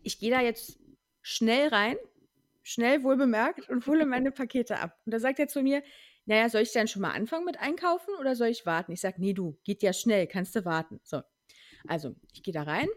ich 0.02 0.18
gehe 0.18 0.30
da 0.30 0.40
jetzt 0.40 0.78
schnell 1.22 1.68
rein, 1.68 1.96
schnell 2.62 3.02
wohl 3.02 3.16
bemerkt 3.16 3.68
und 3.68 3.86
hole 3.86 4.06
meine 4.06 4.30
Pakete 4.30 4.78
ab. 4.78 4.98
Und 5.04 5.12
da 5.12 5.18
sagt 5.18 5.38
er 5.38 5.48
zu 5.48 5.62
mir, 5.62 5.82
naja, 6.24 6.48
soll 6.48 6.62
ich 6.62 6.72
dann 6.72 6.88
schon 6.88 7.02
mal 7.02 7.12
anfangen 7.12 7.44
mit 7.44 7.58
einkaufen 7.58 8.14
oder 8.20 8.36
soll 8.36 8.48
ich 8.48 8.64
warten? 8.64 8.92
Ich 8.92 9.00
sage, 9.00 9.16
nee, 9.18 9.32
du, 9.32 9.58
geht 9.64 9.82
ja 9.82 9.92
schnell, 9.92 10.26
kannst 10.26 10.54
du 10.54 10.64
warten. 10.64 11.00
So, 11.02 11.22
also 11.86 12.14
ich 12.32 12.42
gehe 12.42 12.54
da 12.54 12.62
rein 12.62 12.88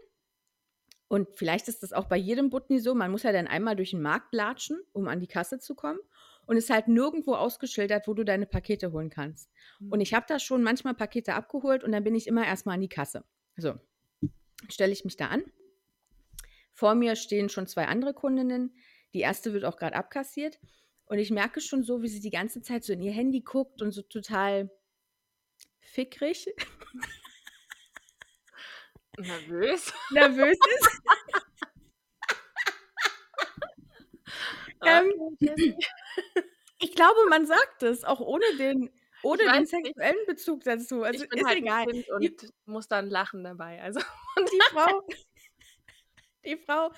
und 1.08 1.28
vielleicht 1.36 1.68
ist 1.68 1.82
das 1.82 1.92
auch 1.92 2.06
bei 2.06 2.16
jedem 2.16 2.50
Butni 2.50 2.78
so, 2.78 2.94
man 2.94 3.10
muss 3.10 3.24
ja 3.24 3.32
dann 3.32 3.46
einmal 3.46 3.76
durch 3.76 3.90
den 3.90 4.02
Markt 4.02 4.32
latschen, 4.32 4.80
um 4.92 5.08
an 5.08 5.20
die 5.20 5.26
Kasse 5.26 5.58
zu 5.58 5.74
kommen. 5.74 6.00
Und 6.46 6.56
es 6.56 6.64
ist 6.64 6.70
halt 6.70 6.86
nirgendwo 6.86 7.34
ausgeschildert, 7.34 8.06
wo 8.06 8.14
du 8.14 8.22
deine 8.22 8.46
Pakete 8.46 8.92
holen 8.92 9.10
kannst. 9.10 9.50
Und 9.90 10.00
ich 10.00 10.14
habe 10.14 10.26
da 10.28 10.38
schon 10.38 10.62
manchmal 10.62 10.94
Pakete 10.94 11.34
abgeholt 11.34 11.82
und 11.82 11.90
dann 11.90 12.04
bin 12.04 12.14
ich 12.14 12.28
immer 12.28 12.46
erstmal 12.46 12.76
an 12.76 12.80
die 12.80 12.88
Kasse. 12.88 13.24
So, 13.56 13.74
stelle 14.68 14.92
ich 14.92 15.04
mich 15.04 15.16
da 15.16 15.26
an 15.26 15.42
vor 16.76 16.94
mir 16.94 17.16
stehen 17.16 17.48
schon 17.48 17.66
zwei 17.66 17.86
andere 17.86 18.12
Kundinnen. 18.12 18.74
Die 19.12 19.20
erste 19.20 19.52
wird 19.52 19.64
auch 19.64 19.76
gerade 19.76 19.96
abkassiert. 19.96 20.58
Und 21.06 21.18
ich 21.18 21.30
merke 21.30 21.60
schon 21.60 21.84
so, 21.84 22.02
wie 22.02 22.08
sie 22.08 22.20
die 22.20 22.30
ganze 22.30 22.62
Zeit 22.62 22.84
so 22.84 22.92
in 22.92 23.02
ihr 23.02 23.12
Handy 23.12 23.40
guckt 23.40 23.80
und 23.80 23.92
so 23.92 24.02
total 24.02 24.70
fickrig. 25.80 26.46
Nervös. 29.18 29.92
Nervös 30.10 30.58
ist. 30.74 31.00
ähm, 34.84 35.12
ich 36.78 36.94
glaube, 36.94 37.20
man 37.30 37.46
sagt 37.46 37.82
es, 37.82 38.04
auch 38.04 38.20
ohne 38.20 38.44
den, 38.58 38.90
ohne 39.22 39.42
den 39.44 39.66
sexuellen 39.66 40.16
nicht. 40.16 40.26
Bezug 40.26 40.64
dazu. 40.64 41.02
Also 41.02 41.24
ich 41.24 41.30
bin 41.30 41.38
ist 41.40 41.46
halt 41.46 41.58
egal. 41.58 41.86
Kind 41.86 42.10
und 42.10 42.52
muss 42.66 42.88
dann 42.88 43.08
lachen 43.08 43.42
dabei. 43.42 43.80
Also. 43.82 44.00
Und 44.36 44.50
die 44.52 44.60
Frau, 44.70 45.06
die 46.44 46.56
Frau 46.58 46.90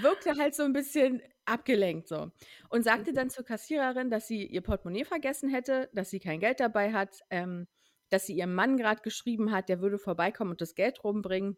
wirkte 0.00 0.36
halt 0.36 0.54
so 0.54 0.62
ein 0.62 0.72
bisschen 0.72 1.22
abgelenkt 1.44 2.08
so 2.08 2.30
und 2.68 2.82
sagte 2.84 3.12
mhm. 3.12 3.14
dann 3.14 3.30
zur 3.30 3.44
Kassiererin, 3.44 4.10
dass 4.10 4.26
sie 4.26 4.46
ihr 4.46 4.60
Portemonnaie 4.60 5.04
vergessen 5.04 5.48
hätte, 5.48 5.88
dass 5.94 6.10
sie 6.10 6.20
kein 6.20 6.40
Geld 6.40 6.60
dabei 6.60 6.92
hat, 6.92 7.20
ähm, 7.30 7.66
dass 8.10 8.26
sie 8.26 8.34
ihrem 8.34 8.54
Mann 8.54 8.76
gerade 8.76 9.02
geschrieben 9.02 9.52
hat, 9.52 9.68
der 9.68 9.80
würde 9.80 9.98
vorbeikommen 9.98 10.50
und 10.50 10.60
das 10.60 10.74
Geld 10.74 11.02
rumbringen. 11.04 11.56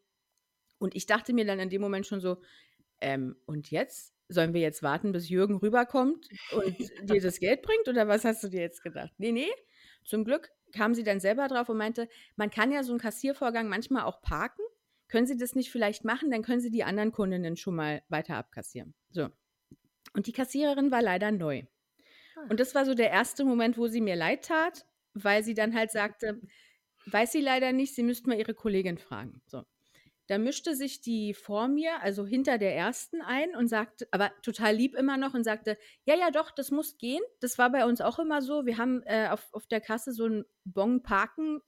Und 0.78 0.94
ich 0.94 1.06
dachte 1.06 1.32
mir 1.32 1.44
dann 1.44 1.60
in 1.60 1.70
dem 1.70 1.80
Moment 1.80 2.06
schon 2.06 2.20
so, 2.20 2.38
ähm, 3.00 3.36
und 3.46 3.70
jetzt? 3.70 4.14
Sollen 4.28 4.54
wir 4.54 4.60
jetzt 4.60 4.82
warten, 4.84 5.10
bis 5.10 5.28
Jürgen 5.28 5.56
rüberkommt 5.56 6.28
und 6.52 6.78
dir 7.02 7.20
das 7.20 7.38
Geld 7.40 7.62
bringt? 7.62 7.88
Oder 7.88 8.06
was 8.06 8.24
hast 8.24 8.44
du 8.44 8.48
dir 8.48 8.60
jetzt 8.60 8.82
gedacht? 8.82 9.12
Nee, 9.18 9.32
nee. 9.32 9.50
Zum 10.04 10.24
Glück 10.24 10.50
kam 10.72 10.94
sie 10.94 11.02
dann 11.02 11.18
selber 11.18 11.48
drauf 11.48 11.68
und 11.68 11.76
meinte, 11.76 12.08
man 12.36 12.50
kann 12.50 12.70
ja 12.70 12.84
so 12.84 12.92
einen 12.92 13.00
Kassiervorgang 13.00 13.68
manchmal 13.68 14.04
auch 14.04 14.22
parken 14.22 14.62
können 15.10 15.26
Sie 15.26 15.36
das 15.36 15.54
nicht 15.54 15.70
vielleicht 15.70 16.04
machen? 16.04 16.30
Dann 16.30 16.42
können 16.42 16.60
Sie 16.60 16.70
die 16.70 16.84
anderen 16.84 17.12
Kundinnen 17.12 17.56
schon 17.56 17.74
mal 17.74 18.02
weiter 18.08 18.36
abkassieren. 18.36 18.94
So. 19.10 19.28
Und 20.14 20.26
die 20.26 20.32
Kassiererin 20.32 20.90
war 20.90 21.02
leider 21.02 21.32
neu. 21.32 21.64
Ah. 22.36 22.46
Und 22.48 22.60
das 22.60 22.74
war 22.74 22.84
so 22.84 22.94
der 22.94 23.10
erste 23.10 23.44
Moment, 23.44 23.76
wo 23.76 23.88
sie 23.88 24.00
mir 24.00 24.16
leid 24.16 24.44
tat, 24.44 24.86
weil 25.14 25.42
sie 25.42 25.54
dann 25.54 25.74
halt 25.74 25.90
sagte, 25.90 26.40
weiß 27.06 27.32
sie 27.32 27.40
leider 27.40 27.72
nicht, 27.72 27.94
sie 27.94 28.02
müsste 28.02 28.28
mal 28.28 28.38
ihre 28.38 28.54
Kollegin 28.54 28.98
fragen. 28.98 29.42
So. 29.46 29.64
Da 30.28 30.38
mischte 30.38 30.76
sich 30.76 31.00
die 31.00 31.34
vor 31.34 31.66
mir, 31.66 32.00
also 32.02 32.24
hinter 32.24 32.56
der 32.56 32.76
ersten 32.76 33.20
ein 33.20 33.56
und 33.56 33.66
sagte, 33.66 34.06
aber 34.12 34.30
total 34.42 34.76
lieb 34.76 34.94
immer 34.94 35.16
noch 35.16 35.34
und 35.34 35.42
sagte, 35.42 35.76
ja, 36.04 36.14
ja, 36.14 36.30
doch, 36.30 36.52
das 36.52 36.70
muss 36.70 36.98
gehen. 36.98 37.22
Das 37.40 37.58
war 37.58 37.70
bei 37.70 37.84
uns 37.84 38.00
auch 38.00 38.20
immer 38.20 38.40
so. 38.40 38.64
Wir 38.64 38.78
haben 38.78 39.02
äh, 39.06 39.28
auf, 39.28 39.48
auf 39.52 39.66
der 39.66 39.80
Kasse 39.80 40.12
so 40.12 40.26
ein 40.26 40.44
Bon 40.64 41.02
parken 41.02 41.60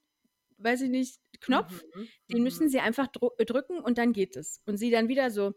weiß 0.62 0.82
ich 0.82 0.90
nicht, 0.90 1.20
Knopf, 1.42 1.82
mhm. 1.94 2.08
den 2.30 2.38
mhm. 2.38 2.44
müssen 2.44 2.68
sie 2.68 2.80
einfach 2.80 3.08
äh, 3.38 3.44
drücken 3.44 3.78
und 3.80 3.98
dann 3.98 4.12
geht 4.12 4.36
es. 4.36 4.62
Und 4.66 4.78
sie 4.78 4.90
dann 4.90 5.08
wieder 5.08 5.30
so, 5.30 5.52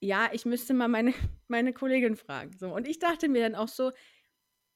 ja, 0.00 0.30
ich 0.32 0.44
müsste 0.44 0.74
mal 0.74 0.88
meine, 0.88 1.12
meine 1.48 1.72
Kollegin 1.72 2.16
fragen. 2.16 2.56
So. 2.58 2.74
Und 2.74 2.86
ich 2.86 2.98
dachte 2.98 3.28
mir 3.28 3.42
dann 3.42 3.54
auch 3.54 3.68
so, 3.68 3.92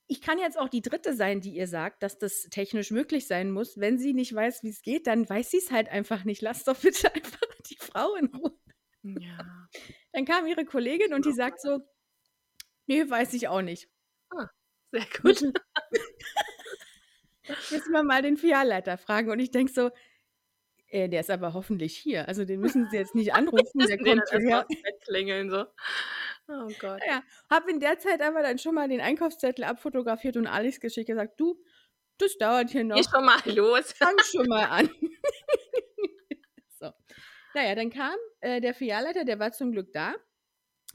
ich 0.09 0.20
kann 0.20 0.39
jetzt 0.39 0.59
auch 0.59 0.68
die 0.68 0.83
Dritte 0.83 1.14
sein, 1.14 1.41
die 1.41 1.55
ihr 1.55 1.66
sagt, 1.66 2.03
dass 2.03 2.18
das 2.18 2.43
technisch 2.51 2.91
möglich 2.91 3.27
sein 3.27 3.51
muss. 3.51 3.79
Wenn 3.79 3.99
sie 3.99 4.12
nicht 4.12 4.35
weiß, 4.35 4.62
wie 4.62 4.68
es 4.68 4.83
geht, 4.83 5.07
dann 5.07 5.29
weiß 5.29 5.51
sie 5.51 5.59
es 5.59 5.70
halt 5.70 5.89
einfach 5.89 6.25
nicht. 6.25 6.43
Lass 6.43 6.64
doch 6.64 6.77
bitte 6.77 7.12
einfach 7.14 7.41
die 7.70 7.79
Frau 7.79 8.14
in 8.16 8.27
Ruhe. 8.27 8.59
Ja. 9.03 9.68
Dann 10.12 10.25
kam 10.25 10.47
ihre 10.47 10.64
Kollegin 10.64 11.14
und 11.14 11.25
die 11.25 11.33
sagt 11.33 11.61
so, 11.61 11.81
nee, 12.87 13.09
weiß 13.09 13.33
ich 13.35 13.49
auch 13.49 13.62
nicht. 13.62 13.89
Ah, 14.31 14.49
sehr 14.91 15.07
gut. 15.16 15.25
Müssen, 15.25 15.53
müssen 17.70 17.93
wir 17.93 18.03
mal 18.03 18.23
den 18.23 18.37
Filialleiter 18.37 18.99
fragen. 18.99 19.31
Und 19.31 19.39
ich 19.39 19.51
denke 19.51 19.73
so, 19.73 19.91
äh, 20.93 21.09
der 21.09 21.20
ist 21.20 21.30
aber 21.30 21.55
hoffentlich 21.55 21.97
hier. 21.97 22.28
Also 22.28 22.45
den 22.45 22.61
müssen 22.61 22.88
Sie 22.90 22.97
jetzt 22.97 23.14
nicht 23.14 23.34
anrufen, 23.34 23.78
der 23.78 23.97
kommt 23.99 24.28
hierher. 24.30 24.66
klingeln 25.05 25.51
so. 25.51 25.64
Oh 26.49 26.68
Gott. 26.78 27.01
Ja, 27.07 27.22
habe 27.51 27.70
in 27.70 27.80
der 27.80 27.99
Zeit 27.99 28.20
aber 28.20 28.43
dann 28.43 28.59
schon 28.59 28.74
mal 28.74 28.88
den 28.88 29.01
Einkaufszettel 29.01 29.64
abfotografiert 29.64 30.36
und 30.36 30.47
Alex 30.47 30.80
geschickt, 30.80 31.09
gesagt, 31.09 31.40
du, 31.40 31.59
das 32.18 32.36
dauert 32.36 32.70
hier 32.70 32.82
Geh 32.82 32.88
noch. 32.88 33.11
schon 33.11 33.24
mal 33.24 33.38
los. 33.47 33.93
Fang 33.93 34.16
schon 34.18 34.47
mal 34.47 34.64
an. 34.64 34.90
so. 36.78 36.90
Naja, 37.55 37.74
dann 37.74 37.90
kam 37.90 38.14
äh, 38.40 38.61
der 38.61 38.74
Filialleiter, 38.74 39.24
der 39.24 39.38
war 39.38 39.53
zum 39.53 39.72
Glück 39.72 39.93
da, 39.93 40.14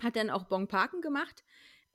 hat 0.04 0.16
dann 0.16 0.30
auch 0.30 0.44
Bon 0.44 0.68
Parken 0.68 1.02
gemacht, 1.02 1.44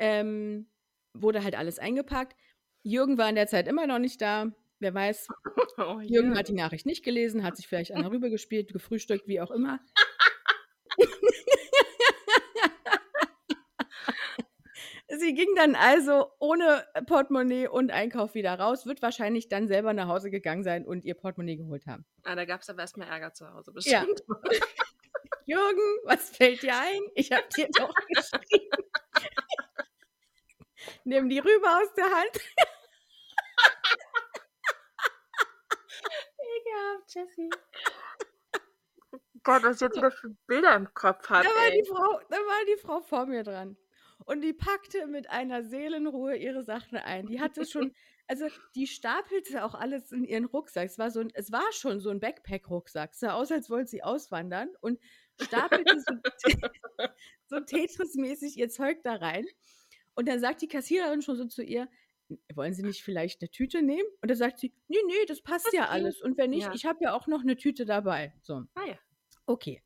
ähm, 0.01 0.69
wurde 1.15 1.45
halt 1.45 1.55
alles 1.55 1.79
eingepackt. 1.79 2.37
Jürgen 2.83 3.17
war 3.17 3.29
in 3.29 3.37
der 3.37 3.47
Zeit 3.47 3.69
immer 3.69 3.87
noch 3.87 4.01
nicht 4.01 4.21
da. 4.21 4.51
Wer 4.83 4.95
weiß, 4.95 5.29
Oh, 5.79 6.01
Jürgen 6.01 6.33
je. 6.33 6.39
hat 6.39 6.49
die 6.49 6.55
Nachricht 6.55 6.87
nicht 6.87 7.05
gelesen, 7.05 7.45
hat 7.45 7.57
sich 7.57 7.69
vielleicht 7.69 7.93
einer 7.93 8.11
rübergespielt, 8.11 8.73
gefrühstückt, 8.73 9.29
wie 9.29 9.41
auch 9.41 9.53
immer. 9.53 9.79
Sie 15.09 15.35
ging 15.35 15.55
dann 15.57 15.75
also 15.77 16.27
ohne 16.41 16.85
Portemonnaie 17.07 17.69
und 17.69 17.91
Einkauf 17.93 18.35
wieder 18.35 18.59
raus, 18.59 18.87
wird 18.87 19.03
wahrscheinlich 19.03 19.49
dann 19.49 19.69
selber 19.69 19.93
nach 19.93 20.09
Hause 20.09 20.31
gegangen 20.31 20.65
sein 20.65 20.85
und 20.87 21.05
ihr 21.05 21.15
Portemonnaie 21.15 21.57
geholt 21.57 21.87
haben. 21.87 22.05
Ah, 22.25 22.35
da 22.35 22.45
gab 22.45 22.63
es 22.63 22.71
aber 22.71 22.81
erstmal 22.81 23.07
Ärger 23.09 23.33
zu 23.33 23.49
Hause, 23.53 23.73
Ja. 23.85 24.01
bestimmt. 24.05 24.23
Jürgen, 25.47 25.99
was 26.05 26.31
fällt 26.31 26.63
dir 26.63 26.75
ein? 26.77 27.01
Ich 27.15 27.31
habe 27.31 27.45
dir 27.57 27.69
doch 27.77 27.95
geschrieben. 28.09 28.71
Nimm 31.05 31.29
die 31.29 31.39
Rübe 31.41 31.67
aus 31.69 31.93
der 31.97 32.05
Hand. 32.07 32.41
Ekelhaft, 36.63 37.15
Jessie. 37.15 37.51
Gott, 39.43 39.63
was 39.65 39.77
ich 39.77 39.83
jetzt 39.83 39.97
wieder 39.97 40.11
für 40.11 40.31
Bilder 40.47 40.77
im 40.77 40.93
Kopf 40.95 41.27
Da 41.27 41.37
habe, 41.37 41.49
war, 41.49 41.67
ey. 41.67 41.83
die 41.83 41.89
Frau, 41.89 42.21
da 42.31 42.37
war 42.37 42.65
die 42.67 42.81
Frau 42.81 43.01
vor 43.01 43.27
mir 43.27 43.43
dran. 43.43 43.77
Und 44.25 44.41
die 44.43 44.53
packte 44.53 45.07
mit 45.07 45.31
einer 45.31 45.65
Seelenruhe 45.65 46.37
ihre 46.37 46.63
Sachen 46.63 46.97
ein. 46.99 47.27
Die 47.27 47.41
hatte 47.41 47.67
schon, 47.67 47.93
also 48.29 48.47
die 48.77 48.87
stapelte 48.87 49.65
auch 49.65 49.75
alles 49.75 50.13
in 50.13 50.25
ihren 50.25 50.45
Rucksack. 50.45 50.87
Es 50.87 50.99
war, 50.99 51.11
so 51.11 51.21
ein, 51.21 51.31
es 51.35 51.51
war 51.51 51.73
schon 51.73 51.99
so 51.99 52.11
ein 52.11 52.21
Backpack-Rucksack. 52.21 53.15
Sah 53.15 53.33
aus, 53.33 53.51
als 53.51 53.69
wollte 53.69 53.91
sie 53.91 54.05
auswandern 54.05 54.69
und 54.81 55.01
stapelte 55.41 55.99
so, 56.01 56.15
so 57.47 57.57
Tetris-mäßig 57.67 58.57
ihr 58.57 58.69
Zeug 58.69 59.03
da 59.03 59.17
rein. 59.17 59.47
Und 60.15 60.29
dann 60.29 60.41
sagt 60.41 60.63
die 60.63 60.69
Kassiererin 60.69 61.23
schon 61.23 61.37
so 61.37 61.47
zu 61.47 61.63
ihr, 61.63 61.89
wollen 62.55 62.73
Sie 62.75 62.83
nicht 62.83 63.03
vielleicht 63.03 63.43
eine 63.43 63.51
Tüte 63.51 63.83
nehmen? 63.83 64.09
Und 64.21 64.31
dann 64.31 64.39
sagt 64.39 64.59
sie, 64.59 64.73
nee, 64.89 64.97
nee, 65.07 65.25
das 65.27 65.43
passt 65.43 65.67
Das 65.67 65.73
ja 65.75 65.89
alles. 65.89 66.21
Und 66.23 66.39
wenn 66.39 66.51
nicht, 66.51 66.67
Ja. 66.67 66.75
ich 66.75 66.85
habe 66.87 66.99
ja 67.03 67.15
auch 67.15 67.27
noch 67.27 67.43
eine 67.43 67.57
Tüte 67.57 67.85
dabei. 67.85 68.35
So. 68.43 68.63
Ah 68.75 68.87
ja. 68.87 68.99
Okay. 69.47 69.83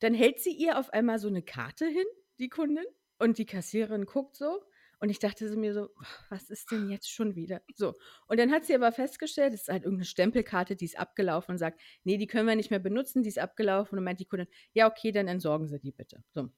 Dann 0.00 0.14
hält 0.14 0.40
sie 0.40 0.52
ihr 0.52 0.78
auf 0.78 0.90
einmal 0.92 1.18
so 1.18 1.28
eine 1.28 1.42
Karte 1.42 1.86
hin, 1.86 2.06
die 2.38 2.48
Kundin, 2.48 2.84
und 3.18 3.38
die 3.38 3.46
Kassiererin 3.46 4.06
guckt 4.06 4.36
so. 4.36 4.62
Und 5.00 5.10
ich 5.10 5.18
dachte 5.20 5.48
so 5.48 5.56
mir 5.56 5.74
so, 5.74 5.90
was 6.28 6.50
ist 6.50 6.70
denn 6.72 6.90
jetzt 6.90 7.10
schon 7.10 7.36
wieder? 7.36 7.62
So. 7.74 7.94
Und 8.26 8.38
dann 8.40 8.50
hat 8.52 8.64
sie 8.64 8.74
aber 8.74 8.90
festgestellt, 8.92 9.54
es 9.54 9.62
ist 9.62 9.68
halt 9.68 9.84
irgendeine 9.84 10.06
Stempelkarte, 10.06 10.74
die 10.76 10.84
ist 10.86 10.98
abgelaufen 10.98 11.52
und 11.52 11.58
sagt, 11.58 11.80
nee, 12.04 12.16
die 12.16 12.26
können 12.26 12.48
wir 12.48 12.56
nicht 12.56 12.70
mehr 12.70 12.80
benutzen, 12.80 13.22
die 13.22 13.28
ist 13.28 13.38
abgelaufen. 13.38 13.96
Und 13.98 14.04
meint 14.04 14.20
die 14.20 14.26
Kundin, 14.26 14.48
ja, 14.72 14.88
okay, 14.90 15.12
dann 15.12 15.28
entsorgen 15.28 15.68
Sie 15.68 15.78
die 15.78 15.92
bitte. 15.92 16.22
So. 16.32 16.48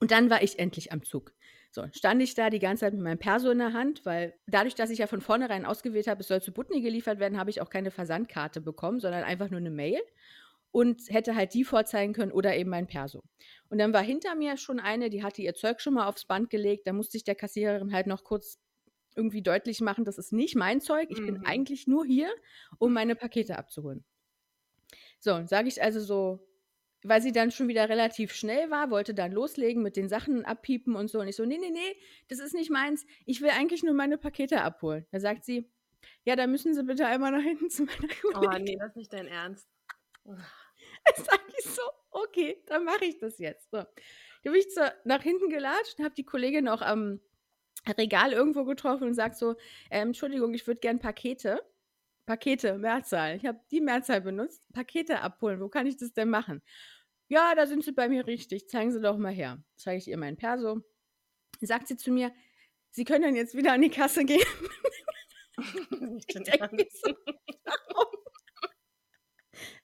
Und 0.00 0.10
dann 0.10 0.30
war 0.30 0.42
ich 0.42 0.58
endlich 0.58 0.92
am 0.92 1.02
Zug. 1.02 1.32
So, 1.70 1.86
stand 1.92 2.22
ich 2.22 2.34
da 2.34 2.48
die 2.50 2.58
ganze 2.58 2.80
Zeit 2.80 2.94
mit 2.94 3.02
meinem 3.02 3.18
Perso 3.18 3.50
in 3.50 3.58
der 3.58 3.72
Hand, 3.72 4.04
weil 4.06 4.34
dadurch, 4.46 4.74
dass 4.74 4.90
ich 4.90 4.98
ja 4.98 5.06
von 5.06 5.20
vornherein 5.20 5.66
ausgewählt 5.66 6.06
habe, 6.06 6.20
es 6.20 6.28
soll 6.28 6.40
zu 6.42 6.52
Butni 6.52 6.80
geliefert 6.80 7.18
werden, 7.18 7.38
habe 7.38 7.50
ich 7.50 7.60
auch 7.60 7.70
keine 7.70 7.90
Versandkarte 7.90 8.60
bekommen, 8.60 9.00
sondern 9.00 9.24
einfach 9.24 9.50
nur 9.50 9.60
eine 9.60 9.70
Mail 9.70 10.00
und 10.70 11.02
hätte 11.08 11.34
halt 11.34 11.54
die 11.54 11.64
vorzeigen 11.64 12.12
können 12.14 12.32
oder 12.32 12.56
eben 12.56 12.70
mein 12.70 12.86
Perso. 12.86 13.22
Und 13.68 13.78
dann 13.78 13.92
war 13.92 14.02
hinter 14.02 14.34
mir 14.34 14.56
schon 14.56 14.80
eine, 14.80 15.10
die 15.10 15.22
hatte 15.22 15.42
ihr 15.42 15.54
Zeug 15.54 15.80
schon 15.80 15.94
mal 15.94 16.06
aufs 16.08 16.26
Band 16.26 16.50
gelegt. 16.50 16.86
Da 16.86 16.92
musste 16.92 17.16
ich 17.16 17.24
der 17.24 17.34
Kassiererin 17.34 17.92
halt 17.92 18.06
noch 18.06 18.24
kurz 18.24 18.58
irgendwie 19.14 19.42
deutlich 19.42 19.80
machen, 19.80 20.04
das 20.04 20.18
ist 20.18 20.32
nicht 20.32 20.56
mein 20.56 20.80
Zeug. 20.80 21.08
Ich 21.10 21.24
bin 21.24 21.36
Mhm. 21.36 21.46
eigentlich 21.46 21.86
nur 21.86 22.04
hier, 22.04 22.30
um 22.78 22.92
meine 22.92 23.16
Pakete 23.16 23.56
abzuholen. 23.58 24.04
So, 25.20 25.44
sage 25.46 25.68
ich 25.68 25.82
also 25.82 26.00
so, 26.00 26.45
weil 27.08 27.22
sie 27.22 27.32
dann 27.32 27.50
schon 27.50 27.68
wieder 27.68 27.88
relativ 27.88 28.32
schnell 28.32 28.70
war, 28.70 28.90
wollte 28.90 29.14
dann 29.14 29.32
loslegen 29.32 29.82
mit 29.82 29.96
den 29.96 30.08
Sachen 30.08 30.44
abpiepen 30.44 30.96
und 30.96 31.08
so. 31.08 31.20
Und 31.20 31.28
ich 31.28 31.36
so, 31.36 31.44
nee, 31.44 31.58
nee, 31.58 31.70
nee, 31.70 31.96
das 32.28 32.38
ist 32.38 32.54
nicht 32.54 32.70
meins. 32.70 33.06
Ich 33.24 33.40
will 33.40 33.50
eigentlich 33.50 33.82
nur 33.82 33.94
meine 33.94 34.18
Pakete 34.18 34.62
abholen. 34.62 35.06
Da 35.10 35.20
sagt 35.20 35.44
sie, 35.44 35.70
ja, 36.24 36.36
da 36.36 36.46
müssen 36.46 36.74
Sie 36.74 36.82
bitte 36.84 37.06
einmal 37.06 37.32
nach 37.32 37.42
hinten 37.42 37.70
zu 37.70 37.84
meiner 37.84 38.08
Oh 38.24 38.32
Kollegin. 38.32 38.64
nee, 38.64 38.76
das 38.78 38.90
ist 38.90 38.96
nicht 38.96 39.12
dein 39.12 39.26
Ernst. 39.26 39.68
Da 41.04 41.22
sag 41.22 41.40
ich 41.56 41.64
so, 41.64 41.82
okay, 42.10 42.62
dann 42.66 42.84
mache 42.84 43.04
ich 43.04 43.18
das 43.18 43.38
jetzt. 43.38 43.70
So. 43.70 43.78
Da 43.78 43.86
bin 44.42 44.54
ich 44.56 44.70
zur, 44.70 44.92
nach 45.04 45.22
hinten 45.22 45.48
gelatscht 45.50 45.98
und 45.98 46.04
habe 46.04 46.14
die 46.16 46.24
Kollegin 46.24 46.68
auch 46.68 46.82
am 46.82 47.20
Regal 47.96 48.32
irgendwo 48.32 48.64
getroffen 48.64 49.04
und 49.04 49.14
sagt 49.14 49.36
so, 49.36 49.54
ähm, 49.90 50.08
Entschuldigung, 50.08 50.52
ich 50.54 50.66
würde 50.66 50.80
gern 50.80 50.98
Pakete, 50.98 51.62
Pakete, 52.26 52.76
Mehrzahl. 52.78 53.36
Ich 53.36 53.46
habe 53.46 53.60
die 53.70 53.80
Mehrzahl 53.80 54.20
benutzt, 54.20 54.64
Pakete 54.72 55.20
abholen. 55.20 55.60
Wo 55.60 55.68
kann 55.68 55.86
ich 55.86 55.96
das 55.96 56.12
denn 56.12 56.28
machen? 56.28 56.62
Ja, 57.28 57.54
da 57.54 57.66
sind 57.66 57.84
Sie 57.84 57.92
bei 57.92 58.08
mir 58.08 58.26
richtig. 58.26 58.68
Zeigen 58.68 58.92
Sie 58.92 59.00
doch 59.00 59.16
mal 59.16 59.32
her. 59.32 59.62
Zeige 59.76 59.98
ich 59.98 60.08
ihr 60.08 60.16
mein 60.16 60.36
Perso. 60.36 60.82
Sagt 61.60 61.88
sie 61.88 61.96
zu 61.96 62.10
mir, 62.10 62.32
Sie 62.90 63.04
können 63.04 63.22
dann 63.22 63.36
jetzt 63.36 63.56
wieder 63.56 63.72
an 63.72 63.82
die 63.82 63.90
Kasse 63.90 64.24
gehen. 64.24 64.46
Ich 66.18 66.26
denk 66.26 66.70
mir 66.72 66.82
Ernst. 66.82 67.02
so, 67.02 67.14
warum? 67.64 68.18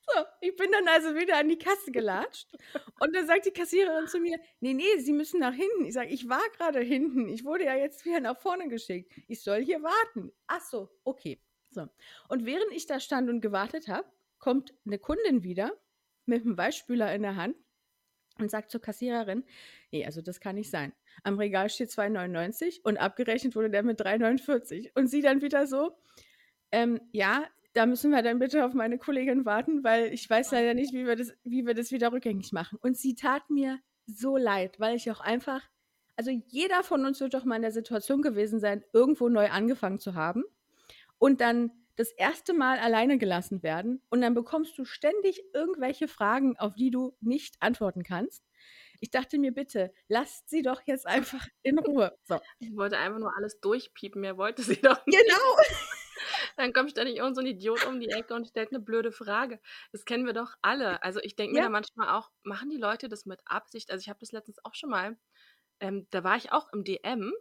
So, 0.07 0.25
ich 0.43 0.55
bin 0.57 0.71
dann 0.71 0.87
also 0.89 1.15
wieder 1.15 1.39
an 1.39 1.49
die 1.49 1.57
Kasse 1.59 1.91
gelatscht 1.91 2.47
und 3.01 3.15
dann 3.15 3.27
sagt 3.27 3.47
die 3.47 3.53
Kassiererin 3.53 4.07
zu 4.07 4.21
mir, 4.21 4.39
nee, 4.61 4.75
nee, 4.75 4.99
Sie 4.99 5.15
müssen 5.15 5.41
nach 5.41 5.55
hinten. 5.55 5.87
Ich 5.87 5.95
sage, 5.95 6.11
ich 6.11 6.29
war 6.29 6.43
gerade 6.59 6.81
hinten. 6.81 7.27
Ich 7.29 7.47
wurde 7.47 7.65
ja 7.65 7.75
jetzt 7.75 8.05
wieder 8.05 8.21
nach 8.21 8.39
vorne 8.39 8.69
geschickt. 8.69 9.11
Ich 9.29 9.43
soll 9.43 9.65
hier 9.65 9.83
warten. 9.83 10.31
Ach 10.47 10.61
so, 10.61 10.91
okay. 11.05 11.41
So. 11.71 11.89
Und 12.29 12.45
während 12.45 12.71
ich 12.73 12.85
da 12.87 13.01
stand 13.01 13.31
und 13.31 13.41
gewartet 13.41 13.89
habe, 13.89 14.07
kommt 14.39 14.75
eine 14.85 14.99
Kundin 14.99 15.43
wieder 15.43 15.73
mit 16.27 16.45
einem 16.45 16.57
Weichspüler 16.57 17.15
in 17.15 17.23
der 17.23 17.37
Hand 17.37 17.57
und 18.39 18.51
sagt 18.51 18.71
zur 18.71 18.81
Kassiererin, 18.81 19.45
nee, 19.91 20.05
also 20.05 20.23
das 20.23 20.41
kann 20.41 20.57
nicht 20.57 20.71
sein. 20.71 20.93
Am 21.23 21.39
Regal 21.39 21.69
steht 21.69 21.91
2,99 21.91 22.81
und 22.83 22.97
abgerechnet 22.97 23.55
wurde 23.55 23.71
der 23.71 23.83
mit 23.83 24.01
3,49. 24.01 24.91
Und 24.95 25.09
sie 25.09 25.21
dann 25.21 25.43
wieder 25.43 25.67
so, 25.67 25.97
ähm, 26.71 27.01
ja, 27.13 27.45
da 27.75 27.87
müssen 27.87 28.11
wir 28.11 28.23
dann 28.23 28.39
bitte 28.39 28.65
auf 28.65 28.75
meine 28.75 28.99
Kollegin 28.99 29.45
warten, 29.45 29.85
weil 29.85 30.13
ich 30.13 30.29
weiß 30.29 30.53
leider 30.53 30.75
nicht, 30.75 30.93
wie 30.93 31.07
wir 31.07 31.17
das, 31.17 31.33
wie 31.45 31.67
wir 31.67 31.75
das 31.75 31.91
wieder 31.91 32.13
rückgängig 32.13 32.53
machen. 32.53 32.79
Und 32.81 32.97
sie 32.97 33.15
tat 33.15 33.49
mir 33.51 33.81
so 34.07 34.37
leid, 34.37 34.79
weil 34.79 34.97
ich 34.97 35.11
auch 35.11 35.21
einfach, 35.21 35.63
also 36.17 36.31
jeder 36.31 36.83
von 36.83 37.05
uns 37.07 37.21
wird 37.21 37.35
doch 37.35 37.45
mal 37.45 37.57
in 37.57 37.63
der 37.63 37.73
Situation 37.73 38.21
gewesen 38.21 38.61
sein, 38.61 38.85
irgendwo 38.93 39.29
neu 39.29 39.49
angefangen 39.49 39.99
zu 39.99 40.15
haben 40.15 40.45
und 41.19 41.41
dann 41.41 41.71
das 41.97 42.11
erste 42.13 42.55
Mal 42.55 42.79
alleine 42.79 43.19
gelassen 43.19 43.63
werden 43.63 44.03
und 44.11 44.21
dann 44.23 44.35
bekommst 44.35 44.79
du 44.79 44.85
ständig 44.85 45.43
irgendwelche 45.53 46.09
Fragen, 46.09 46.57
auf 46.59 46.75
die 46.75 46.91
du 46.91 47.17
nicht 47.21 47.57
antworten 47.61 48.03
kannst. 48.03 48.45
Ich 49.01 49.11
dachte 49.11 49.39
mir, 49.39 49.53
bitte, 49.53 49.93
lasst 50.09 50.49
sie 50.49 50.63
doch 50.63 50.81
jetzt 50.87 51.07
einfach 51.07 51.47
in 51.63 51.79
Ruhe. 51.79 52.17
So. 52.23 52.39
Ich 52.61 52.75
wollte 52.77 52.99
einfach 52.99 53.19
nur 53.19 53.37
alles 53.37 53.61
durchpiepen, 53.61 54.21
mehr 54.21 54.37
wollte 54.39 54.63
sie 54.63 54.77
doch 54.83 55.05
nicht. 55.07 55.19
Genau. 55.19 55.57
Dann 56.57 56.73
kommt 56.73 56.91
ständig 56.91 57.17
irgend 57.17 57.35
so 57.35 57.41
ein 57.41 57.47
Idiot 57.47 57.85
um 57.87 57.99
die 57.99 58.11
Ecke 58.11 58.35
und 58.35 58.47
stellt 58.47 58.71
eine 58.71 58.81
blöde 58.81 59.11
Frage. 59.11 59.61
Das 59.91 60.05
kennen 60.05 60.25
wir 60.27 60.33
doch 60.35 60.55
alle. 60.63 61.03
Also 61.03 61.21
ich 61.21 61.35
denke 61.35 61.55
mir 61.55 61.59
Ja. 61.61 61.65
da 61.65 61.71
manchmal 61.71 62.09
auch, 62.11 62.31
machen 62.43 62.71
die 62.71 62.77
Leute 62.77 63.09
das 63.09 63.27
mit 63.27 63.41
Absicht? 63.45 63.91
Also 63.91 64.03
ich 64.03 64.09
habe 64.09 64.21
das 64.21 64.33
letztens 64.33 64.65
auch 64.65 64.75
schon 64.75 64.91
mal, 64.91 65.17
ähm, 65.81 66.07
da 66.11 66.23
war 66.23 66.37
ich 66.37 66.53
auch 66.53 66.73
im 66.73 66.85
DM 66.85 67.33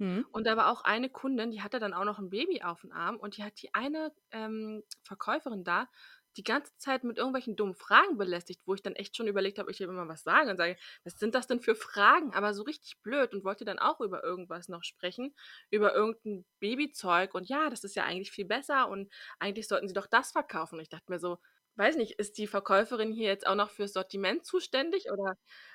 Hm. 0.00 0.24
und 0.32 0.46
da 0.46 0.56
war 0.56 0.70
auch 0.72 0.82
eine 0.82 1.10
Kundin, 1.10 1.50
die 1.50 1.62
hatte 1.62 1.78
dann 1.78 1.94
auch 1.94 2.04
noch 2.04 2.18
ein 2.18 2.30
Baby 2.30 2.62
auf 2.62 2.80
dem 2.82 2.92
Arm 2.92 3.16
und 3.16 3.36
die 3.36 3.44
hat 3.44 3.60
die 3.62 3.74
eine 3.74 4.12
ähm, 4.32 4.82
Verkäuferin 5.04 5.64
da 5.64 5.88
die 6.36 6.44
ganze 6.44 6.76
Zeit 6.78 7.02
mit 7.02 7.18
irgendwelchen 7.18 7.56
dummen 7.56 7.74
Fragen 7.74 8.16
belästigt, 8.16 8.62
wo 8.64 8.74
ich 8.74 8.82
dann 8.82 8.94
echt 8.94 9.16
schon 9.16 9.26
überlegt 9.26 9.58
habe, 9.58 9.70
ich 9.70 9.80
will 9.80 9.88
immer 9.88 10.06
was 10.08 10.22
sagen 10.22 10.48
und 10.50 10.56
sage, 10.58 10.76
was 11.04 11.18
sind 11.18 11.34
das 11.34 11.48
denn 11.48 11.60
für 11.60 11.74
Fragen? 11.74 12.32
Aber 12.34 12.54
so 12.54 12.62
richtig 12.62 13.02
blöd 13.02 13.32
und 13.34 13.42
wollte 13.44 13.64
dann 13.64 13.80
auch 13.80 14.00
über 14.00 14.22
irgendwas 14.22 14.68
noch 14.68 14.84
sprechen, 14.84 15.34
über 15.70 15.92
irgendein 15.94 16.44
Babyzeug 16.60 17.34
und 17.34 17.48
ja, 17.48 17.68
das 17.68 17.82
ist 17.84 17.96
ja 17.96 18.04
eigentlich 18.04 18.30
viel 18.30 18.44
besser 18.46 18.88
und 18.88 19.12
eigentlich 19.40 19.66
sollten 19.68 19.88
sie 19.88 19.94
doch 19.94 20.06
das 20.06 20.30
verkaufen. 20.32 20.76
Und 20.76 20.82
ich 20.82 20.88
dachte 20.88 21.10
mir 21.10 21.18
so, 21.18 21.38
weiß 21.76 21.96
nicht, 21.96 22.12
ist 22.18 22.38
die 22.38 22.46
Verkäuferin 22.46 23.12
hier 23.12 23.28
jetzt 23.28 23.46
auch 23.46 23.54
noch 23.56 23.70
fürs 23.70 23.92
Sortiment 23.92 24.44
zuständig 24.46 25.10
oder 25.10 25.34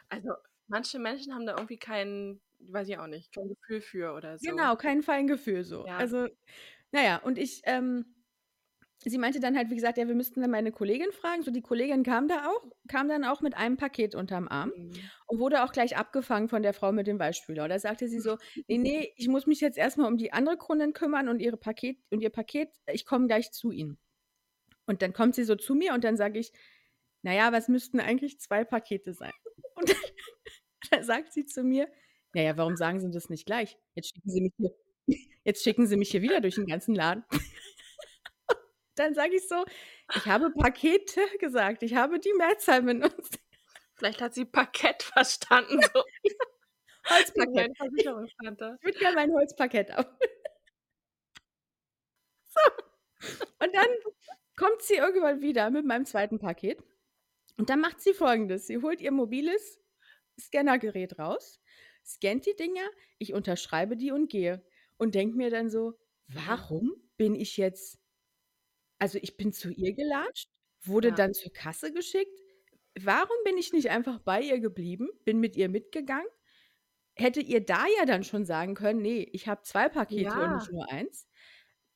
also 0.10 0.32
Manche 0.70 1.00
Menschen 1.00 1.34
haben 1.34 1.46
da 1.46 1.54
irgendwie 1.56 1.78
kein 1.78 2.42
weiß 2.60 2.88
ich 2.90 2.98
auch 2.98 3.08
nicht, 3.08 3.32
kein 3.34 3.48
Gefühl 3.50 3.82
für 3.82 4.14
oder 4.16 4.38
so. 4.40 4.52
Genau, 4.56 4.76
kein 4.76 5.02
Feingefühl 5.02 5.64
so. 5.64 5.86
Ja. 5.86 5.96
Also, 5.96 6.28
na 6.92 7.04
ja, 7.04 7.18
und 7.18 7.38
ich, 7.40 7.62
ähm 7.66 8.06
sie 9.06 9.18
meinte 9.20 9.40
dann 9.40 9.58
halt, 9.58 9.70
wie 9.72 9.76
gesagt: 9.76 9.98
„Ja, 10.00 10.08
wir 10.08 10.16
müssten 10.16 10.42
dann 10.42 10.52
meine 10.52 10.72
Kollegin 10.72 11.12
fragen.“ 11.14 11.44
So, 11.44 11.52
die 11.52 11.62
Kollegin 11.62 12.04
kam 12.04 12.28
da 12.28 12.48
auch 12.50 12.64
kam 12.90 13.10
dann 13.10 13.24
auch 13.26 13.42
mit 13.42 13.56
einem 13.56 13.78
Paket 13.78 14.16
unterm 14.16 14.48
Arm 14.50 14.74
Mhm. 14.74 15.10
und 15.28 15.40
wurde 15.40 15.64
auch 15.64 15.72
gleich 15.74 15.98
abgefangen 15.98 16.50
von 16.50 16.64
der 16.64 16.74
Frau 16.74 16.92
mit 16.94 17.08
dem 17.08 17.20
Weichspüler. 17.20 17.64
Und 17.66 17.70
da 17.70 17.80
sagte 17.80 18.08
sie 18.10 18.20
so: 18.22 18.38
„Ne, 18.68 18.78
ne, 18.80 19.10
ich 19.18 19.28
muss 19.30 19.48
mich 19.48 19.62
jetzt 19.62 19.78
erst 19.78 19.98
mal 19.98 20.08
um 20.08 20.18
die 20.18 20.34
andere 20.34 20.58
Kundin 20.58 20.94
kümmern 20.94 21.30
und 21.30 21.42
ihre 21.42 21.58
Paket 21.58 22.00
und 22.12 22.22
ihr 22.22 22.32
Paket. 22.32 22.70
Ich 22.92 23.06
komme 23.06 23.28
gleich 23.28 23.52
zu 23.52 23.72
Ihnen.“ 23.72 24.00
Und 24.88 25.02
dann 25.02 25.14
kommt 25.14 25.36
sie 25.36 25.44
so 25.46 25.56
zu 25.56 25.76
mir 25.76 25.94
und 25.94 26.04
dann 26.04 26.18
sage 26.18 26.40
ich: 26.40 26.52
„Na 27.24 27.34
ja, 27.34 27.52
was 27.54 27.68
müssten 27.70 28.00
eigentlich 28.02 28.40
2 28.40 28.64
Pakete 28.66 29.14
sein?“ 29.14 29.34
Und 29.76 29.96
dann 30.92 31.04
sagt 31.04 31.34
sie 31.34 31.46
zu 31.46 31.64
mir: 31.64 31.90
„Na 32.34 32.42
ja, 32.42 32.58
warum 32.58 32.76
sagen 32.78 33.00
Sie 33.02 33.12
das 33.12 33.30
nicht 33.30 33.46
gleich? 33.46 33.78
Jetzt 33.96 34.10
schicken 34.14 34.30
Sie 34.30 34.42
mich 34.42 34.54
hier 34.58 34.72
jetzt 35.46 35.64
schicken 35.64 35.88
Sie 35.88 35.98
mich 35.98 36.12
hier 36.12 36.22
wieder 36.22 36.42
durch 36.42 36.56
den 36.56 36.68
ganzen 36.68 36.96
Laden.“ 36.96 37.24
Dann 38.96 39.14
sage 39.14 39.36
ich 39.36 39.48
so: 39.48 39.66
„Ich 40.16 40.26
habe 40.26 40.52
Pakete 40.52 41.22
gesagt. 41.40 41.84
Ich 41.84 41.96
habe 41.96 42.20
die 42.20 42.34
Mehrzahl 42.34 42.82
benutzt.“ 42.84 43.40
Vielleicht 43.96 44.22
hat 44.22 44.34
sie 44.34 44.46
Parkett 44.46 45.04
verstanden, 45.04 45.80
so. 45.94 46.04
Holzparkett. 47.10 47.72
Ich 47.80 48.06
würde 48.86 49.00
gerne 49.00 49.16
mein 49.16 49.32
Holzparkett 49.34 49.92
haben. 49.92 50.10
So. 52.44 52.62
Und 53.60 53.76
dann 53.76 53.88
kommt 54.58 54.82
sie 54.82 54.96
irgendwann 54.96 55.42
wieder 55.42 55.70
mit 55.70 55.86
meinem 55.86 56.06
zweiten 56.06 56.40
Paket 56.40 56.84
und 57.58 57.70
dann 57.70 57.82
macht 57.82 58.02
sie 58.02 58.14
Folgendes: 58.14 58.68
Sie 58.68 58.80
holt 58.82 59.02
ihr 59.02 59.12
mobiles 59.12 59.80
Scannergerät 60.40 61.18
raus, 61.20 61.62
scannt 62.06 62.46
die 62.46 62.56
Dinger, 62.56 62.88
ich 63.20 63.34
unterschreibe 63.34 63.96
die 63.98 64.12
und 64.12 64.30
gehe 64.30 64.66
und 64.98 65.16
denke 65.16 65.38
mir 65.38 65.50
dann 65.50 65.70
so: 65.70 65.94
„Warum 66.28 66.92
bin 67.18 67.36
ich 67.36 67.58
jetzt 67.58 67.98
also, 69.02 69.18
ich 69.22 69.38
bin 69.38 69.52
zu 69.52 69.70
ihr 69.72 69.94
gelatscht, 69.94 70.50
wurde 70.82 71.12
Ja. 71.12 71.14
dann 71.14 71.34
zur 71.34 71.52
Kasse 71.52 71.92
geschickt. 71.92 72.40
Warum 73.00 73.36
bin 73.44 73.58
ich 73.58 73.74
nicht 73.74 73.90
einfach 73.90 74.20
bei 74.20 74.42
ihr 74.42 74.60
geblieben, 74.60 75.10
bin 75.26 75.40
mit 75.40 75.56
ihr 75.58 75.68
mitgegangen? 75.70 76.28
Hätte 77.16 77.42
ihr 77.42 77.66
da 77.66 77.86
ja 78.00 78.06
dann 78.06 78.24
schon 78.26 78.46
sagen 78.46 78.76
können: 78.76 79.02
„Ne, 79.04 79.24
ich 79.26 79.48
habe 79.50 79.64
2 79.64 79.90
Pakete 79.90 80.42
und 80.42 80.52
Ja. 80.52 80.66
nicht 80.66 80.72
nur 80.72 80.92
1.“ 80.92 81.28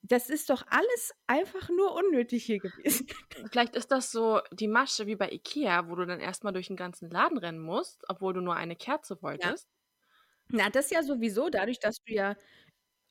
Das 0.03 0.29
ist 0.29 0.49
doch 0.49 0.63
alles 0.69 1.13
einfach 1.27 1.69
nur 1.69 1.93
unnötig 1.93 2.45
hier 2.45 2.59
gewesen. 2.61 3.07
Vielleicht 3.51 3.75
ist 3.75 3.91
das 3.91 4.11
so 4.11 4.39
die 4.51 4.67
Masche 4.67 5.07
wie 5.07 5.15
bei 5.15 5.29
IKEA, 5.31 5.87
wo 5.89 5.95
du 5.95 6.05
dann 6.05 6.19
erst 6.21 6.43
mal 6.43 6.51
durch 6.53 6.69
'n 6.69 6.75
ganzen 6.77 7.09
Laden 7.09 7.37
rennen 7.37 7.59
musst, 7.59 8.03
obwohl 8.07 8.33
du 8.33 8.41
nur 8.41 8.55
eine 8.55 8.75
Kerze 8.75 9.21
Ja. 9.37 9.53
wolltest. 9.53 9.65
Na, 10.51 10.69
das 10.69 10.89
ja 10.91 11.03
sowieso 11.03 11.49
dadurch, 11.49 11.79
dass 11.79 11.97
du 12.05 12.13
ja 12.13 12.35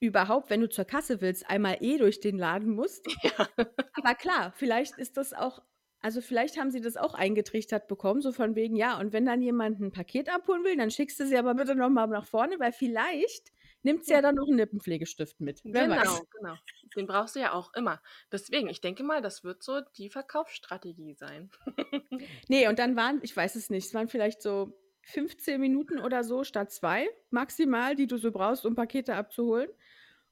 überhaupt, 0.01 0.51
wenn 0.51 0.61
du 0.62 0.68
zur 0.70 0.86
Kasse 0.86 1.20
willst, 1.22 1.49
einmal 1.51 1.78
eh 1.82 1.99
durch 1.99 2.20
den 2.20 2.39
Laden 2.39 2.74
musst. 2.74 3.07
Ja. 3.22 3.49
Aber 3.93 4.14
klar, 4.16 4.53
vielleicht 4.57 4.99
ist 4.99 5.16
das 5.16 5.32
auch 5.34 5.61
also, 6.03 6.20
vielleicht 6.22 6.59
haben 6.59 6.70
sie 6.70 6.80
das 6.82 6.97
auch 6.97 7.14
eingetrichtert 7.14 7.89
bekommen, 7.89 8.22
so 8.22 8.32
von 8.32 8.57
wegen: 8.57 8.76
„Ja, 8.76 8.99
und 9.01 9.12
wenn 9.14 9.26
dann 9.26 9.43
jemand 9.43 9.80
'n 9.80 9.93
Paket 9.93 10.28
abholen 10.34 10.64
will, 10.64 10.76
dann 10.76 10.91
schickst 10.93 11.20
du 11.20 11.26
sie 11.26 11.39
aber 11.39 11.55
bitte 11.57 11.74
noch 11.76 11.91
mal 11.91 12.07
nach 12.09 12.26
vorne, 12.26 12.61
weil 12.61 12.72
vielleicht 12.72 13.53
nimmt 13.82 14.04
sie 14.06 14.12
ja 14.14 14.20
Ja. 14.20 14.22
dann 14.22 14.36
noch 14.36 14.48
'n 14.48 14.56
Lippenpflegestift 14.56 15.40
mit.“ 15.40 15.62
Wer 15.64 15.88
weiß. 15.88 16.08
Genau, 16.08 16.24
genau. 16.30 16.56
Den 16.96 17.06
brauchst 17.06 17.36
du 17.36 17.40
ja 17.40 17.52
auch 17.52 17.72
immer. 17.74 18.00
Deswegen, 18.32 18.68
ich 18.68 18.80
denke 18.80 19.02
mal, 19.02 19.20
das 19.20 19.44
wird 19.44 19.62
so 19.62 19.80
die 19.80 20.08
Verkaufsstrategie 20.10 21.14
sein. 21.14 21.50
Ne, 22.48 22.68
und 22.68 22.78
dann 22.78 22.96
waren 22.96 23.20
ich 23.22 23.36
weiß 23.36 23.54
es 23.56 23.70
nicht, 23.70 23.86
es 23.86 23.94
waren 23.94 24.08
vielleicht 24.08 24.42
so 24.42 24.72
15 25.02 25.60
Minuten 25.60 25.98
oder 25.98 26.24
so 26.24 26.44
statt 26.44 26.70
2 26.72 27.08
maximal, 27.30 27.94
die 27.94 28.06
du 28.06 28.16
so 28.18 28.32
brauchst, 28.32 28.64
um 28.66 28.74
Pakete 28.74 29.14
abzuholen. 29.14 29.68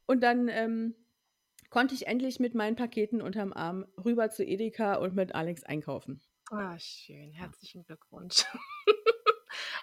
Und 0.07 0.23
dann, 0.23 0.49
ähm, 0.49 0.95
konnte 1.71 1.95
ich 1.95 2.07
endlich 2.09 2.41
mit 2.41 2.55
meinen 2.55 2.77
Paketen 2.77 3.23
unterm 3.23 3.53
Arm 3.53 3.87
rüber 4.05 4.31
zu 4.31 4.45
Edeka 4.45 4.97
und 4.97 5.15
mit 5.17 5.35
Alex 5.35 5.65
einkaufen. 5.65 6.23
Ah, 6.51 6.79
schön. 6.79 7.33
Herzlichen 7.33 7.83
Glückwunsch. 7.85 8.45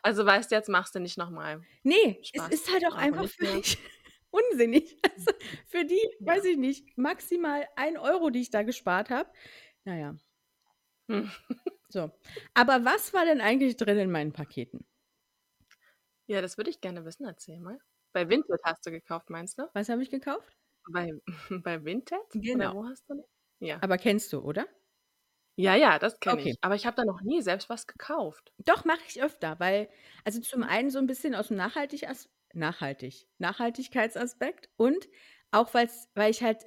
Also, 0.06 0.26
weißt 0.26 0.51
du, 0.51 0.56
jetzt 0.56 0.68
machst 0.70 0.93
du 0.95 0.99
nicht 0.99 1.18
noch 1.18 1.30
mal 1.30 1.66
Ne, 1.86 2.26
es 2.32 2.47
Spaß. 2.47 2.49
ist 2.49 2.72
halt 2.72 2.86
auch 2.86 2.95
Brauchen 2.95 3.20
wir 3.20 3.20
einfach 3.20 3.28
für 3.30 3.47
mich 3.47 3.78
unsinnig. 4.32 4.97
Also, 5.04 5.32
für 5.68 5.84
die, 5.86 5.99
Ja. 6.20 6.26
weiß 6.26 6.45
ich 6.45 6.58
nicht, 6.58 6.97
maximal 6.97 7.68
1 7.76 7.97
€, 7.99 8.30
die 8.32 8.39
ich 8.41 8.49
da 8.51 8.64
gespart 8.64 9.10
habe. 9.10 9.30
Na 9.84 9.95
ja. 9.97 10.16
Hm. 11.10 11.30
So. 11.89 12.12
Aber 12.54 12.86
was 12.86 13.14
war 13.14 13.26
denn 13.26 13.41
eigentlich 13.41 13.78
drin 13.78 13.97
in 13.97 14.12
meinen 14.12 14.34
Paketen? 14.34 14.86
Ja, 16.30 16.41
das 16.41 16.58
würde 16.58 16.70
ich 16.70 16.80
gerne 16.82 17.04
wissen. 17.06 17.26
Erzähl 17.26 17.60
mal. 17.60 17.80
Bei 18.14 18.30
Vinted 18.30 18.60
hast 18.64 18.86
du 18.86 18.91
gekauft, 18.91 19.30
meinst 19.30 19.58
du? 19.60 19.70
Was 19.76 19.89
habe 19.89 20.04
ich 20.04 20.10
gekauft? 20.12 20.56
Bei 20.91 21.12
bei 21.64 21.84
Vinted? 21.84 22.20
Oder 22.51 22.72
Genau. 22.72 22.74
wo 22.74 22.86
hast 22.86 23.04
du? 23.10 23.24
Ja. 23.60 23.84
Aber 23.84 23.97
kennst 23.97 24.32
du, 24.34 24.39
oder? 24.39 24.66
Ja, 25.58 25.76
ja, 25.76 25.99
das 25.99 26.20
kenne 26.20 26.41
Okay. 26.41 26.56
ich. 26.56 26.58
Aber 26.62 26.74
ich 26.76 26.86
habe 26.88 26.95
da 26.95 27.06
noch 27.06 27.22
nie 27.22 27.41
selbst 27.41 27.70
was 27.70 27.86
gekauft. 27.86 28.51
Doch, 28.60 28.86
mache 28.86 29.01
ich 29.08 29.22
öfter, 29.22 29.60
weil 29.60 29.89
also, 30.24 30.39
zum 30.41 30.64
einen 30.64 30.89
so 30.89 30.99
'n 30.99 31.08
bisschen 31.08 31.36
aus'm 31.36 31.56
nachhaltig 31.56 32.08
As 32.08 32.30
nachhaltig 32.54 33.28
Nachhaltigkeitsaspekt 33.39 34.70
und 34.78 35.08
auch 35.51 35.74
weil's 35.74 36.10
weil 36.14 36.32
ich 36.32 36.43
halt 36.43 36.64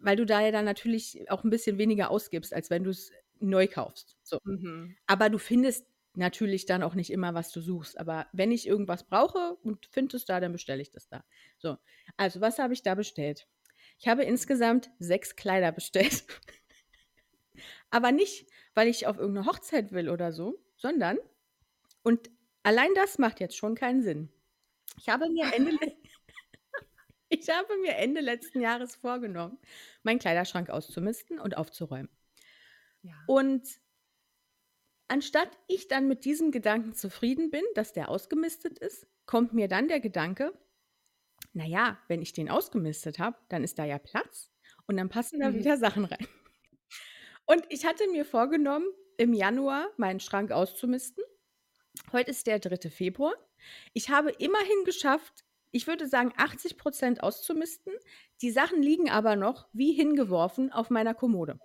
weil 0.00 0.16
du 0.16 0.26
da 0.26 0.40
ja 0.42 0.50
dann 0.52 0.64
natürlich 0.64 1.30
auch 1.30 1.44
'n 1.44 1.50
bisschen 1.50 1.78
weniger 1.78 2.10
ausgibst, 2.10 2.52
als 2.54 2.70
wenn 2.70 2.84
du's 2.84 3.10
neu 3.40 3.66
kaufst, 3.68 4.16
so. 4.22 4.38
Mhm. 4.44 4.96
Aber 5.06 5.30
du 5.30 5.38
findest 5.38 5.86
natürlich 6.14 6.66
dann 6.66 6.82
auch 6.84 6.94
nicht 6.96 7.10
immer, 7.12 7.34
was 7.34 7.52
du 7.52 7.60
suchst. 7.62 7.98
Aber 7.98 8.28
wenn 8.32 8.52
ich 8.52 8.66
irgendwas 8.68 9.04
brauche 9.06 9.56
und 9.64 9.86
finde 9.86 10.16
es 10.18 10.26
da, 10.26 10.40
dann 10.40 10.52
bestelle 10.52 10.82
ich 10.82 10.90
das 10.92 11.08
da. 11.08 11.24
So, 11.58 11.78
also, 12.18 12.40
was 12.42 12.58
habe 12.58 12.74
ich 12.74 12.82
da 12.82 12.94
bestellt? 12.96 13.48
Ich 13.98 14.08
habe 14.08 14.24
insgesamt 14.24 14.90
6 15.00 15.36
Kleider 15.36 15.72
bestellt. 15.72 16.24
Aber 17.90 18.12
nicht, 18.12 18.48
weil 18.74 18.88
ich 18.88 19.06
auf 19.06 19.18
irgend 19.18 19.34
'ne 19.36 19.46
Hochzeit 19.46 19.92
will 19.92 20.08
oder 20.10 20.32
so, 20.32 20.64
sondern 20.76 21.18
und 22.04 22.30
allein 22.64 22.94
das 22.96 23.18
macht 23.18 23.40
jetzt 23.40 23.56
schon 23.56 23.74
keinen 23.76 24.02
Sinn. 24.02 24.30
Ich 24.98 25.08
habe 25.10 25.28
mir 25.30 25.48
Ende 25.52 25.72
ich 27.28 27.48
habe 27.50 27.76
mir 27.78 27.96
Ende 27.96 28.20
letzten 28.20 28.60
Jahres 28.60 28.94
vorgenommen, 28.96 29.58
meinen 30.02 30.18
Kleiderschrank 30.18 30.70
auszumisten 30.70 31.38
und 31.40 31.56
aufzuräumen. 31.56 32.10
Ja. 33.02 33.16
Und 33.26 33.80
anstatt 35.08 35.58
ich 35.68 35.86
dann 35.88 36.08
mit 36.08 36.24
diesem 36.24 36.50
Gedanken 36.50 36.94
zufrieden 36.94 37.50
bin, 37.50 37.62
dass 37.74 37.92
der 37.92 38.08
ausgemistet 38.08 38.78
ist, 38.80 39.06
kommt 39.26 39.52
mir 39.52 39.68
dann 39.68 39.86
der 39.88 40.00
Gedanke: 40.00 40.52
„Na 41.54 41.64
ja, 41.66 41.98
wenn 42.08 42.22
ich 42.22 42.32
den 42.34 42.50
ausgemistet 42.50 43.18
habe, 43.18 43.38
dann 43.48 43.64
ist 43.64 43.78
da 43.78 43.84
ja 43.86 43.98
Platz 43.98 44.50
und 44.86 44.96
dann 44.98 45.08
passen 45.08 45.40
da 45.40 45.54
Mhm. 45.54 45.54
wieder 45.54 45.76
Sachen 45.78 46.04
rein.“ 46.04 46.26
Und 47.46 47.64
ich 47.68 47.84
hatte 47.84 48.08
mir 48.08 48.24
vorgenommen, 48.24 48.86
im 49.18 49.34
Januar 49.34 49.88
meinen 49.96 50.20
Schrank 50.20 50.50
auszumisten. 50.52 51.22
Heute 52.12 52.30
ist 52.30 52.46
der 52.46 52.58
3. 52.58 52.90
Februar. 52.90 53.34
Ich 53.92 54.10
habe 54.10 54.30
immerhin 54.30 54.84
geschafft, 54.84 55.44
ich 55.70 55.86
würde 55.86 56.06
sagen, 56.06 56.32
80% 56.36 57.20
auszumisten. 57.20 57.92
Die 58.40 58.50
Sachen 58.50 58.82
liegen 58.82 59.10
aber 59.10 59.36
noch 59.36 59.68
wie 59.72 59.92
hingeworfen 59.92 60.72
auf 60.72 60.90
meiner 60.90 61.14
Kommode. 61.14 61.60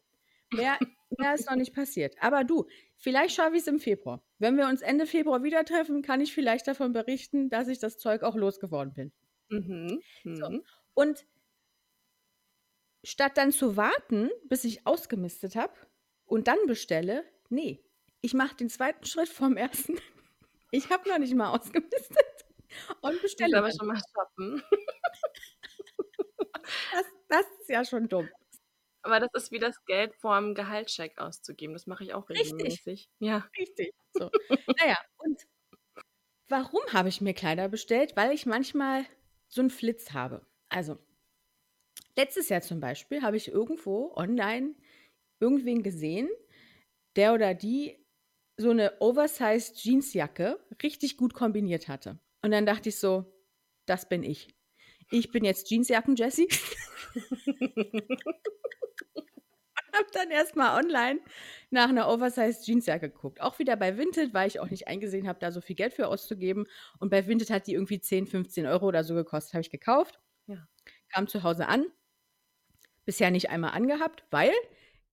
Mehr 0.51 0.77
mehr 1.17 1.33
ist 1.33 1.49
noch 1.49 1.55
nicht 1.57 1.73
passiert. 1.73 2.15
Aber 2.21 2.43
du, 2.43 2.67
vielleicht 2.97 3.35
schaffe 3.35 3.55
ich's 3.57 3.67
im 3.67 3.79
Februar. 3.79 4.23
Wenn 4.39 4.57
wir 4.57 4.67
uns 4.67 4.81
Ende 4.81 5.05
Februar 5.07 5.43
wieder 5.43 5.65
treffen, 5.65 6.01
kann 6.01 6.21
ich 6.21 6.33
vielleicht 6.33 6.67
davon 6.67 6.93
berichten, 6.93 7.49
dass 7.49 7.67
ich 7.67 7.79
das 7.79 7.97
Zeug 7.97 8.23
auch 8.23 8.35
losgeworden 8.35 8.93
bin. 8.93 9.13
Mhm. 9.49 10.01
So, 10.33 10.49
Mhm. 10.49 10.63
und 10.93 11.25
statt 13.07 13.37
dann 13.37 13.51
zu 13.51 13.77
warten, 13.77 14.29
bis 14.49 14.63
ich 14.65 14.85
ausgemistet 14.87 15.55
habe 15.55 15.73
und 16.25 16.47
dann 16.47 16.57
bestelle, 16.67 17.23
ne, 17.49 17.79
ich 18.21 18.33
mache 18.33 18.55
den 18.55 18.69
2. 18.69 19.07
Schritt 19.07 19.29
vom 19.29 19.57
1. 19.57 19.97
Ich 20.71 20.91
habe 20.91 21.09
noch 21.09 21.19
nicht 21.19 21.35
mal 21.35 21.51
ausgemistet 21.57 22.17
und 23.01 23.21
bestelle 23.21 23.57
aber 23.57 23.63
dann. 23.63 23.71
schon 23.71 23.87
mal 23.87 23.99
shoppen. 24.13 24.61
Das 26.91 27.05
das 27.29 27.45
ist 27.61 27.69
ja 27.69 27.85
schon 27.85 28.09
dumm. 28.09 28.31
Aber 29.03 29.19
das 29.19 29.29
ist 29.33 29.51
wie 29.51 29.59
das 29.59 29.83
Geld 29.85 30.15
vorm 30.15 30.53
Gehaltscheck 30.55 31.17
auszugeben. 31.19 31.73
Das 31.73 31.87
mache 31.87 32.03
ich 32.03 32.13
auch 32.13 32.29
Richtig. 32.29 32.29
regelmäßig. 32.29 33.09
Ja. 33.19 33.49
Richtig. 33.57 33.93
So. 34.11 34.31
Na 34.79 34.87
ja, 34.89 34.97
und 35.17 35.41
warum 36.49 36.81
habe 36.93 37.09
ich 37.09 37.21
mir 37.21 37.33
Kleider 37.33 37.69
bestellt? 37.69 38.15
Weil 38.17 38.31
ich 38.33 38.45
manchmal 38.45 39.05
so 39.49 39.61
'n 39.61 39.69
Flitz 39.69 40.11
habe. 40.13 40.45
Also, 40.69 40.97
letztes 42.17 42.49
Jahr 42.49 42.61
zum 42.61 42.79
Beispiel 42.81 43.21
habe 43.23 43.37
ich 43.37 43.49
irgendwo 43.51 44.13
online 44.15 44.75
irgendwen 45.41 45.83
gesehen, 45.83 46.29
der 47.15 47.33
oder 47.33 47.53
die 47.55 47.97
so 48.57 48.73
'ne 48.73 48.93
oversized 49.01 49.77
Jeansjacke 49.83 50.59
richtig 50.83 51.17
gut 51.17 51.33
kombiniert 51.33 51.87
hatte. 51.89 52.19
Und 52.43 52.51
dann 52.51 52.65
dachte 52.65 52.89
ich 52.89 52.99
so: 52.99 53.33
„Das 53.87 54.09
bin 54.09 54.23
ich. 54.23 54.49
Ich 55.11 55.31
bin 55.31 55.45
jetzt 55.45 55.69
Jeansjacken-Jessie.“ 55.69 56.49
habe 59.93 60.07
dann 60.13 60.31
erstmal 60.31 60.77
online 60.83 61.19
nach 61.69 61.89
einer 61.89 62.07
Oversized 62.09 62.65
Jeansjacke 62.65 63.09
geguckt. 63.09 63.41
Auch 63.41 63.59
wieder 63.59 63.75
bei 63.75 63.97
Vinted, 63.97 64.33
weil 64.33 64.47
ich 64.47 64.59
auch 64.59 64.69
nicht 64.69 64.87
eingesehen 64.87 65.27
habe, 65.27 65.39
da 65.39 65.51
so 65.51 65.61
viel 65.61 65.75
Geld 65.75 65.93
für 65.93 66.07
auszugeben. 66.07 66.65
Und 66.99 67.09
bei 67.09 67.27
Vinted 67.27 67.49
hat 67.49 67.67
die 67.67 67.73
irgendwie 67.73 67.99
10, 67.99 68.27
15 68.27 68.65
Euro 68.67 68.87
oder 68.87 69.03
so 69.03 69.15
gekostet. 69.15 69.53
Habe 69.53 69.61
ich 69.61 69.69
gekauft. 69.71 70.19
Ja. 70.47 70.67
Kam 71.09 71.27
zu 71.27 71.43
Hause 71.43 71.67
an. 71.67 71.85
Bisher 73.07 73.31
nicht 73.31 73.49
einmal 73.49 73.71
angehabt, 73.71 74.25
weil 74.31 74.51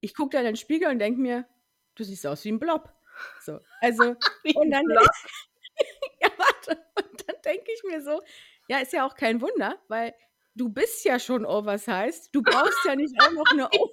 ich 0.01 0.15
gucke 0.17 0.31
da 0.31 0.41
in 0.41 0.47
den 0.47 0.57
Spiegel 0.57 0.89
und 0.91 0.99
denke 0.99 1.21
mir, 1.21 1.47
du 1.95 2.03
siehst 2.03 2.27
aus 2.27 2.45
wie 2.45 2.51
ein 2.51 2.59
Blob. 2.59 2.93
So, 3.41 3.61
also, 3.81 4.17
und 4.57 4.71
dann, 4.73 4.85
ja, 6.21 6.29
warte, 6.37 6.85
und 6.97 7.25
dann 7.29 7.37
denke 7.45 7.71
ich 7.73 7.85
mir 7.85 8.03
so, 8.03 8.21
ja, 8.67 8.79
ist 8.81 8.93
ja 8.93 9.07
auch 9.07 9.15
kein 9.15 9.41
Wunder, 9.41 9.79
weil 9.87 10.13
du 10.57 10.69
bist 10.69 11.05
ja 11.05 11.21
schon 11.21 11.47
oversized. 11.47 12.35
Du 12.35 12.43
brauchst 12.43 12.85
ja 12.85 12.97
nicht 12.97 13.15
auch 13.23 13.31
noch 13.31 13.47
eine 13.53 13.69
O- 13.81 13.93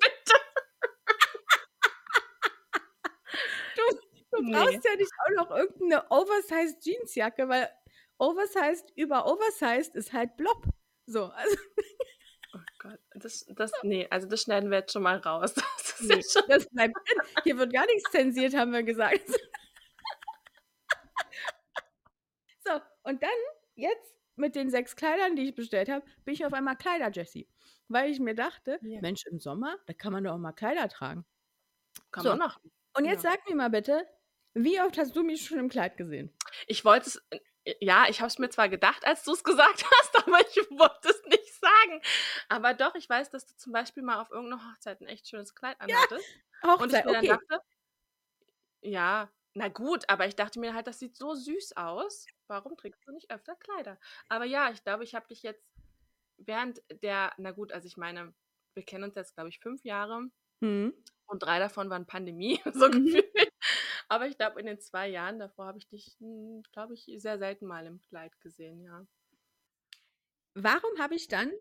du, 3.75 3.81
du 4.31 4.43
Nee. 4.43 4.51
brauchst 4.53 4.83
ja 4.83 4.95
nicht 4.95 5.11
auch 5.25 5.43
noch 5.45 5.51
irgendeine 5.55 6.09
oversized 6.09 6.83
Jeansjacke, 6.83 7.47
weil 7.47 7.69
oversized 8.17 8.91
über 8.95 9.27
oversized 9.27 9.95
ist 9.95 10.11
halt 10.11 10.35
Blob. 10.37 10.65
So, 11.05 11.25
also 11.25 11.55
das, 13.24 13.45
das, 13.49 13.72
nee, 13.84 14.07
also 14.09 14.28
das 14.28 14.41
schneiden 14.43 14.69
wir 14.72 14.80
jetzt 14.80 14.93
schon 14.93 15.03
mal 15.03 15.17
raus. 15.17 15.53
Das 16.01 16.01
nee, 16.01 16.15
ja 16.15 16.41
das 16.57 16.67
bleibt 16.69 16.95
drin. 16.95 17.22
Hier 17.43 17.57
wird 17.57 17.72
gar 17.74 17.86
nichts 17.86 18.09
zensiert, 18.11 18.55
haben 18.55 18.72
wir 18.74 18.82
gesagt. 18.84 19.22
So, 22.63 22.72
und 23.03 23.22
dann 23.24 23.30
jetzt 23.76 24.15
mit 24.36 24.55
den 24.55 24.69
sechs 24.69 24.95
Kleidern, 24.95 25.36
die 25.36 25.43
ich 25.49 25.55
bestellt 25.55 25.89
habe, 25.89 26.05
bin 26.26 26.34
ich 26.34 26.45
auf 26.45 26.53
einmal 26.53 26.76
Kleider-Jessie. 26.78 27.47
Weil 27.88 28.09
ich 28.11 28.19
mir 28.19 28.36
dachte, 28.36 28.80
Ja. 28.84 29.01
Mensch, 29.01 29.26
im 29.26 29.39
Sommer, 29.39 29.78
da 29.88 29.93
kann 29.93 30.13
man 30.13 30.24
doch 30.24 30.34
auch 30.34 30.38
mal 30.38 30.53
Kleider 30.53 30.88
tragen. 30.88 31.26
kann 32.11 32.24
So, 32.24 32.30
man 32.30 32.39
machen. 32.39 32.72
und 32.97 33.05
jetzt 33.05 33.24
Ja. 33.24 33.32
sag 33.32 33.49
mir 33.49 33.55
mal 33.55 33.69
bitte, 33.69 34.07
wie 34.53 34.80
oft 34.82 34.97
hast 34.97 35.15
du 35.15 35.24
mich 35.24 35.45
schon 35.45 35.59
im 35.59 35.69
Kleid 35.69 35.97
gesehen? 35.97 36.34
Ich 36.67 36.86
wollte 36.86 37.07
es, 37.09 37.24
äh, 37.65 37.76
ja, 37.80 38.05
ich 38.09 38.19
habe 38.22 38.28
es 38.28 38.38
mir 38.39 38.49
zwar 38.49 38.69
gedacht, 38.69 39.05
als 39.05 39.24
du 39.24 39.32
es 39.34 39.43
gesagt 39.43 39.84
hast, 39.91 40.28
aber 40.28 40.39
ich 40.41 40.57
wollte 40.72 41.09
es 41.09 41.20
sagen. 41.99 42.01
Aber 42.49 42.73
doch, 42.73 42.95
ich 42.95 43.09
weiß, 43.09 43.29
dass 43.31 43.45
du 43.47 43.55
zum 43.57 43.73
Beispiel 43.73 44.03
mal 44.03 44.21
auf 44.21 44.31
irgendeiner 44.31 44.71
Hochzeit 44.73 45.01
ein 45.01 45.07
echt 45.07 45.27
schönes 45.27 45.55
Kleid 45.55 45.79
anhattest. 45.81 46.29
Und 46.77 46.91
ich 46.91 46.97
Hochzeit, 46.97 47.05
mir 47.05 47.13
dann 47.13 47.25
okay. 47.25 47.27
dachte, 47.27 47.61
ja, 48.81 49.29
na 49.53 49.67
gut, 49.67 50.07
aber 50.09 50.27
ich 50.27 50.35
dachte 50.35 50.59
mir 50.59 50.73
halt, 50.73 50.87
das 50.87 50.99
sieht 50.99 51.15
so 51.15 51.33
süß 51.35 51.75
aus. 51.77 52.27
Warum 52.47 52.77
trägst 52.77 53.05
du 53.07 53.11
nicht 53.11 53.31
öfter 53.31 53.55
Kleider? 53.55 53.99
Aber 54.29 54.45
ja, 54.45 54.71
ich 54.71 54.83
glaube, 54.83 55.03
ich 55.03 55.15
habe 55.15 55.27
dich 55.27 55.43
jetzt 55.43 55.65
während 56.37 56.81
der, 57.03 57.33
na 57.37 57.51
gut, 57.51 57.71
also 57.73 57.87
ich 57.87 57.97
meine, 57.97 58.33
wir 58.75 58.83
kennen 58.85 59.05
uns 59.05 59.15
jetzt, 59.15 59.35
glaube 59.35 59.49
ich, 59.49 59.59
fünf 59.59 59.83
Jahre 59.85 60.29
Mhm. 60.61 60.91
und 61.27 61.43
drei 61.43 61.59
davon 61.59 61.89
waren 61.89 62.07
Pandemie, 62.07 62.61
so 62.73 62.89
Mhm. 62.91 62.91
gefühlt. 62.91 63.51
Aber 64.09 64.27
ich 64.27 64.37
glaube, 64.37 64.59
in 64.59 64.65
den 64.67 64.79
zwei 64.79 65.07
Jahren 65.09 65.39
davor 65.39 65.67
habe 65.67 65.77
ich 65.79 65.87
dich, 65.89 66.17
glaube 66.73 66.93
ich, 66.95 67.11
sehr 67.17 67.39
selten 67.39 67.67
mal 67.67 67.85
im 67.87 68.01
Kleid 68.01 68.39
gesehen, 68.41 68.83
ja. 68.83 69.05
Warum 70.53 70.97
habe 70.99 71.15
ich 71.15 71.27
dann, 71.27 71.51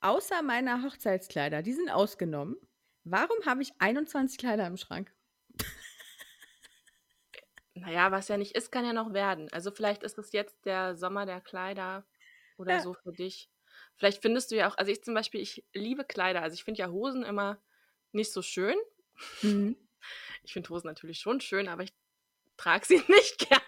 außer 0.00 0.42
meiner 0.42 0.82
Hochzeitskleider, 0.82 1.62
die 1.62 1.72
sind 1.72 1.90
ausgenommen, 1.90 2.56
warum 3.04 3.38
habe 3.46 3.62
ich 3.62 3.72
21 3.80 4.38
Kleider 4.38 4.66
im 4.66 4.76
Schrank? 4.76 5.12
Naja, 7.74 8.10
was 8.10 8.28
ja 8.28 8.36
nicht 8.36 8.54
ist, 8.56 8.70
kann 8.72 8.84
ja 8.84 8.92
noch 8.92 9.12
werden. 9.12 9.48
Also 9.52 9.70
vielleicht 9.70 10.02
ist 10.02 10.18
es 10.18 10.32
jetzt 10.32 10.64
der 10.64 10.96
Sommer 10.96 11.26
der 11.26 11.40
Kleider 11.40 12.06
oder 12.56 12.78
Ja. 12.78 12.80
so 12.80 12.94
für 12.94 13.12
dich. 13.12 13.50
Vielleicht 13.96 14.22
findest 14.22 14.50
du 14.50 14.56
ja 14.56 14.68
auch, 14.70 14.76
also 14.78 14.90
ich 14.90 15.02
zum 15.04 15.14
Beispiel, 15.14 15.40
ich 15.40 15.64
liebe 15.72 16.04
Kleider. 16.04 16.42
Also 16.42 16.54
ich 16.54 16.64
finde 16.64 16.80
ja 16.80 16.88
Hosen 16.90 17.22
immer 17.24 17.62
nicht 18.12 18.32
so 18.32 18.42
schön. 18.42 18.76
Mhm. 19.42 19.74
Ich 20.42 20.52
finde 20.52 20.68
Hosen 20.70 20.88
natürlich 20.88 21.20
schon 21.20 21.40
schön, 21.40 21.68
aber 21.68 21.82
ich 21.84 21.92
trage 22.56 22.86
sie 22.86 22.98
nicht 23.08 23.38
gern. 23.48 23.60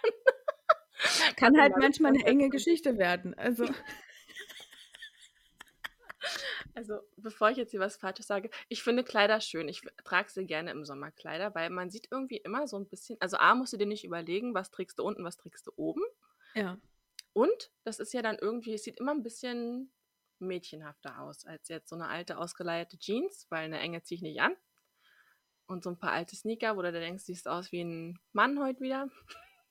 Kann 1.36 1.58
halt 1.58 1.76
manchmal 1.76 2.12
eine 2.12 2.24
enge. 2.26 2.50
Geschichte 2.50 2.98
werden. 2.98 3.34
Also, 3.34 3.66
Also, 6.80 6.98
bevor 7.18 7.50
ich 7.50 7.58
jetzt 7.58 7.72
hier 7.72 7.80
was 7.80 7.98
Falsches 7.98 8.26
sage, 8.26 8.48
ich 8.70 8.82
finde 8.82 9.04
Kleider 9.04 9.42
schön. 9.42 9.68
Ich 9.68 9.82
trage 10.02 10.30
sie 10.30 10.46
gerne 10.46 10.70
im 10.70 10.86
Sommer 10.86 11.10
Kleider, 11.10 11.54
weil 11.54 11.68
man 11.68 11.90
sieht 11.90 12.08
irgendwie 12.10 12.38
immer 12.38 12.66
so 12.66 12.78
ein 12.78 12.88
bisschen, 12.88 13.18
also 13.20 13.36
A, 13.36 13.54
musst 13.54 13.74
du 13.74 13.76
dir 13.76 13.86
nicht 13.86 14.02
überlegen, 14.02 14.54
was 14.54 14.70
trägst 14.70 14.98
du 14.98 15.02
unten, 15.02 15.22
was 15.22 15.36
trägst 15.36 15.66
du 15.66 15.72
oben. 15.76 16.00
ja. 16.54 16.78
Und 17.34 17.70
das 17.84 18.00
ist 18.00 18.14
ja 18.14 18.22
dann 18.22 18.38
irgendwie, 18.38 18.72
es 18.72 18.82
sieht 18.82 18.98
immer 18.98 19.12
ein 19.12 19.22
bisschen 19.22 19.92
mädchenhafter 20.38 21.20
aus, 21.20 21.44
als 21.44 21.68
jetzt 21.68 21.90
so 21.90 21.96
eine 21.96 22.08
alte, 22.08 22.38
ausgeleierte 22.38 22.98
Jeans, 22.98 23.46
weil 23.50 23.66
eine 23.66 23.78
enge 23.78 24.02
ziehe 24.02 24.16
ich 24.16 24.22
nicht 24.22 24.40
an. 24.40 24.56
Und 25.66 25.84
so 25.84 25.90
ein 25.90 25.98
paar 25.98 26.12
alte 26.12 26.34
Sneaker, 26.34 26.78
wo 26.78 26.82
du 26.82 26.90
dann 26.90 27.02
denkst, 27.02 27.24
siehst 27.24 27.46
aus 27.46 27.72
wie 27.72 27.82
ein 27.84 28.18
Mann 28.32 28.58
heute 28.58 28.80
wieder. 28.80 29.10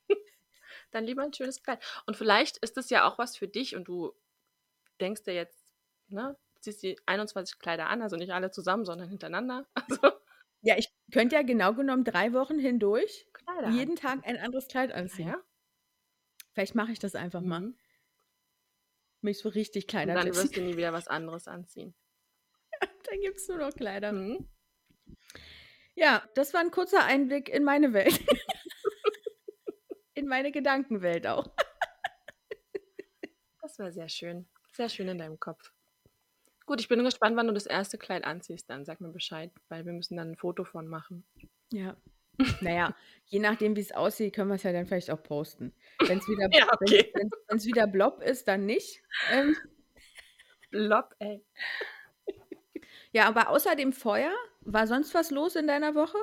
dann 0.91 1.05
lieber 1.05 1.23
ein 1.23 1.33
schönes 1.33 1.63
Kleid. 1.63 1.83
Und 2.05 2.15
vielleicht 2.15 2.57
ist 2.57 2.77
das 2.77 2.91
ja 2.91 3.09
auch 3.09 3.17
was 3.17 3.35
für 3.35 3.47
dich 3.47 3.75
und 3.75 3.87
du 3.87 4.13
denkst 5.01 5.23
dir 5.23 5.33
jetzt, 5.33 5.73
ne, 6.07 6.37
ziehst 6.61 6.83
die 6.83 6.97
21 7.05 7.59
Kleider 7.59 7.87
an, 7.87 8.01
also 8.01 8.15
nicht 8.15 8.31
alle 8.31 8.51
zusammen, 8.51 8.85
sondern 8.85 9.09
hintereinander. 9.09 9.67
Also 9.89 10.11
Ja, 10.61 10.77
ich 10.77 10.89
könnte 11.13 11.35
ja 11.35 11.41
genau 11.41 11.73
genommen 11.73 12.03
drei 12.03 12.33
Wochen 12.33 12.59
hindurch 12.59 13.25
Kleider 13.33 13.69
jeden 13.69 13.95
Tag 13.95 14.19
ein 14.25 14.37
anderes 14.37 14.67
Kleid 14.67 14.91
an. 14.91 15.01
anziehen. 15.03 15.29
Ja. 15.29 15.41
Vielleicht 16.53 16.75
mache 16.75 16.91
ich 16.91 16.99
das 16.99 17.15
einfach 17.15 17.41
mal. 17.41 17.61
Mhm. 17.61 17.77
Mich 19.21 19.39
so 19.39 19.49
richtig 19.49 19.85
Und 19.85 19.89
Kleider 19.89 20.13
dann 20.15 20.27
Jessie. 20.27 20.43
wirst 20.43 20.57
du 20.57 20.61
nie 20.61 20.75
wieder 20.77 20.91
was 20.93 21.07
anderes 21.07 21.47
anziehen. 21.47 21.93
Dann 23.09 23.19
gibt 23.21 23.37
es 23.37 23.47
nur 23.47 23.57
noch 23.57 23.71
Kleider. 23.73 24.11
Mhm. 24.13 24.47
Ja, 25.95 26.23
das 26.35 26.53
war 26.53 26.61
ein 26.61 26.71
kurzer 26.71 27.03
Einblick 27.03 27.49
in 27.49 27.63
meine 27.65 27.91
Welt. 27.93 28.17
in 30.13 30.27
meine 30.27 30.51
Gedankenwelt 30.51 31.27
auch. 31.27 31.49
Das 33.61 33.77
war 33.79 33.91
sehr 33.91 34.07
schön. 34.09 34.47
Sehr 34.73 34.87
schön 34.89 35.07
in 35.09 35.17
deinem 35.17 35.39
Kopf. 35.39 35.73
Gut, 36.69 36.81
ich 36.81 36.87
bin 36.87 37.03
gespannt, 37.03 37.35
wann 37.35 37.47
du 37.47 37.53
das 37.55 37.65
erste 37.65 37.97
Kleid 37.97 38.25
anziehst. 38.25 38.69
Dann 38.69 38.85
sag 38.85 39.01
mir 39.01 39.09
Bescheid, 39.09 39.51
weil 39.69 39.87
wir 39.87 39.91
müssen 39.91 40.15
dann 40.17 40.33
ein 40.33 40.35
Foto 40.35 40.65
von 40.65 40.87
machen. 40.87 41.25
Ja. 41.73 41.97
Naja, 42.61 42.95
je 43.25 43.39
nachdem, 43.39 43.75
wie 43.75 43.81
es 43.81 43.91
aussieht, 43.91 44.35
können 44.35 44.49
wir 44.49 44.55
es 44.55 44.63
ja 44.63 44.71
dann 44.71 44.85
vielleicht 44.85 45.09
auch 45.09 45.21
posten. 45.23 45.73
Wenn 46.05 46.19
es 46.19 46.27
wieder, 46.27 46.47
Ja, 46.53 46.71
okay. 46.71 47.09
wenn's, 47.15 47.31
wenn's, 47.31 47.33
wenn's 47.47 47.65
wieder 47.65 47.87
Blob 47.87 48.21
ist, 48.21 48.47
dann 48.47 48.67
nicht. 48.67 49.01
Ähm, 49.31 49.57
Lob, 50.69 51.15
ey. 51.17 51.43
ja, 53.13 53.27
aber 53.27 53.49
außer 53.49 53.75
dem 53.75 53.91
Feuer, 53.91 54.31
war 54.61 54.85
sonst 54.85 55.15
was 55.15 55.31
los 55.31 55.55
in 55.55 55.65
deiner 55.65 55.95
Woche? 55.95 56.19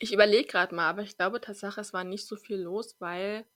Ich 0.00 0.12
überlege 0.12 0.48
gerade 0.48 0.74
mal, 0.74 0.90
aber 0.90 1.02
ich 1.02 1.16
glaube 1.16 1.40
Tatsache, 1.40 1.80
es 1.80 1.92
war 1.92 2.02
nicht 2.02 2.26
so 2.26 2.34
viel 2.34 2.56
los, 2.56 2.96
weil. 2.98 3.46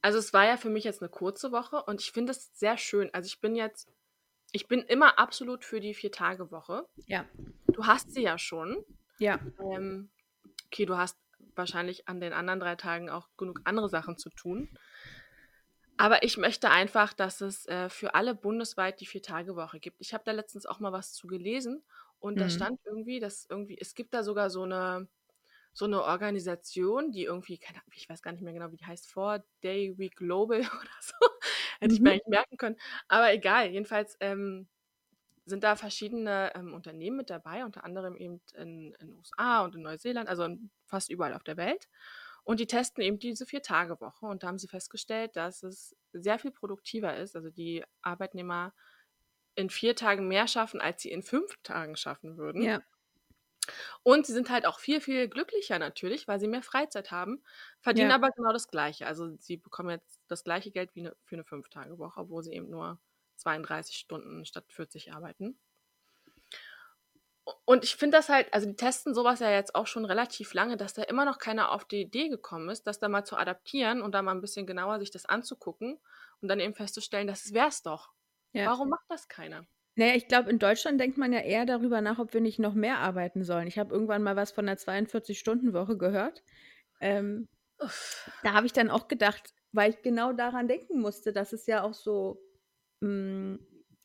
Also 0.00 0.18
es 0.18 0.32
war 0.32 0.46
ja 0.46 0.56
für 0.56 0.70
mich 0.70 0.84
jetzt 0.84 1.02
eine 1.02 1.10
kurze 1.10 1.52
Woche 1.52 1.82
und 1.84 2.00
ich 2.00 2.10
finde 2.10 2.32
es 2.32 2.58
sehr 2.58 2.78
schön. 2.78 3.12
Also 3.12 3.26
ich 3.26 3.40
bin 3.42 3.54
jetzt, 3.54 3.86
ich 4.52 4.68
bin 4.68 4.80
immer 4.82 5.18
absolut 5.18 5.64
für 5.64 5.80
die 5.80 5.94
Vier-Tage-Woche. 5.94 6.86
Ja. 7.06 7.26
Du 7.66 7.86
hast 7.86 8.12
sie 8.12 8.22
ja 8.22 8.38
schon. 8.38 8.84
Ja. 9.18 9.40
Ähm, 9.60 10.10
okay, 10.66 10.86
du 10.86 10.96
hast 10.96 11.18
wahrscheinlich 11.54 12.08
an 12.08 12.20
den 12.20 12.32
anderen 12.32 12.60
drei 12.60 12.76
Tagen 12.76 13.10
auch 13.10 13.28
genug 13.36 13.60
andere 13.64 13.88
Sachen 13.88 14.16
zu 14.16 14.30
tun. 14.30 14.68
Aber 15.96 16.22
ich 16.22 16.36
möchte 16.36 16.70
einfach, 16.70 17.12
dass 17.12 17.40
es 17.40 17.66
äh, 17.66 17.88
für 17.88 18.14
alle 18.14 18.34
bundesweit 18.34 19.00
die 19.00 19.06
Vier-Tage-Woche 19.06 19.80
gibt. 19.80 20.00
Ich 20.00 20.14
habe 20.14 20.22
da 20.24 20.32
letztens 20.32 20.64
auch 20.64 20.78
mal 20.78 20.92
was 20.92 21.12
zu 21.12 21.26
gelesen 21.26 21.84
und 22.20 22.40
da 22.40 22.44
Mhm. 22.44 22.50
stand 22.50 22.80
irgendwie, 22.84 23.18
dass 23.20 23.46
irgendwie, 23.48 23.76
es 23.80 23.94
gibt 23.94 24.14
da 24.14 24.22
sogar 24.22 24.48
so 24.50 24.62
eine, 24.62 25.08
so 25.72 25.86
eine 25.86 26.02
Organisation, 26.02 27.12
die 27.12 27.24
irgendwie, 27.24 27.58
keine 27.58 27.80
ich 27.94 28.08
weiß 28.08 28.22
gar 28.22 28.32
nicht 28.32 28.42
mehr 28.42 28.52
genau, 28.52 28.70
wie 28.72 28.76
die 28.76 28.86
heißt, 28.86 29.08
Four 29.10 29.44
Day 29.64 29.98
Week 29.98 30.16
Global 30.16 30.60
oder 30.60 30.98
so. 31.00 31.14
Hätte 31.80 31.94
ich 31.94 32.00
mir 32.00 32.10
Mhm. 32.10 32.12
eigentlich 32.12 32.26
merken 32.28 32.56
können. 32.56 32.76
Aber 33.08 33.32
egal, 33.32 33.68
jedenfalls 33.70 34.16
ähm, 34.20 34.68
sind 35.46 35.64
da 35.64 35.76
verschiedene 35.76 36.52
ähm, 36.54 36.74
Unternehmen 36.74 37.16
mit 37.16 37.30
dabei, 37.30 37.64
unter 37.64 37.84
anderem 37.84 38.16
eben 38.16 38.40
in 38.54 38.92
den 39.00 39.14
USA 39.14 39.64
und 39.64 39.74
in 39.76 39.82
Neuseeland, 39.82 40.28
also 40.28 40.44
in 40.44 40.70
fast 40.86 41.10
überall 41.10 41.34
auf 41.34 41.44
der 41.44 41.56
Welt. 41.56 41.88
Und 42.44 42.60
die 42.60 42.66
testen 42.66 43.02
eben 43.02 43.18
diese 43.18 43.46
Vier-Tage-Woche. 43.46 44.26
Und 44.26 44.42
da 44.42 44.48
haben 44.48 44.58
sie 44.58 44.68
festgestellt, 44.68 45.36
dass 45.36 45.62
es 45.62 45.96
sehr 46.12 46.38
viel 46.38 46.50
produktiver 46.50 47.16
ist. 47.16 47.36
Also 47.36 47.50
die 47.50 47.84
Arbeitnehmer 48.02 48.74
in 49.54 49.70
vier 49.70 49.96
Tagen 49.96 50.28
mehr 50.28 50.48
schaffen, 50.48 50.80
als 50.80 51.02
sie 51.02 51.10
in 51.10 51.22
fünf 51.22 51.56
Tagen 51.62 51.96
schaffen 51.96 52.36
würden. 52.38 52.62
Ja. 52.62 52.82
Und 54.02 54.26
sie 54.26 54.32
sind 54.32 54.50
halt 54.50 54.66
auch 54.66 54.78
viel, 54.80 55.00
viel 55.00 55.28
glücklicher 55.28 55.78
natürlich, 55.78 56.28
weil 56.28 56.40
sie 56.40 56.48
mehr 56.48 56.62
Freizeit 56.62 57.10
haben, 57.10 57.42
verdienen 57.80 58.10
Ja. 58.10 58.12
aber 58.12 58.30
genau 58.30 58.52
das 58.52 58.68
Gleiche. 58.68 59.06
Also 59.06 59.36
sie 59.38 59.56
bekommen 59.56 59.90
jetzt 59.90 60.20
das 60.28 60.44
gleiche 60.44 60.70
Geld 60.70 60.94
wie 60.94 61.00
eine, 61.00 61.16
für 61.24 61.36
eine 61.36 61.44
Fünf-Tage-Woche, 61.44 62.20
obwohl 62.20 62.42
sie 62.42 62.52
eben 62.52 62.70
nur 62.70 63.00
32 63.36 63.96
Stunden 63.98 64.44
statt 64.44 64.64
40 64.72 65.12
arbeiten. 65.12 65.58
Und 67.64 67.82
ich 67.84 67.96
finde 67.96 68.18
das 68.18 68.28
halt, 68.28 68.52
also 68.52 68.66
die 68.66 68.76
testen 68.76 69.14
sowas 69.14 69.40
ja 69.40 69.50
jetzt 69.50 69.74
auch 69.74 69.86
schon 69.86 70.04
relativ 70.04 70.52
lange, 70.52 70.76
dass 70.76 70.92
da 70.92 71.02
immer 71.02 71.24
noch 71.24 71.38
keiner 71.38 71.72
auf 71.72 71.84
die 71.86 72.02
Idee 72.02 72.28
gekommen 72.28 72.68
ist, 72.68 72.86
das 72.86 72.98
da 73.00 73.08
mal 73.08 73.24
zu 73.24 73.36
adaptieren 73.36 74.02
und 74.02 74.12
da 74.12 74.20
mal 74.22 74.32
ein 74.32 74.42
bisschen 74.42 74.66
genauer 74.66 74.98
sich 74.98 75.10
das 75.10 75.24
anzugucken 75.24 75.98
und 76.42 76.48
dann 76.48 76.60
eben 76.60 76.74
festzustellen, 76.74 77.26
das 77.26 77.54
wär's 77.54 77.82
doch. 77.82 78.12
Ja. 78.52 78.64
Warum 78.64 78.90
macht 78.90 79.06
das 79.08 79.28
keiner? 79.28 79.64
Naja, 79.98 80.14
ich 80.14 80.28
glaube, 80.28 80.48
in 80.48 80.60
Deutschland 80.60 81.00
denkt 81.00 81.18
man 81.18 81.32
ja 81.32 81.40
eher 81.40 81.66
darüber 81.66 82.00
nach, 82.00 82.20
ob 82.20 82.32
wir 82.32 82.40
nicht 82.40 82.60
noch 82.60 82.74
mehr 82.74 82.98
arbeiten 82.98 83.42
sollen. 83.42 83.66
Ich 83.66 83.80
habe 83.80 83.92
irgendwann 83.92 84.22
mal 84.22 84.36
was 84.36 84.52
von 84.52 84.64
der 84.64 84.78
42-Stunden-Woche 84.78 85.98
gehört. 85.98 86.44
Ähm, 87.00 87.48
da 88.44 88.52
habe 88.52 88.66
ich 88.66 88.72
dann 88.72 88.90
auch 88.90 89.08
gedacht, 89.08 89.54
weil 89.72 89.90
ich 89.90 90.02
genau 90.02 90.32
daran 90.32 90.68
denken 90.68 91.00
musste, 91.00 91.32
dass 91.32 91.52
es 91.52 91.66
ja 91.66 91.82
auch 91.82 91.94
so 91.94 92.40
mh, 93.00 93.08
hm, 93.08 93.58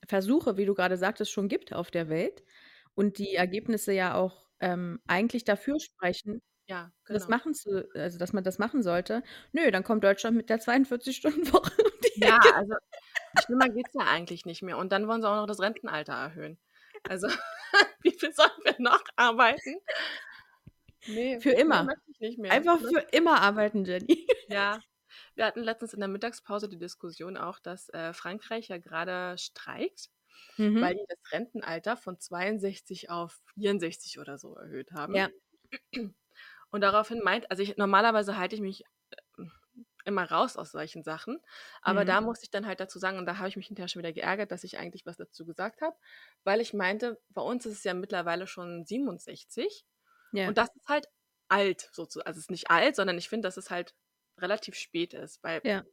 Versuche, 0.08 0.58
wie 0.58 0.66
du 0.66 0.74
gerade 0.74 0.98
sagtest, 0.98 1.32
schon 1.32 1.48
gibt 1.48 1.74
auf 1.74 1.92
der 1.92 2.10
Welt 2.10 2.44
und 2.96 3.20
die 3.20 3.36
Ergebnisse 3.36 3.94
ja 3.94 4.16
auch 4.16 4.48
ähm, 4.62 5.00
eigentlich 5.06 5.44
dafür 5.46 5.80
sprechen, 5.80 6.42
Ja, 6.68 6.92
das 7.08 7.24
genau. 7.24 7.38
machen 7.38 7.54
zu, 7.54 7.88
also 7.94 8.18
dass 8.18 8.34
man 8.34 8.44
das 8.44 8.58
machen 8.58 8.82
sollte. 8.82 9.22
Nö, 9.52 9.70
dann 9.70 9.84
kommt 9.84 10.04
Deutschland 10.04 10.38
mit 10.38 10.50
der 10.50 10.60
42-Stunden-Woche 10.60 11.84
um 11.84 11.92
die 12.18 12.22
Ja, 12.22 12.38
Ecke. 12.38 12.56
also 12.56 12.74
schlimmer 13.42 13.70
geht's 13.70 13.94
ja 13.94 14.06
eigentlich 14.06 14.46
nicht 14.46 14.62
mehr. 14.62 14.78
Und 14.78 14.92
dann 14.92 15.08
wollen 15.08 15.22
sie 15.22 15.30
auch 15.30 15.36
noch 15.36 15.48
das 15.48 15.60
Rentenalter 15.60 16.14
erhöhen. 16.14 16.60
Also 17.08 17.28
wie 18.02 18.12
viel 18.12 18.34
sollen 18.34 18.52
wir 18.64 18.76
noch 18.80 19.04
arbeiten? 19.16 19.78
Nee, 21.08 21.40
Für 21.42 21.52
immer. 21.52 21.88
Einfach 22.50 22.80
Ne? 22.80 22.88
für 22.90 23.00
immer 23.12 23.42
arbeiten, 23.42 23.84
Jenny. 23.84 24.26
Ja. 24.48 24.80
Wir 25.36 25.46
hatten 25.46 25.62
letztens 25.62 25.94
in 25.94 26.00
der 26.00 26.08
Mittagspause 26.10 26.70
die 26.70 26.78
Diskussion 26.80 27.38
auch, 27.38 27.60
dass 27.60 27.90
äh, 27.90 28.14
Frankreich 28.14 28.70
ja 28.70 28.78
gerade 28.78 29.38
streikt, 29.38 30.10
Mhm. 30.58 30.82
weil 30.82 30.94
die 30.96 31.06
das 31.08 31.32
Rentenalter 31.32 31.98
von 31.98 32.20
62 32.20 33.10
auf 33.10 33.40
64 33.56 34.20
oder 34.20 34.38
so 34.38 34.56
erhöht 34.56 34.92
haben. 34.92 35.16
Ja. 35.16 35.30
Und 36.72 36.82
daraufhin 36.82 37.22
meint, 37.24 37.50
also 37.52 37.62
ich, 37.64 37.78
normalerweise 37.78 38.38
halte 38.38 38.56
ich 38.56 38.62
mich 38.62 38.84
immer 40.06 40.30
raus 40.30 40.58
aus 40.58 40.72
solchen 40.72 41.04
Sachen, 41.04 41.40
aber 41.82 42.04
Mhm. 42.04 42.08
da 42.08 42.22
musste 42.22 42.44
ich 42.46 42.52
dann 42.52 42.66
halt 42.68 42.80
dazu 42.80 43.00
sagen, 43.00 43.18
und 43.18 43.26
da 43.26 43.38
habe 43.38 43.48
ich 43.50 43.56
mich 43.56 43.68
hinterher 43.68 43.88
schon 43.88 44.02
wieder 44.02 44.14
geärgert, 44.14 44.52
dass 44.52 44.64
ich 44.64 44.78
eigentlich 44.78 45.06
was 45.06 45.18
dazu 45.18 45.46
gesagt 45.46 45.82
habe, 45.82 45.96
weil 46.44 46.62
ich 46.62 46.74
meinte, 46.74 47.22
bei 47.30 47.42
uns 47.42 47.66
ist 47.66 47.74
es 47.74 47.84
ja 47.84 47.94
mittlerweile 47.94 48.48
schon 48.48 48.86
67 48.86 49.86
Ja. 50.32 50.48
und 50.48 50.58
das 50.58 50.70
ist 50.76 50.88
halt 50.88 51.08
alt, 51.50 51.90
sozusagen. 51.94 52.28
Also 52.28 52.38
es 52.40 52.46
ist 52.46 52.52
nicht 52.52 52.70
alt, 52.72 52.96
sondern 52.96 53.18
ich 53.18 53.30
finde, 53.30 53.48
dass 53.48 53.58
es 53.58 53.70
halt 53.70 53.96
relativ 54.40 54.76
spät 54.76 55.14
ist, 55.14 55.44
weil 55.44 55.62
Ja. 55.64 55.84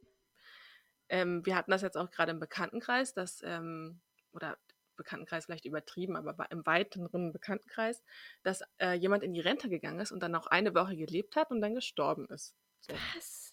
ähm, 1.09 1.45
wir 1.45 1.55
hatten 1.55 1.71
das 1.71 1.81
jetzt 1.81 1.97
auch 1.97 2.09
gerade 2.11 2.31
im 2.31 2.39
Bekanntenkreis, 2.39 3.13
dass, 3.13 3.41
ähm, 3.43 4.01
oder 4.33 4.57
Bekanntenkreis 4.95 5.45
vielleicht 5.45 5.65
übertrieben, 5.65 6.15
aber 6.15 6.49
im 6.51 6.65
weiteren 6.65 7.31
Bekanntenkreis, 7.31 8.03
dass 8.43 8.61
äh, 8.79 8.93
jemand 8.93 9.23
in 9.23 9.33
die 9.33 9.39
Rente 9.39 9.67
gegangen 9.69 9.99
ist 9.99 10.11
und 10.11 10.21
dann 10.21 10.31
noch 10.31 10.47
eine 10.47 10.75
Woche 10.75 10.95
gelebt 10.95 11.35
hat 11.35 11.49
und 11.51 11.61
dann 11.61 11.73
gestorben 11.75 12.27
ist. 12.27 12.55
So. 12.81 12.93
Was? 13.15 13.51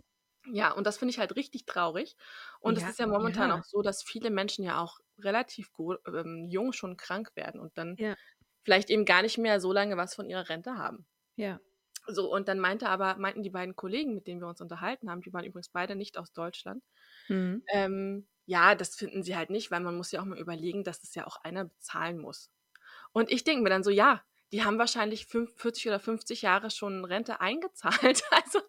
Ja, 0.52 0.72
und 0.72 0.86
das 0.86 0.98
finde 0.98 1.10
ich 1.12 1.18
halt 1.18 1.36
richtig 1.36 1.66
traurig. 1.66 2.16
Und 2.60 2.76
es 2.78 2.82
Ja, 2.82 2.88
ist 2.88 2.98
ja 2.98 3.06
momentan 3.06 3.50
ja. 3.50 3.52
auch 3.52 3.64
so, 3.64 3.82
dass 3.82 4.02
viele 4.02 4.30
Menschen 4.30 4.64
ja 4.64 4.80
auch 4.80 5.00
relativ 5.18 5.72
go- 5.72 5.98
ähm, 6.06 6.46
jung 6.48 6.72
schon 6.72 6.96
krank 6.96 7.32
werden 7.36 7.60
und 7.60 7.76
dann 7.78 7.98
Ja. 7.98 8.16
vielleicht 8.64 8.90
eben 8.90 9.04
gar 9.06 9.22
nicht 9.22 9.38
mehr 9.38 9.60
so 9.60 9.72
lange 9.72 9.96
was 9.98 10.14
von 10.16 10.28
ihrer 10.30 10.48
Rente 10.50 10.76
haben. 10.76 11.06
Ja. 11.36 11.60
So, 12.06 12.32
und 12.32 12.48
dann 12.48 12.58
meinte 12.58 12.88
aber, 12.88 13.16
meinten 13.18 13.42
die 13.42 13.50
beiden 13.50 13.76
Kollegen, 13.76 14.14
mit 14.14 14.26
denen 14.26 14.40
wir 14.40 14.48
uns 14.48 14.60
unterhalten 14.60 15.10
haben, 15.10 15.20
die 15.20 15.32
waren 15.32 15.44
übrigens 15.44 15.68
beide 15.68 15.94
nicht 15.94 16.16
aus 16.16 16.32
Deutschland, 16.32 16.82
Mhm. 17.28 17.60
ähm, 17.72 18.28
ja, 18.46 18.74
das 18.74 18.96
finden 18.96 19.22
sie 19.24 19.36
halt 19.36 19.50
nicht, 19.50 19.70
weil 19.70 19.80
man 19.80 19.96
muss 19.96 20.12
ja 20.12 20.20
auch 20.22 20.26
mal 20.26 20.38
überlegen, 20.38 20.84
dass 20.84 21.00
das 21.00 21.14
ja 21.14 21.26
auch 21.26 21.38
einer 21.44 21.66
bezahlen 21.66 22.18
muss. 22.18 22.50
Und 23.12 23.30
ich 23.32 23.44
denke 23.44 23.62
mir 23.64 23.70
dann 23.70 23.84
so, 23.84 23.90
ja, 23.90 24.24
die 24.52 24.64
haben 24.64 24.78
wahrscheinlich 24.78 25.26
fünf- 25.26 25.54
40 25.56 25.88
oder 25.88 26.00
50 26.00 26.42
Jahre 26.42 26.70
schon 26.70 27.04
Rente 27.04 27.40
eingezahlt. 28.20 28.24
Also 28.32 28.60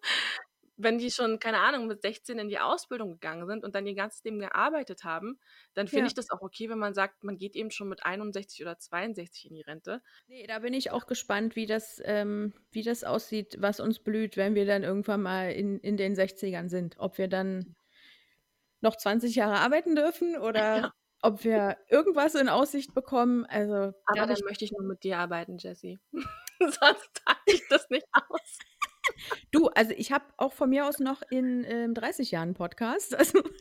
wenn 0.82 0.98
die 0.98 1.10
schon, 1.10 1.38
keine 1.38 1.58
Ahnung, 1.58 1.86
mit 1.86 2.02
16 2.02 2.38
in 2.38 2.48
die 2.48 2.58
Ausbildung 2.58 3.12
gegangen 3.14 3.46
sind 3.46 3.64
und 3.64 3.74
dann 3.74 3.86
ihr 3.86 3.94
ganzes 3.94 4.22
Leben 4.24 4.38
gearbeitet 4.40 5.04
haben, 5.04 5.38
dann 5.74 5.88
finde 5.88 6.06
Ja. 6.06 6.06
ich 6.08 6.14
das 6.14 6.30
auch 6.30 6.40
okay, 6.42 6.68
wenn 6.70 6.78
man 6.78 6.94
sagt, 6.94 7.24
man 7.24 7.36
geht 7.36 7.56
eben 7.56 7.70
schon 7.70 7.88
mit 7.88 8.04
61 8.04 8.62
oder 8.62 8.78
62 8.78 9.48
in 9.50 9.54
die 9.54 9.62
Rente. 9.62 10.02
Nee, 10.26 10.46
da 10.46 10.60
bin 10.60 10.74
ich 10.74 10.90
auch 10.92 11.06
gespannt, 11.06 11.56
wie 11.56 11.66
das, 11.66 12.00
ähm, 12.04 12.54
wie 12.70 12.82
das 12.82 13.04
aussieht, 13.04 13.56
was 13.60 13.80
uns 13.80 13.98
blüht, 13.98 14.36
wenn 14.36 14.54
wir 14.54 14.64
dann 14.66 14.82
irgendwann 14.84 15.22
mal 15.22 15.50
in, 15.52 15.78
in 15.80 15.96
den 15.96 16.14
60ern 16.14 16.68
sind. 16.68 16.96
Ob 16.98 17.18
wir 17.18 17.28
dann 17.28 17.76
noch 18.80 18.96
20 18.96 19.34
Jahre 19.34 19.58
arbeiten 19.58 19.94
dürfen 19.96 20.36
oder 20.38 20.84
Ja. 20.84 20.92
ob 21.22 21.44
wir 21.44 21.76
irgendwas 21.88 22.34
in 22.34 22.48
Aussicht 22.48 22.94
bekommen. 22.94 23.44
Also 23.46 23.92
Aber 24.06 24.26
dann 24.26 24.40
möchte 24.44 24.64
ich 24.64 24.72
nur 24.72 24.82
mit 24.86 25.02
dir 25.04 25.18
arbeiten, 25.18 25.58
Jessie. 25.58 25.98
Sonst 26.60 27.22
halte 27.26 27.40
ich 27.54 27.66
das 27.68 27.88
nicht 27.90 28.06
aus. 28.12 28.58
Du, 29.52 29.68
also 29.68 29.92
ich 29.96 30.12
habe 30.12 30.24
auch 30.36 30.52
von 30.52 30.70
mir 30.70 30.86
aus 30.86 30.98
noch 30.98 31.22
in 31.30 31.64
ähm, 31.64 31.94
30 31.94 32.30
Jahren 32.30 32.54
Podcast. 32.54 33.14
Also, 33.14 33.42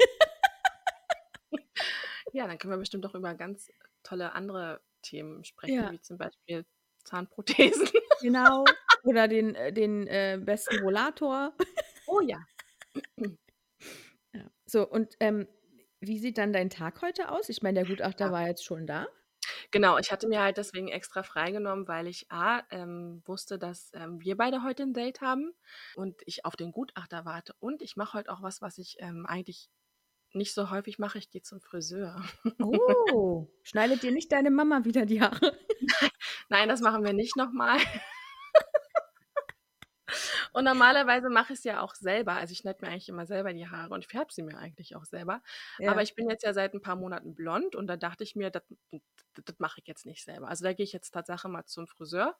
Ja, 2.34 2.48
dann 2.48 2.58
können 2.58 2.74
wir 2.74 2.78
bestimmt 2.78 3.06
auch 3.06 3.16
über 3.16 3.34
ganz 3.36 3.72
tolle 4.04 4.34
andere 4.34 4.82
Themen 5.02 5.44
sprechen, 5.44 5.76
ja, 5.76 5.92
wie 5.92 6.02
zum 6.02 6.18
Beispiel 6.18 6.66
Zahnprothesen. 7.04 7.90
genau. 8.22 8.66
Oder 9.04 9.28
den, 9.28 9.56
äh, 9.56 9.74
den 9.74 10.06
äh, 10.08 10.40
besten 10.40 10.80
Rollator. 10.80 11.54
Oh 12.08 12.22
ja. 12.22 12.46
Ja. 14.34 14.44
So, 14.66 14.88
und 14.88 15.16
ähm, 15.20 15.48
wie 16.02 16.20
sieht 16.20 16.38
dann 16.38 16.54
dein 16.54 16.70
Tag 16.70 17.02
heute 17.02 17.32
aus? 17.32 17.50
Ich 17.50 17.62
meine, 17.62 17.80
der 17.80 17.90
Gutachter 17.90 18.28
Ja. 18.28 18.32
war 18.32 18.48
jetzt 18.48 18.64
schon 18.64 18.86
da. 18.86 19.08
Genau, 19.72 19.98
ich 20.00 20.12
hatte 20.12 20.28
mir 20.28 20.42
halt 20.42 20.58
deswegen 20.58 20.88
extra 20.88 21.22
freigenommen, 21.22 21.88
weil 21.88 22.08
ich 22.08 22.32
A, 22.32 22.64
ähm, 22.72 23.22
wusste, 23.26 23.60
dass 23.60 23.92
ähm, 23.94 24.20
wir 24.20 24.36
beide 24.36 24.64
heute 24.64 24.84
ein 24.84 24.94
Date 24.94 25.22
haben 25.22 25.54
und 25.96 26.22
ich 26.26 26.44
auf 26.46 26.56
den 26.56 26.72
Gutachter 26.72 27.26
warte. 27.26 27.54
Und 27.60 27.84
ich 27.84 27.96
mache 27.96 28.18
heute 28.18 28.32
auch 28.32 28.42
was, 28.42 28.62
was 28.62 28.80
ich 28.80 28.98
ähm, 29.00 29.26
eigentlich 29.28 29.70
nicht 30.34 30.54
so 30.54 30.72
häufig 30.72 30.98
mache. 30.98 31.18
Ich 31.20 31.30
gehe 31.30 31.42
zum 31.42 31.62
Friseur. 31.62 32.24
Oh, 32.60 33.48
schneidet 33.64 34.04
dir 34.04 34.12
nicht 34.12 34.32
deine 34.32 34.52
Mama 34.52 34.86
wieder 34.86 35.06
die 35.06 35.22
Haare? 35.22 35.58
Nein, 36.50 36.70
das 36.70 36.82
machen 36.82 37.04
wir 37.04 37.14
nicht 37.14 37.36
nochmal. 37.36 37.80
Und 40.60 40.66
normalerweise 40.66 41.30
mache 41.30 41.54
ich 41.54 41.60
es 41.60 41.64
ja 41.64 41.80
auch 41.80 41.96
selber. 41.96 42.34
Also 42.34 42.52
ich 42.52 42.58
schneide 42.58 42.80
mir 42.86 42.92
eigentlich 42.92 43.08
immer 43.08 43.26
selber 43.26 43.54
die 43.54 43.70
Haare 43.70 43.94
und 43.94 44.04
färbe 44.04 44.34
sie 44.34 44.44
mir 44.44 44.58
eigentlich 44.58 44.94
auch 44.98 45.06
selber. 45.06 45.42
Aber 45.78 45.96
Ja. 45.96 46.02
ich 46.02 46.16
bin 46.16 46.30
jetzt 46.30 46.44
ja 46.44 46.54
seit 46.54 46.74
ein 46.74 46.82
paar 46.82 46.98
Monaten 46.98 47.34
blond 47.34 47.78
und 47.78 47.88
da 47.88 47.96
dachte 47.96 48.26
ich 48.26 48.36
mir, 48.36 48.50
das, 48.50 48.64
das, 49.46 49.56
mache 49.60 49.80
ich 49.80 49.88
jetzt 49.88 50.06
nicht 50.06 50.22
selber. 50.22 50.50
Also 50.50 50.66
da 50.66 50.74
gehe 50.74 50.84
ich 50.84 50.92
jetzt 50.92 51.12
Tatsache 51.12 51.48
mal 51.48 51.64
zum 51.64 51.88
Friseur 51.88 52.38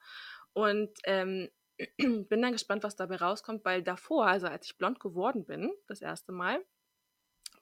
und 0.52 0.90
ähm, 1.04 1.48
bin 1.96 2.42
dann 2.42 2.52
gespannt, 2.52 2.82
was 2.82 2.94
dabei 2.94 3.16
rauskommt, 3.16 3.64
weil 3.64 3.82
davor, 3.82 4.26
also 4.26 4.48
als 4.48 4.66
ich 4.66 4.76
blond 4.76 5.00
geworden 5.00 5.46
bin, 5.46 5.72
das 5.86 6.02
erste 6.02 6.32
Mal, 6.32 6.62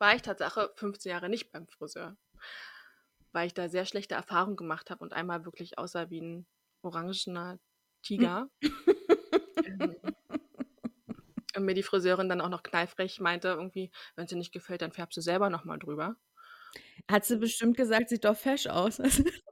war 0.00 0.16
ich 0.16 0.22
Tatsache 0.22 0.72
15 0.74 1.10
Jahre 1.10 1.28
nicht 1.28 1.52
beim 1.52 1.68
Friseur, 1.68 2.16
weil 3.30 3.46
ich 3.46 3.54
da 3.54 3.68
sehr 3.68 3.86
schlechte 3.86 4.16
Erfahrungen 4.16 4.56
gemacht 4.56 4.90
habe 4.90 5.04
und 5.04 5.12
einmal 5.12 5.44
wirklich 5.44 5.78
aussah 5.78 6.10
wie 6.10 6.20
ein 6.20 6.46
orangener 6.82 7.60
Tiger. 8.02 8.50
Ähm, 9.64 9.96
und 11.58 11.66
mir 11.66 11.74
die 11.74 11.82
Friseurin 11.82 12.28
dann 12.28 12.40
auch 12.40 12.48
noch 12.48 12.62
kneifrech 12.62 13.20
meinte, 13.20 13.48
irgendwie, 13.48 13.90
wenn 14.16 14.24
es 14.24 14.30
dir 14.30 14.36
nicht 14.36 14.52
gefällt, 14.52 14.82
dann 14.82 14.92
färbst 14.92 15.16
du 15.16 15.20
selber 15.20 15.50
nochmal 15.50 15.78
drüber. 15.78 16.16
Hat 17.10 17.24
sie 17.24 17.36
bestimmt 17.36 17.76
gesagt, 17.76 18.08
sieht 18.10 18.24
doch 18.24 18.36
fesch 18.36 18.66
aus. 18.66 19.00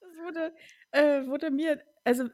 das 0.00 0.10
wurde, 0.24 0.54
äh, 0.90 1.26
wurde 1.26 1.50
mir, 1.50 1.82
also 2.04 2.28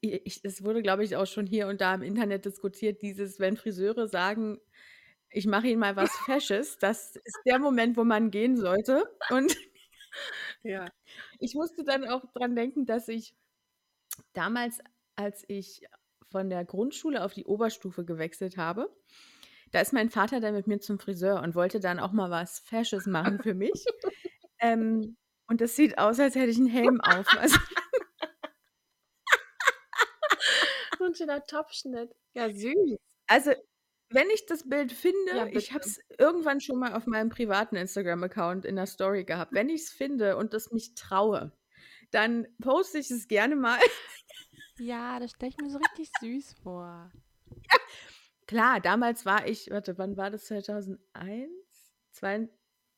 ich, 0.00 0.40
es 0.44 0.64
wurde, 0.64 0.82
glaube 0.82 1.04
ich, 1.04 1.16
auch 1.16 1.26
schon 1.26 1.46
hier 1.46 1.68
und 1.68 1.80
da 1.80 1.94
im 1.94 2.02
Internet 2.02 2.44
diskutiert, 2.44 3.02
dieses, 3.02 3.38
wenn 3.40 3.56
Friseure 3.56 4.08
sagen, 4.08 4.58
ich 5.30 5.46
mache 5.46 5.68
ihnen 5.68 5.80
mal 5.80 5.96
was 5.96 6.10
Fesches, 6.26 6.78
das 6.78 7.16
ist 7.16 7.38
der 7.46 7.58
Moment, 7.58 7.96
wo 7.96 8.04
man 8.04 8.30
gehen 8.30 8.56
sollte. 8.56 9.04
Und 9.30 9.56
Ja. 10.62 10.86
ich 11.40 11.54
musste 11.54 11.84
dann 11.84 12.04
auch 12.08 12.24
dran 12.32 12.56
denken, 12.56 12.86
dass 12.86 13.08
ich 13.08 13.34
damals, 14.32 14.78
als 15.16 15.44
ich 15.48 15.86
von 16.34 16.50
der 16.50 16.64
Grundschule 16.64 17.22
auf 17.24 17.32
die 17.32 17.44
Oberstufe 17.44 18.04
gewechselt 18.04 18.56
habe, 18.56 18.92
da 19.70 19.80
ist 19.80 19.92
mein 19.92 20.10
Vater 20.10 20.40
dann 20.40 20.52
mit 20.54 20.66
mir 20.66 20.80
zum 20.80 20.98
Friseur 20.98 21.40
und 21.42 21.54
wollte 21.54 21.78
dann 21.78 22.00
auch 22.00 22.10
mal 22.10 22.28
was 22.28 22.58
Fesches 22.58 23.06
machen 23.06 23.40
für 23.40 23.54
mich. 23.54 23.70
ähm, 24.58 25.16
und 25.46 25.60
das 25.60 25.76
sieht 25.76 25.96
aus, 25.96 26.18
als 26.18 26.34
hätte 26.34 26.50
ich 26.50 26.56
einen 26.56 26.66
Helm 26.66 27.00
auf. 27.00 27.26
Also, 27.38 27.56
So 30.98 31.04
ein 31.04 31.14
schöner 31.14 31.44
Topfschnitt. 31.44 32.10
Ja, 32.34 32.48
süß. 32.50 32.96
also, 33.28 33.52
wenn 34.10 34.28
ich 34.30 34.46
das 34.46 34.68
Bild 34.68 34.90
Ja, 34.90 34.96
finde, 34.96 35.48
ich 35.52 35.68
bitte. 35.68 35.74
habe 35.74 35.84
es 35.84 36.00
irgendwann 36.18 36.60
schon 36.60 36.78
mal 36.80 36.94
auf 36.94 37.06
meinem 37.06 37.28
privaten 37.28 37.76
Instagram-Account 37.76 38.64
in 38.64 38.74
der 38.76 38.86
Story 38.86 39.24
gehabt. 39.24 39.52
Wenn 39.52 39.68
ich 39.68 39.82
es 39.82 39.90
finde 39.90 40.36
und 40.36 40.52
das 40.52 40.72
mich 40.72 40.94
traue, 40.94 41.52
dann 42.10 42.46
poste 42.60 42.98
ich 42.98 43.10
es 43.10 43.28
gerne 43.28 43.54
mal. 43.56 43.78
Ja, 44.78 45.18
das 45.20 45.32
stelle 45.32 45.50
ich 45.50 45.56
mir 45.58 45.70
so 45.70 45.78
richtig 45.78 46.10
süß 46.20 46.54
vor. 46.62 47.10
Klar, 48.46 48.80
damals 48.80 49.24
war 49.24 49.46
ich, 49.46 49.70
warte, 49.70 49.96
wann 49.98 50.16
war 50.16 50.30
das 50.30 50.46
2001? 50.46 51.50
Zwei, 52.10 52.48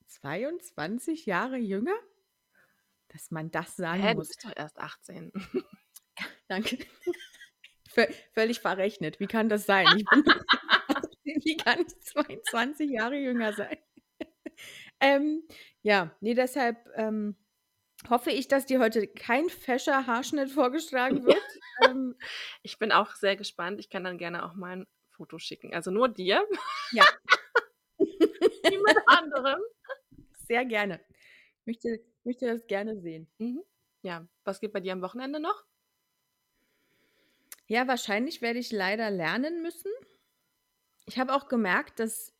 22 0.06 1.26
Jahre 1.26 1.56
jünger? 1.56 1.94
Dass 3.08 3.30
man 3.30 3.50
das 3.50 3.76
sagen 3.76 4.02
Hä, 4.02 4.10
du 4.10 4.16
muss. 4.18 4.28
bist 4.28 4.44
doch 4.44 4.52
erst 4.56 4.78
18. 4.78 5.32
Danke. 6.48 6.78
Vö- 7.92 8.12
Völlig 8.32 8.60
verrechnet. 8.60 9.20
Wie 9.20 9.26
kann 9.26 9.48
das 9.48 9.64
sein? 9.66 9.86
Ich 9.96 10.04
bin, 10.04 10.24
wie 11.24 11.56
kann 11.56 11.80
ich 11.80 11.98
22 12.00 12.90
Jahre 12.90 13.16
jünger 13.16 13.52
sein? 13.52 13.78
Ähm, 15.00 15.42
ja, 15.82 16.14
ne, 16.20 16.34
deshalb, 16.34 16.78
ähm, 16.94 17.36
hoffe 18.10 18.30
ich, 18.30 18.48
dass 18.48 18.66
dir 18.66 18.80
heute 18.80 19.06
kein 19.06 19.48
fescher 19.48 20.06
Haarschnitt 20.06 20.50
vorgeschlagen 20.50 21.24
wird. 21.24 21.42
Ähm, 21.84 22.16
Ich 22.62 22.78
bin 22.78 22.92
auch 22.92 23.14
sehr 23.16 23.36
gespannt. 23.36 23.80
Ich 23.80 23.90
kann 23.90 24.04
dann 24.04 24.18
gerne 24.18 24.44
auch 24.44 24.54
mal 24.54 24.72
'n 24.80 24.86
Foto 25.10 25.38
schicken. 25.38 25.74
Also 25.74 25.90
nur 25.90 26.08
dir. 26.08 26.44
Ja. 26.92 27.04
Niemand 28.70 28.98
anderem. 29.06 29.60
Sehr 30.48 30.64
gerne. 30.64 31.00
Möchte 31.66 32.00
möchte 32.24 32.46
das 32.46 32.66
gerne 32.66 33.00
sehen. 33.00 33.28
Mhm. 33.38 33.62
Ja, 34.02 34.26
was 34.44 34.60
geht 34.60 34.72
bei 34.72 34.80
dir 34.80 34.92
am 34.92 35.02
Wochenende 35.02 35.40
noch? 35.40 35.64
Ja, 37.68 37.86
wahrscheinlich 37.88 38.42
werde 38.42 38.58
ich 38.58 38.72
leider 38.72 39.10
lernen 39.10 39.62
müssen. 39.62 39.90
Ich 41.06 41.18
habe 41.18 41.34
auch 41.34 41.48
gemerkt, 41.48 42.00
dass, 42.00 42.32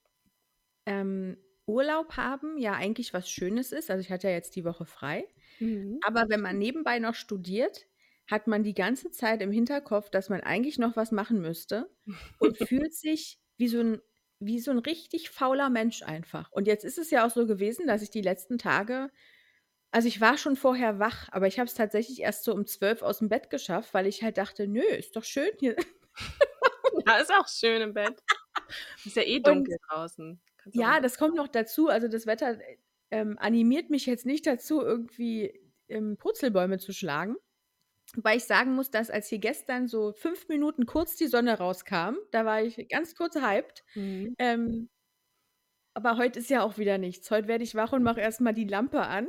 ähm, 0.86 1.38
Urlaub 1.66 2.16
haben 2.16 2.58
ja 2.58 2.74
eigentlich 2.74 3.14
was 3.14 3.30
Schönes 3.30 3.72
ist. 3.72 3.90
Also, 3.90 4.02
ich 4.02 4.12
hatte 4.12 4.28
ja 4.28 4.34
jetzt 4.34 4.56
die 4.56 4.64
Woche 4.64 4.86
frei. 4.86 5.28
Mhm. 5.61 6.07
Aber 6.07 6.28
wenn 6.28 6.40
man 6.42 6.59
nebenbei 6.59 6.98
noch 6.98 7.14
studiert, 7.14 7.86
hat 8.30 8.46
man 8.46 8.62
die 8.64 8.74
ganze 8.74 9.11
Zeit 9.11 9.42
im 9.42 9.52
Hinterkopf, 9.52 10.11
dass 10.11 10.28
man 10.28 10.40
eigentlich 10.42 10.78
noch 10.78 10.96
was 10.96 11.12
machen 11.12 11.40
müsste 11.40 11.90
und 12.38 12.59
fühlt 12.59 12.94
sich 12.94 13.40
wie 13.57 13.68
so 13.68 13.80
'n 13.80 14.00
wie 14.40 14.61
so 14.61 14.70
'n 14.72 14.78
richtig 14.80 15.30
fauler 15.30 15.70
Mensch 15.70 16.02
einfach. 16.02 16.50
Und 16.52 16.66
jetzt 16.66 16.84
ist 16.84 16.98
es 16.98 17.11
ja 17.11 17.26
auch 17.26 17.30
so 17.30 17.46
gewesen, 17.46 17.86
dass 17.86 18.02
ich 18.02 18.11
die 18.11 18.22
letzten 18.22 18.59
Tage 18.59 19.11
also, 19.92 20.09
ich 20.09 20.20
war 20.20 20.38
schon 20.38 20.57
vorher 20.57 20.98
wach, 21.00 21.28
aber 21.32 21.46
ich 21.48 21.59
habe 21.59 21.68
es 21.68 21.74
tatsächlich 21.74 22.20
erst 22.20 22.44
so 22.44 22.54
um 22.54 22.66
12 22.66 23.02
aus'm 23.02 23.28
Bett 23.28 23.50
geschafft, 23.50 23.94
weil 23.94 24.07
ich 24.07 24.22
halt 24.22 24.38
dachte: 24.38 24.68
„Nö, 24.68 24.82
ist 24.82 25.16
doch 25.16 25.24
schön 25.24 25.50
hier.“ 25.61 25.76
Ja, 27.07 27.18
ist 27.18 27.30
auch 27.32 27.48
schön 27.48 27.82
im 27.82 27.94
Bett. 27.94 28.22
Ist 29.04 29.16
ja 29.16 29.22
eh 29.22 29.40
Und 29.44 29.66
dunkel 29.66 29.78
draußen. 29.88 30.40
Auch 30.74 30.74
im 30.74 30.74
ja, 30.74 31.00
das 31.00 31.18
kommt 31.18 31.36
noch 31.36 31.48
dazu. 31.48 31.88
Also, 31.88 32.09
das 32.09 32.26
Wetter, 32.26 32.61
äh, 32.61 32.78
ähm, 33.11 33.36
animiert 33.38 33.90
mich 33.90 34.07
jetzt 34.07 34.26
nicht 34.26 34.46
dazu, 34.46 34.80
irgendwie, 34.80 35.59
ähm, 35.88 36.16
Purzelbäume 36.16 36.78
zu 36.78 36.92
schlagen. 36.92 37.36
Wobei 38.14 38.36
ich 38.36 38.44
sagen 38.44 38.74
muss, 38.74 38.90
dass 38.90 39.11
als 39.11 39.28
hier 39.28 39.38
gestern 39.38 39.88
so 39.88 40.12
5 40.12 40.48
Minuten 40.48 40.86
kurz 40.86 41.16
die 41.16 41.26
Sonne 41.26 41.59
rauskam, 41.59 42.16
da 42.30 42.44
war 42.44 42.62
ich 42.62 42.88
ganz 42.88 43.14
kurz 43.14 43.36
hyped. 43.36 43.84
Mhm. 43.94 44.34
Ähm 44.38 44.88
aber 45.96 46.18
heute 46.18 46.40
ist 46.40 46.50
ja 46.50 46.62
auch 46.62 46.76
wieder 46.76 46.98
nichts. 46.98 47.30
Heute 47.30 47.48
werde 47.48 47.64
ich 47.64 47.74
wach 47.74 47.94
und 47.94 48.02
mache 48.02 48.20
erst 48.20 48.42
mal 48.42 48.52
die 48.52 48.66
Lampe 48.66 49.00
an, 49.00 49.28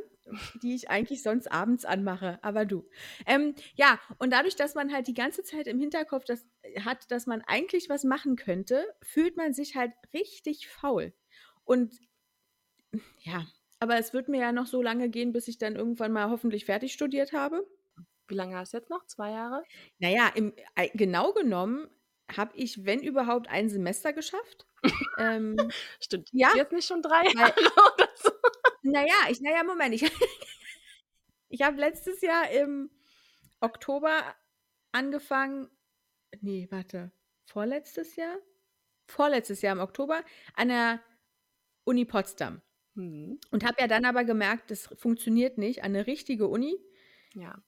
die 0.62 0.76
ich 0.76 0.90
eigentlich 0.90 1.24
sonst 1.24 1.50
abends 1.50 1.86
anmache, 1.86 2.40
aber 2.42 2.66
du. 2.66 2.86
Ähm, 3.26 3.56
ja, 3.76 3.98
und 4.18 4.34
dadurch, 4.34 4.58
dass 4.58 4.76
man 4.76 4.92
halt 4.92 5.08
die 5.08 5.14
ganze 5.14 5.44
Zeit 5.44 5.68
im 5.68 5.80
Hinterkopf 5.80 6.26
das 6.26 6.46
hat, 6.84 7.10
dass 7.10 7.26
man 7.26 7.42
eigentlich 7.48 7.88
was 7.88 8.04
machen 8.04 8.36
könnte, 8.36 8.86
fühlt 9.02 9.38
man 9.38 9.54
sich 9.54 9.78
halt 9.78 9.94
richtig 10.14 10.68
faul. 10.68 11.14
Und 11.64 11.94
ja, 13.20 13.46
aber 13.80 13.98
es 13.98 14.14
wird 14.14 14.28
mir 14.28 14.42
ja 14.42 14.52
noch 14.52 14.68
so 14.68 14.82
lange 14.82 15.10
gehen, 15.10 15.34
bis 15.34 15.48
ich 15.48 15.58
dann 15.58 15.76
irgendwann 15.76 16.12
mal 16.12 16.30
hoffentlich 16.30 16.66
fertig 16.66 16.94
studiert 16.94 17.34
habe. 17.34 17.66
Wie 18.28 18.36
lange 18.36 18.56
hast 18.58 18.74
du 18.74 18.78
jetzt 18.78 18.90
noch? 18.90 19.06
2 19.06 19.32
Jahre? 19.32 19.64
Na 20.00 20.10
ja, 20.10 20.28
im 20.36 20.54
genau 20.94 21.34
genommen 21.34 21.88
habe 22.36 22.52
ich, 22.56 22.86
wenn 22.86 23.02
überhaupt, 23.02 23.50
1 23.50 23.72
Semester 23.72 24.14
geschafft. 24.14 24.66
Ähm, 25.20 25.58
Studierst 26.00 26.32
ja, 26.34 26.56
jetzt 26.56 26.72
nicht 26.72 26.88
schon 26.88 27.02
3 27.02 27.10
weil 27.10 27.34
Jahre 27.34 27.54
oder 27.96 28.10
so? 28.16 28.30
Na 28.84 29.02
ja, 29.02 29.30
ich 29.30 29.42
na 29.42 29.50
ja, 29.52 29.64
Moment, 29.64 29.96
ich 29.96 30.04
ich 31.50 31.62
habe 31.64 31.78
letztes 31.78 32.22
Jahr 32.22 32.50
im 32.52 32.92
Oktober 33.60 34.36
angefangen 34.92 35.70
ne, 36.42 36.68
warte, 36.72 37.12
vorletztes 37.46 38.16
Jahr? 38.16 38.38
Vorletztes 39.08 39.62
Jahr 39.62 39.74
im 39.74 39.82
Oktober 39.82 40.24
an 40.56 40.70
der 40.70 41.02
Uni 41.86 42.06
Potsdam. 42.06 42.62
Mhm. 42.98 43.40
Und 43.52 43.64
habe 43.64 43.76
ja 43.80 43.88
dann 43.88 44.06
aber 44.06 44.24
gemerkt, 44.26 44.72
das 44.72 44.88
funktioniert 44.98 45.58
nicht, 45.58 45.84
an 45.84 45.94
'ne 45.94 46.06
richtige 46.08 46.48
Uni 46.48 46.76
Ja. 47.36 47.62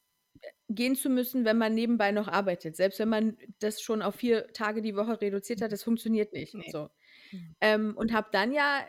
äh, 0.44 0.74
gehen 0.74 0.96
zu 0.96 1.10
müssen, 1.10 1.46
wenn 1.46 1.58
man 1.58 1.74
nebenbei 1.74 2.12
noch 2.12 2.28
arbeitet. 2.28 2.76
Selbst 2.76 3.00
wenn 3.00 3.10
man 3.10 3.38
das 3.60 3.82
schon 3.82 4.02
auf 4.02 4.16
4 4.16 4.48
Tage 4.54 4.82
die 4.82 4.96
Woche 4.96 5.22
reduziert 5.22 5.62
hat, 5.62 5.72
das 5.72 5.84
funktioniert 5.84 6.34
nicht, 6.34 6.56
Ne. 6.56 6.64
so. 6.66 6.90
Mhm. 7.32 7.56
Ähm, 7.62 7.96
und 7.98 8.14
habe 8.14 8.30
dann 8.32 8.54
ja 8.54 8.88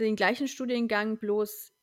den 0.00 0.16
gleichen 0.16 0.48
Studiengang 0.48 1.18
bloß 1.18 1.74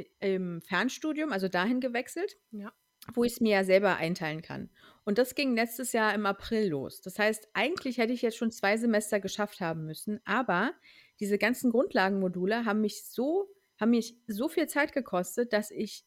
i 0.00 0.06
im 0.20 0.62
Fernstudium, 0.62 1.32
also 1.32 1.48
dahin 1.48 1.80
gewechselt, 1.80 2.36
Ja. 2.52 2.72
wo 3.14 3.24
ich's 3.24 3.40
mir 3.40 3.52
ja 3.58 3.64
selber 3.64 3.96
einteilen 3.98 4.42
kann. 4.42 4.70
Und 5.04 5.18
das 5.18 5.34
ging 5.36 5.54
letztes 5.56 5.92
Jahr 5.94 6.14
im 6.14 6.26
April 6.26 6.68
los. 6.70 7.02
Das 7.02 7.18
heißt, 7.18 7.50
eigentlich 7.54 7.98
hätte 7.98 8.12
ich 8.14 8.22
jetzt 8.22 8.36
schon 8.38 8.52
2 8.52 8.76
Semester 8.78 9.20
geschafft 9.20 9.60
haben 9.62 9.86
müssen, 9.86 10.20
aber 10.26 10.74
diese 11.22 11.38
ganzen 11.38 11.72
Grundlagenmodule 11.72 12.66
haben 12.66 12.82
mich 12.82 13.06
so 13.06 13.48
haben 13.80 13.92
mich 13.92 14.16
so 14.28 14.48
viel 14.50 14.68
Zeit 14.68 14.92
gekostet, 14.94 15.52
dass 15.54 15.70
ich 15.72 16.04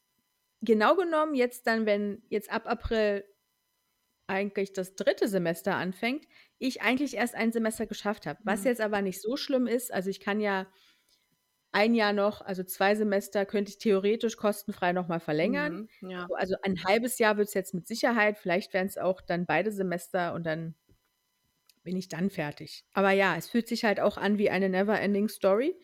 genau 0.62 0.96
genommen 0.96 1.34
jetzt 1.34 1.66
dann, 1.68 1.86
wenn 1.86 2.22
jetzt 2.30 2.50
ab 2.52 2.66
April 2.68 3.24
eigentlich 4.28 4.72
das 4.74 4.96
3. 4.96 5.28
Semester 5.28 5.76
anfängt, 5.76 6.26
ich 6.58 6.82
eigentlich 6.82 7.14
erst 7.16 7.34
1 7.36 7.52
Semester 7.52 7.86
geschafft 7.86 8.26
habe. 8.26 8.40
Was 8.44 8.64
Mhm. 8.64 8.66
jetzt 8.66 8.80
aber 8.80 9.02
nicht 9.02 9.22
so 9.22 9.36
schlimm 9.36 9.66
ist, 9.68 9.92
also 9.92 10.10
ich 10.10 10.20
kann 10.20 10.40
ja 10.40 10.66
1 11.74 11.94
Jahr 11.94 12.12
noch 12.12 12.40
also 12.40 12.62
2 12.64 12.94
Semester 12.94 13.44
könnte 13.46 13.70
ich 13.70 13.78
theoretisch 13.78 14.36
kostenfrei 14.36 14.92
noch 14.92 15.08
mal 15.08 15.20
verlängern. 15.20 15.70
Mhm, 15.70 15.88
ja. 16.00 16.28
So, 16.28 16.34
also 16.34 16.56
ein 16.62 16.76
1/2 16.86 17.18
Jahr 17.18 17.36
wird's 17.36 17.54
jetzt 17.54 17.74
mit 17.74 17.86
Sicherheit. 17.86 18.38
Vielleicht 18.38 18.72
wären's 18.74 18.98
auch 18.98 19.20
dann 19.20 19.46
beide 19.46 19.70
Semester 19.72 20.34
und 20.34 20.44
dann 20.46 20.74
bin 21.86 21.96
ich 21.96 22.08
dann 22.08 22.30
fertig. 22.30 22.82
Aber 22.94 23.10
ja, 23.12 23.36
es 23.36 23.48
fühlt 23.48 23.68
sich 23.68 23.84
halt 23.84 24.00
auch 24.00 24.16
an 24.16 24.38
wie 24.38 24.50
eine 24.50 24.68
never 24.70 24.98
ending 25.00 25.28
story. 25.28 25.76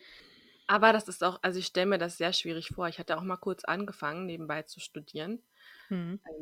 Aber 0.69 0.93
das 0.93 1.07
ist 1.07 1.23
auch 1.23 1.39
also 1.41 1.59
ich 1.59 1.65
stelle 1.67 1.87
mir 1.87 1.97
das 1.97 2.17
sehr 2.17 2.33
schwierig 2.33 2.69
vor. 2.69 2.87
Ich 2.87 2.99
hatte 2.99 3.17
auch 3.17 3.21
mal 3.23 3.37
kurz 3.37 3.63
angefangen, 3.65 4.25
nebenbei 4.25 4.63
zu 4.63 4.79
studieren. 4.79 5.43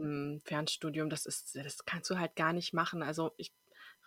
Ähm, 0.01 0.41
Fernstudium, 0.45 1.09
das 1.09 1.25
ist 1.25 1.55
das 1.55 1.85
kannst 1.85 2.09
du 2.09 2.19
halt 2.19 2.35
gar 2.35 2.53
nicht 2.53 2.73
machen. 2.73 3.03
Also, 3.03 3.33
ich 3.37 3.53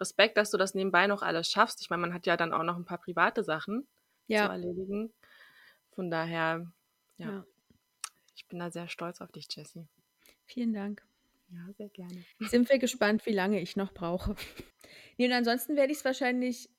Respekt, 0.00 0.36
dass 0.38 0.50
du 0.50 0.58
das 0.58 0.74
nebenbei 0.74 1.06
noch 1.08 1.22
alles 1.22 1.50
schaffst. 1.50 1.80
Ich 1.82 1.90
meine, 1.90 2.02
man 2.02 2.14
hat 2.14 2.26
ja 2.26 2.36
dann 2.36 2.52
auch 2.54 2.64
noch 2.64 2.76
'n 2.78 2.84
paar 2.86 2.98
private 3.00 3.44
Sachen 3.44 3.88
zu 4.32 4.48
Ja. 4.48 4.48
erledigen. 4.48 5.12
Von 5.94 6.10
daher, 6.10 6.72
ja. 7.18 7.24
Ja. 7.24 7.46
Ich 8.36 8.48
bin 8.48 8.58
da 8.60 8.70
sehr 8.70 8.88
stolz 8.88 9.20
auf 9.22 9.32
dich, 9.32 9.48
Jessie. 9.50 9.88
Vielen 10.46 10.72
Dank. 10.72 11.04
Ja, 11.48 11.72
sehr 11.72 11.88
gerne. 11.90 12.26
Sind 12.40 12.68
wir 12.70 12.78
gespannt, 12.78 13.26
wie 13.26 13.32
lange 13.32 13.60
ich 13.60 13.76
noch 13.76 13.92
brauche. 13.92 14.34
Ne, 15.16 15.26
und 15.26 15.32
ansonsten 15.32 15.76
werde 15.76 15.92
ich's 15.92 16.04
wahrscheinlich 16.04 16.70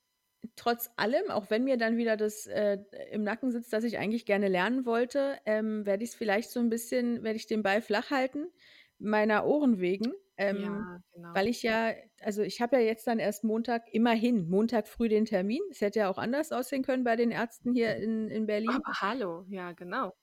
trotz 0.58 0.90
allem, 0.98 1.32
auch 1.32 1.50
wenn 1.50 1.64
mir 1.64 1.78
dann 1.78 1.98
wieder 1.98 2.18
das, 2.18 2.48
äh, 2.48 2.80
im 3.12 3.24
Nacken 3.24 3.52
sitzt, 3.52 3.72
dass 3.74 3.84
ich 3.86 3.98
eigentlich 3.98 4.26
gerne 4.26 4.50
lernen 4.50 4.86
wollte, 4.86 5.38
ähm, 5.46 5.86
werde 5.86 6.04
ich's 6.04 6.16
vielleicht 6.16 6.52
so 6.52 6.60
'n 6.60 6.70
bisschen 6.70 7.24
werde 7.24 7.38
ich 7.38 7.48
den 7.48 7.64
Ball 7.64 7.82
flach 7.82 8.12
halten, 8.12 8.48
meiner 9.00 9.46
Ohren 9.48 9.80
wegen. 9.80 10.14
Ähm, 10.38 10.88
Ja, 10.88 11.02
genau. 11.14 11.36
weil 11.36 11.48
ich 11.48 11.64
ja 11.64 11.94
also 12.22 12.44
ich 12.44 12.62
habe 12.62 12.78
ja 12.78 12.84
jetzt 12.84 13.08
dann 13.08 13.20
erst 13.20 13.44
Montag 13.46 13.88
immerhin 13.94 14.50
Montag 14.50 14.88
früh 14.90 15.10
den 15.10 15.26
Termin. 15.26 15.62
Es 15.72 15.82
hätte 15.82 16.00
ja 16.00 16.10
auch 16.10 16.18
anders 16.20 16.52
aussehen 16.52 16.84
können 16.84 17.04
bei 17.06 17.16
den 17.16 17.32
Ärzten 17.32 17.74
hier 17.74 17.96
in 17.98 18.30
in 18.30 18.46
Berlin. 18.48 18.84
Aber 18.84 18.94
hallo, 19.02 19.46
ja, 19.50 19.72
genau. 19.74 20.16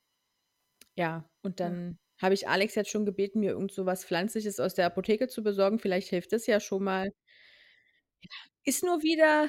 Ja, 0.97 1.25
und 1.43 1.61
Ja. 1.61 1.77
Habe 2.21 2.35
ich 2.35 2.49
Alex 2.49 2.75
jetzt 2.75 2.91
schon 2.91 3.05
gebeten, 3.07 3.41
mir 3.41 3.53
irgend 3.53 3.73
so 3.73 3.87
was 3.87 4.05
Pflanzliches 4.05 4.61
aus 4.61 4.75
der 4.75 4.87
Apotheke 4.87 5.29
zu 5.29 5.43
besorgen. 5.43 5.79
Vielleicht 5.79 6.09
hilft 6.09 6.33
das 6.33 6.47
ja 6.47 6.61
schon 6.61 6.85
mal. 6.85 7.11
Ja, 8.23 8.31
ist 8.65 8.85
nur 8.85 9.03
wieder, 9.03 9.49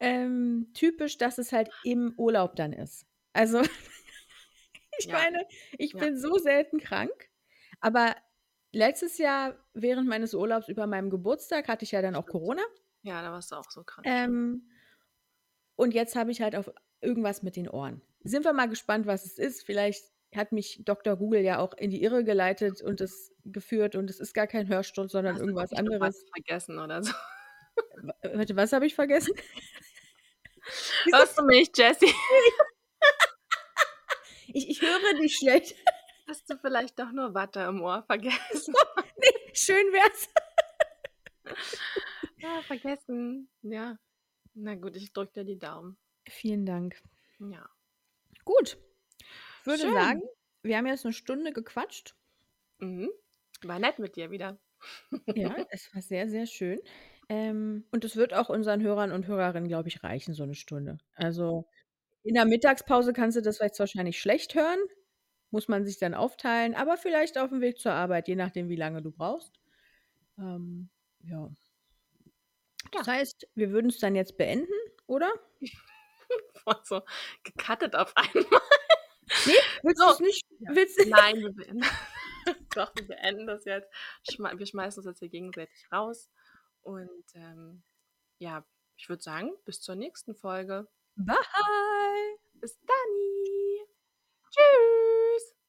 ähm, 0.00 0.70
typisch, 0.74 1.18
dass 1.18 1.38
es 1.38 1.52
halt 1.52 1.70
im 1.82 2.14
Urlaub 2.16 2.56
dann 2.56 2.72
ist. 2.72 3.06
Also, 3.32 3.62
ich 4.98 5.08
Ja. 5.08 5.12
meine, 5.12 5.44
ich 5.78 5.92
Ja. 5.92 5.98
bin 5.98 6.18
so 6.18 6.38
selten 6.38 6.78
krank, 6.78 7.28
aber 7.80 8.16
letztes 8.72 9.18
Jahr 9.18 9.58
während 9.74 10.08
meines 10.08 10.34
Urlaubs 10.34 10.68
über 10.68 10.86
meinem 10.86 11.10
Geburtstag 11.10 11.68
hatte 11.68 11.84
ich 11.84 11.92
ja 11.92 12.02
dann 12.02 12.16
auch 12.16 12.26
Stimmt. 12.26 12.28
Corona. 12.28 12.62
Ja, 13.02 13.22
da 13.22 13.32
warst 13.32 13.52
du 13.52 13.56
auch 13.56 13.70
so 13.70 13.84
krank. 13.84 14.06
Ähm, 14.06 14.70
und 15.76 15.94
jetzt 15.94 16.16
habe 16.16 16.30
ich 16.30 16.40
halt 16.40 16.54
auf 16.56 16.70
irgendwas 17.00 17.42
mit 17.42 17.56
den 17.56 17.68
Ohren. 17.68 18.02
Sind 18.22 18.44
wir 18.44 18.52
mal 18.52 18.68
gespannt, 18.68 19.06
was 19.06 19.24
es 19.26 19.38
ist. 19.38 19.64
Vielleicht 19.64 20.04
hat 20.36 20.52
mich 20.52 20.82
Doktor 20.84 21.16
Google 21.16 21.40
ja 21.42 21.58
auch 21.58 21.74
in 21.74 21.90
die 21.90 22.02
Irre 22.02 22.24
geleitet 22.24 22.82
und 22.82 23.00
es 23.00 23.32
geführt 23.44 23.96
und 23.96 24.08
es 24.10 24.20
ist 24.20 24.34
gar 24.34 24.46
kein 24.46 24.68
Hörsturz, 24.68 25.12
sondern 25.12 25.34
Hast 25.34 25.40
irgendwas 25.40 25.70
noch 25.72 25.78
was 25.78 25.78
anderes. 25.78 26.24
vergessen 26.34 26.78
oder 26.78 27.02
so? 27.02 27.12
Warte, 28.22 28.56
was 28.56 28.72
habe 28.72 28.86
ich 28.86 28.94
vergessen? 28.94 29.34
Hörst 31.12 31.38
du 31.38 31.44
mich, 31.44 31.70
Jessie? 31.76 32.12
Ich 34.54 34.68
ich 34.68 34.82
höre 34.82 35.14
dich 35.20 35.36
schlecht. 35.38 35.74
Hast 36.28 36.48
du 36.50 36.58
vielleicht 36.58 36.98
doch 36.98 37.10
nur 37.10 37.32
Watte 37.34 37.60
im 37.60 37.80
Ohr 37.82 38.02
vergessen? 38.02 38.74
Ne, 39.16 39.28
schön 39.54 39.86
wär's. 39.92 40.28
Ja, 42.38 42.60
vergessen. 42.62 43.48
Ja. 43.62 43.96
Na 44.54 44.74
gut, 44.74 44.96
ich 44.96 45.12
drücke 45.12 45.32
dir 45.32 45.44
die 45.44 45.58
Daumen. 45.58 45.96
Vielen 46.28 46.66
Dank. 46.66 47.00
Ja. 47.38 47.68
Gut. 48.44 48.78
Ich 49.62 49.66
würde 49.66 49.90
Schön. 49.90 49.92
sagen, 49.92 50.22
wir 50.64 50.76
haben 50.76 50.86
jetzt 50.88 51.04
'ne 51.04 51.12
Stunde 51.12 51.52
gequatscht. 51.52 52.16
Mhm. 52.80 53.10
War 53.62 53.78
nett 53.78 53.98
mit 54.00 54.16
dir 54.16 54.30
wieder. 54.30 54.58
Ja, 55.34 55.56
es 55.70 55.94
war 55.94 56.02
sehr, 56.02 56.28
sehr 56.28 56.46
schön. 56.46 56.80
Ähm, 57.28 57.84
und 57.90 58.04
es 58.04 58.16
wird 58.16 58.34
auch 58.34 58.48
unseren 58.50 58.82
Hörern 58.82 59.12
und 59.12 59.26
Hörerinnen, 59.26 59.68
glaube 59.68 59.88
ich, 59.88 60.02
reichen, 60.02 60.34
so 60.34 60.44
'ne 60.44 60.54
Stunde. 60.54 60.98
Also 61.14 61.64
In 62.24 62.34
der 62.34 62.46
Mittagspause 62.46 63.12
kannst 63.14 63.36
du 63.38 63.42
das 63.42 63.58
jetzt 63.60 63.80
wahrscheinlich 63.80 64.20
schlecht 64.20 64.54
hören. 64.54 64.78
Muss 65.50 65.68
man 65.68 65.84
sich 65.86 65.98
dann 65.98 66.14
aufteilen, 66.14 66.74
aber 66.74 66.96
vielleicht 66.98 67.38
auf 67.38 67.50
dem 67.50 67.60
Weg 67.62 67.78
zur 67.80 67.92
Arbeit, 67.94 68.28
je 68.28 68.36
nachdem, 68.36 68.68
wie 68.70 68.76
lange 68.76 69.02
du 69.02 69.12
brauchst. 69.12 69.60
Ähm, 70.38 70.90
ja. 71.24 71.50
Das 72.92 73.06
heißt, 73.08 73.48
wir 73.56 73.70
würden 73.72 73.88
es 73.90 73.98
dann 73.98 74.14
jetzt 74.14 74.36
beenden, 74.36 74.70
oder? 75.06 75.32
Voll 76.64 76.80
so 76.84 77.02
gecuttet 77.44 77.94
auf 77.96 78.16
einmal. 78.16 78.60
Nee, 79.46 79.52
willst 79.82 80.00
So. 80.00 80.16
du 80.18 80.24
nicht? 80.24 80.46
Willst, 80.60 80.98
Nein, 81.06 81.36
wir 81.40 81.52
beenden. 81.52 81.84
Doch, 82.74 82.94
wir 82.96 83.06
beenden 83.06 83.46
das 83.46 83.64
jetzt. 83.64 83.88
Schme 84.30 84.52
wir 84.58 84.66
schmeißen 84.66 85.00
uns 85.00 85.06
jetzt 85.06 85.18
hier 85.20 85.28
gegenseitig 85.28 85.86
raus. 85.92 86.30
Und 86.82 87.24
ähm, 87.34 87.82
ja, 88.38 88.64
ich 88.96 89.08
würde 89.08 89.22
sagen, 89.22 89.52
bis 89.64 89.80
zur 89.80 89.94
nächsten 89.94 90.34
Folge. 90.34 90.88
Bye! 91.16 91.36
Bis 92.54 92.78
dann. 92.80 93.86
Tschüss. 94.50 95.21